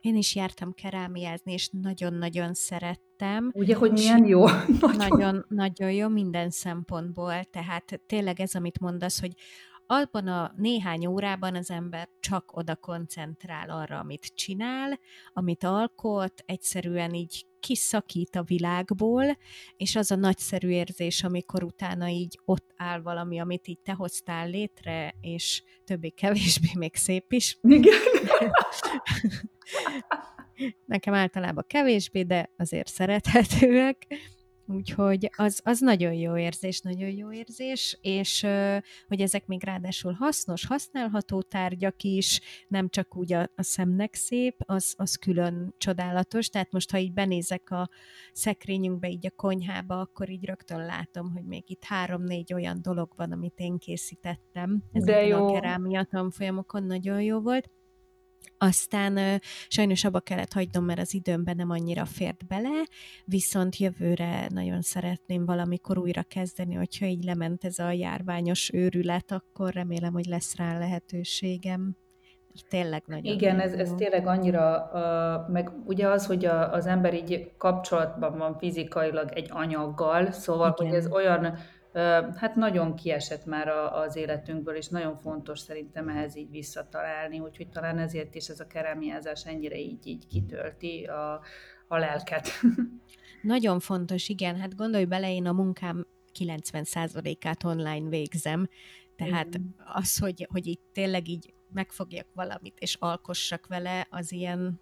Én 0.00 0.16
is 0.16 0.34
jártam 0.34 0.72
kerámiázni, 0.72 1.52
és 1.52 1.68
nagyon-nagyon 1.68 2.54
szerettem. 2.54 3.50
Ugye, 3.54 3.74
hogy 3.74 3.92
milyen 3.92 4.26
jó? 4.26 4.44
Nagyon, 4.96 5.44
nagyon 5.48 5.92
jó 5.92 6.08
minden 6.08 6.50
szempontból, 6.50 7.44
tehát 7.44 8.00
tényleg 8.06 8.40
ez, 8.40 8.54
amit 8.54 8.80
mondasz, 8.80 9.20
hogy 9.20 9.32
abban 9.86 10.26
a 10.26 10.52
néhány 10.56 11.06
órában 11.06 11.54
az 11.54 11.70
ember 11.70 12.08
csak 12.20 12.56
oda 12.56 12.76
koncentrál 12.76 13.70
arra, 13.70 13.98
amit 13.98 14.32
csinál, 14.34 14.98
amit 15.32 15.64
alkot, 15.64 16.42
egyszerűen 16.46 17.14
így 17.14 17.46
kiszakít 17.60 18.36
a 18.36 18.42
világból, 18.42 19.38
és 19.76 19.96
az 19.96 20.10
a 20.10 20.16
nagyszerű 20.16 20.68
érzés, 20.68 21.22
amikor 21.22 21.64
utána 21.64 22.08
így 22.08 22.40
ott 22.44 22.72
áll 22.76 23.00
valami, 23.00 23.40
amit 23.40 23.68
így 23.68 23.78
te 23.78 23.92
hoztál 23.92 24.48
létre, 24.48 25.14
és 25.20 25.62
többé-kevésbé 25.84 26.68
még 26.74 26.96
szép 26.96 27.32
is. 27.32 27.58
Igen. 27.62 27.98
Nekem 30.86 31.14
általában 31.14 31.64
kevésbé, 31.66 32.22
de 32.22 32.50
azért 32.56 32.88
szerethetőek. 32.88 34.06
Úgyhogy 34.70 35.30
az, 35.36 35.60
az 35.64 35.80
nagyon 35.80 36.12
jó 36.12 36.36
érzés, 36.36 36.80
nagyon 36.80 37.10
jó 37.10 37.32
érzés, 37.32 37.98
és 38.00 38.46
hogy 39.06 39.20
ezek 39.20 39.46
még 39.46 39.64
ráadásul 39.64 40.12
hasznos, 40.12 40.66
használható 40.66 41.42
tárgyak 41.42 42.02
is, 42.02 42.40
nem 42.68 42.88
csak 42.88 43.16
úgy 43.16 43.32
a, 43.32 43.40
a 43.40 43.62
szemnek 43.62 44.14
szép, 44.14 44.54
az, 44.66 44.94
az 44.96 45.16
külön 45.16 45.74
csodálatos. 45.78 46.48
Tehát 46.48 46.72
most, 46.72 46.90
ha 46.90 46.98
így 46.98 47.12
benézek 47.12 47.70
a 47.70 47.88
szekrényünkbe, 48.32 49.08
így 49.08 49.26
a 49.26 49.30
konyhába, 49.30 50.00
akkor 50.00 50.30
így 50.30 50.44
rögtön 50.44 50.84
látom, 50.84 51.32
hogy 51.32 51.44
még 51.44 51.64
itt 51.66 51.84
három-négy 51.84 52.52
olyan 52.52 52.82
dolog 52.82 53.12
van, 53.16 53.32
amit 53.32 53.58
én 53.58 53.78
készítettem. 53.78 54.82
Ezeken 54.92 55.14
De 55.14 55.26
jó. 55.26 55.46
a 55.46 55.52
kerámia 55.52 56.04
tanfolyamokon 56.04 56.82
nagyon 56.82 57.22
jó 57.22 57.40
volt. 57.40 57.70
Aztán 58.58 59.40
sajnos 59.68 60.04
abba 60.04 60.20
kellett 60.20 60.52
hagynom, 60.52 60.84
mert 60.84 61.00
az 61.00 61.14
időmben 61.14 61.56
nem 61.56 61.70
annyira 61.70 62.04
fért 62.04 62.46
bele, 62.46 62.86
viszont 63.24 63.76
jövőre 63.76 64.46
nagyon 64.48 64.80
szeretném 64.80 65.44
valamikor 65.44 65.98
újra 65.98 66.22
kezdeni, 66.22 66.74
hogyha 66.74 67.06
így 67.06 67.24
lement 67.24 67.64
ez 67.64 67.78
a 67.78 67.90
járványos 67.90 68.70
őrület, 68.72 69.32
akkor 69.32 69.72
remélem, 69.72 70.12
hogy 70.12 70.26
lesz 70.26 70.56
rá 70.56 70.78
lehetőségem. 70.78 71.96
Tényleg 72.68 73.02
nagyon 73.06 73.34
Igen, 73.34 73.60
ez, 73.60 73.72
ez 73.72 73.92
tényleg 73.96 74.26
annyira, 74.26 74.90
uh, 74.92 75.52
meg 75.52 75.70
ugye 75.84 76.08
az, 76.08 76.26
hogy 76.26 76.44
a, 76.44 76.72
az 76.72 76.86
ember 76.86 77.14
így 77.14 77.50
kapcsolatban 77.58 78.38
van 78.38 78.58
fizikailag 78.58 79.30
egy 79.34 79.48
anyaggal, 79.50 80.30
szóval, 80.30 80.74
Igen. 80.78 80.90
hogy 80.90 80.98
ez 80.98 81.12
olyan 81.12 81.58
hát 82.36 82.54
nagyon 82.54 82.94
kiesett 82.94 83.44
már 83.44 83.68
az 83.68 84.16
életünkből, 84.16 84.74
és 84.74 84.88
nagyon 84.88 85.18
fontos 85.18 85.58
szerintem 85.58 86.08
ehhez 86.08 86.36
így 86.36 86.50
visszatalálni, 86.50 87.40
úgyhogy 87.40 87.68
talán 87.68 87.98
ezért 87.98 88.34
is 88.34 88.48
ez 88.48 88.60
a 88.60 88.66
kerámiázás 88.66 89.46
ennyire 89.46 89.78
így, 89.78 90.06
így 90.06 90.26
kitölti 90.26 91.04
a, 91.04 91.40
a 91.88 91.98
lelket. 91.98 92.48
Nagyon 93.42 93.80
fontos, 93.80 94.28
igen, 94.28 94.56
hát 94.56 94.76
gondolj 94.76 95.04
bele, 95.04 95.32
én 95.32 95.46
a 95.46 95.52
munkám 95.52 96.06
90%-át 96.38 97.64
online 97.64 98.08
végzem, 98.08 98.68
tehát 99.16 99.46
igen. 99.46 99.74
az, 99.94 100.18
hogy, 100.18 100.46
hogy 100.50 100.66
itt 100.66 100.82
tényleg 100.92 101.28
így 101.28 101.54
megfogjak 101.72 102.26
valamit, 102.34 102.78
és 102.78 102.96
alkossak 102.98 103.66
vele, 103.66 104.06
az 104.10 104.32
ilyen 104.32 104.80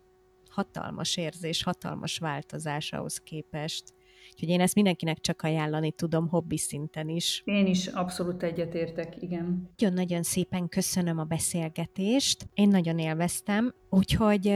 hatalmas 0.48 1.16
érzés, 1.16 1.62
hatalmas 1.62 2.18
változás 2.18 2.92
ahhoz 2.92 3.18
képest. 3.18 3.94
Úgyhogy 4.36 4.50
én 4.50 4.60
ezt 4.60 4.74
mindenkinek 4.74 5.20
csak 5.20 5.42
ajánlani 5.42 5.92
tudom, 5.92 6.28
hobbi 6.28 6.58
szinten 6.58 7.08
is. 7.08 7.42
Én 7.44 7.66
is 7.66 7.86
abszolút 7.86 8.42
egyetértek, 8.42 9.16
igen. 9.20 9.70
Nagyon-nagyon 9.76 10.22
szépen 10.22 10.68
köszönöm 10.68 11.18
a 11.18 11.24
beszélgetést. 11.24 12.48
Én 12.54 12.68
nagyon 12.68 12.98
élveztem, 12.98 13.74
úgyhogy 13.90 14.46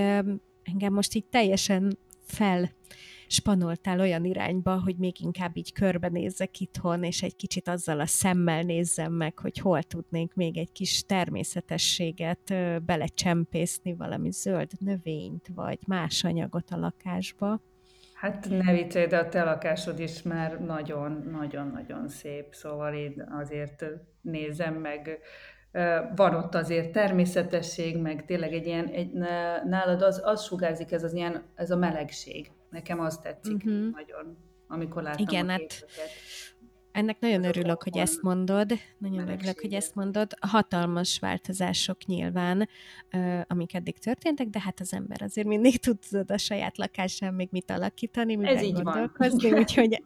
engem 0.63 0.93
most 0.93 1.15
így 1.15 1.25
teljesen 1.25 1.99
fel 2.23 2.71
spanoltál 3.27 4.01
olyan 4.01 4.25
irányba, 4.25 4.81
hogy 4.81 4.97
még 4.97 5.21
inkább 5.21 5.57
így 5.57 5.73
körbenézzek 5.73 6.61
itthon, 6.61 7.05
és 7.05 7.23
egy 7.23 7.37
kicsit 7.37 7.69
azzal 7.69 8.01
a 8.01 8.07
szemmel 8.07 8.63
nézzem 8.63 9.13
meg, 9.13 9.39
hogy 9.39 9.59
hol 9.59 9.83
tudnénk 9.83 10.35
még 10.35 10.57
egy 10.57 10.73
kis 10.73 11.03
természetességet 11.07 12.55
belecsempészni, 12.85 13.95
valami 13.95 14.31
zöld 14.31 14.71
növényt, 14.79 15.51
vagy 15.55 15.79
más 15.87 16.25
anyagot 16.25 16.71
a 16.71 16.77
lakásba. 16.77 17.61
Hát 18.21 18.49
ne 18.49 18.73
viccelj, 18.73 19.07
de 19.07 19.19
a 19.19 19.29
te 19.29 19.45
lakásod 19.45 19.99
is 19.99 20.23
már 20.23 20.61
nagyon-nagyon-nagyon 20.61 22.09
szép, 22.09 22.55
szóval 22.55 22.95
én 22.95 23.29
azért 23.31 23.85
nézem 24.21 24.75
meg, 24.75 25.19
van 26.17 26.35
ott 26.35 26.55
azért 26.55 26.93
természetesség, 26.93 27.97
meg 27.97 28.25
tényleg 28.25 28.53
egy 28.53 28.67
ilyen, 28.67 28.87
egy, 28.87 29.13
nálad 29.65 30.03
az, 30.03 30.21
az 30.25 30.45
sugárzik 30.45 30.93
ez 30.93 31.05
az 31.05 31.13
ilyen, 31.13 31.45
ez 31.55 31.71
a 31.71 31.77
melegség. 31.77 32.51
Nekem 32.71 33.01
az 33.01 33.19
tetszik 33.19 33.55
uh-huh. 33.55 33.91
nagyon, 33.91 34.37
amikor 34.69 35.03
látom 35.03 35.27
Igen, 35.29 35.49
a 35.49 35.57
képeket. 35.57 35.91
Hát 35.97 36.09
ennek 36.93 37.21
nagyon 37.21 37.45
örülök, 37.45 37.83
hogy 37.83 37.97
ezt 37.97 38.23
mondod. 38.23 38.73
Nagyon 38.99 39.29
örülök, 39.29 39.61
hogy 39.61 39.73
ezt 39.73 39.95
mondod. 39.95 40.33
Hatalmas 40.41 41.19
változások 41.19 42.05
nyilván, 42.05 42.69
amik 43.47 43.75
eddig 43.75 43.99
történtek, 43.99 44.47
de 44.47 44.61
hát 44.61 44.81
az 44.81 44.93
ember 44.93 45.23
azért 45.23 45.47
mindig 45.47 45.77
tud 45.77 45.99
a 46.31 46.37
saját 46.37 46.79
lakásán 46.79 47.35
még 47.35 47.49
mit 47.51 47.71
alakítani, 47.71 48.37
miben 48.37 48.57
Ez 48.57 48.63
így 48.63 48.73
gondolkozni, 48.73 49.51
van. 49.51 49.59
úgyhogy 49.59 50.03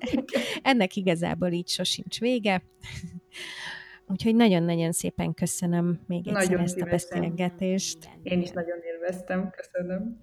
ennek 0.62 0.96
igazából 0.96 1.50
így 1.50 1.68
sosincs 1.68 2.20
vége. 2.20 2.62
Úgyhogy 4.06 4.34
nagyon-nagyon 4.34 4.92
szépen 4.92 5.34
köszönöm 5.34 6.00
még 6.06 6.28
egyszer 6.28 6.44
nagyon 6.44 6.60
ezt 6.60 6.80
a 6.80 6.84
beszélgetést. 6.84 8.08
Én 8.22 8.40
is 8.40 8.50
nagyon 8.50 8.78
élveztem, 8.82 9.50
köszönöm. 9.50 10.22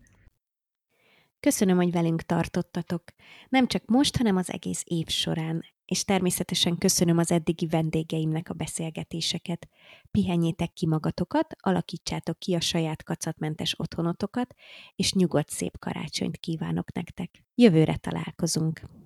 Köszönöm, 1.42 1.76
hogy 1.76 1.92
velünk 1.92 2.22
tartottatok. 2.22 3.04
Nem 3.50 3.68
csak 3.68 3.86
most, 3.86 4.18
hanem 4.18 4.36
az 4.36 4.52
egész 4.52 4.84
év 4.86 5.08
során 5.08 5.64
és 5.92 6.04
természetesen 6.04 6.78
köszönöm 6.78 7.18
az 7.18 7.32
eddigi 7.32 7.68
vendégeimnek 7.68 8.50
a 8.50 8.54
beszélgetéseket. 8.54 9.68
Pihenjétek 10.12 10.74
ki 10.74 10.88
magatokat, 10.88 11.56
alakítsátok 11.60 12.40
ki 12.40 12.54
a 12.54 12.60
saját 12.60 13.04
kacatmentes 13.04 13.80
otthonotokat, 13.80 14.54
és 14.96 15.14
nyugodt 15.14 15.50
szép 15.50 15.80
karácsonyt 15.80 16.38
kívánok 16.38 16.94
nektek. 16.94 17.44
Jövőre 17.56 17.96
találkozunk! 17.96 19.01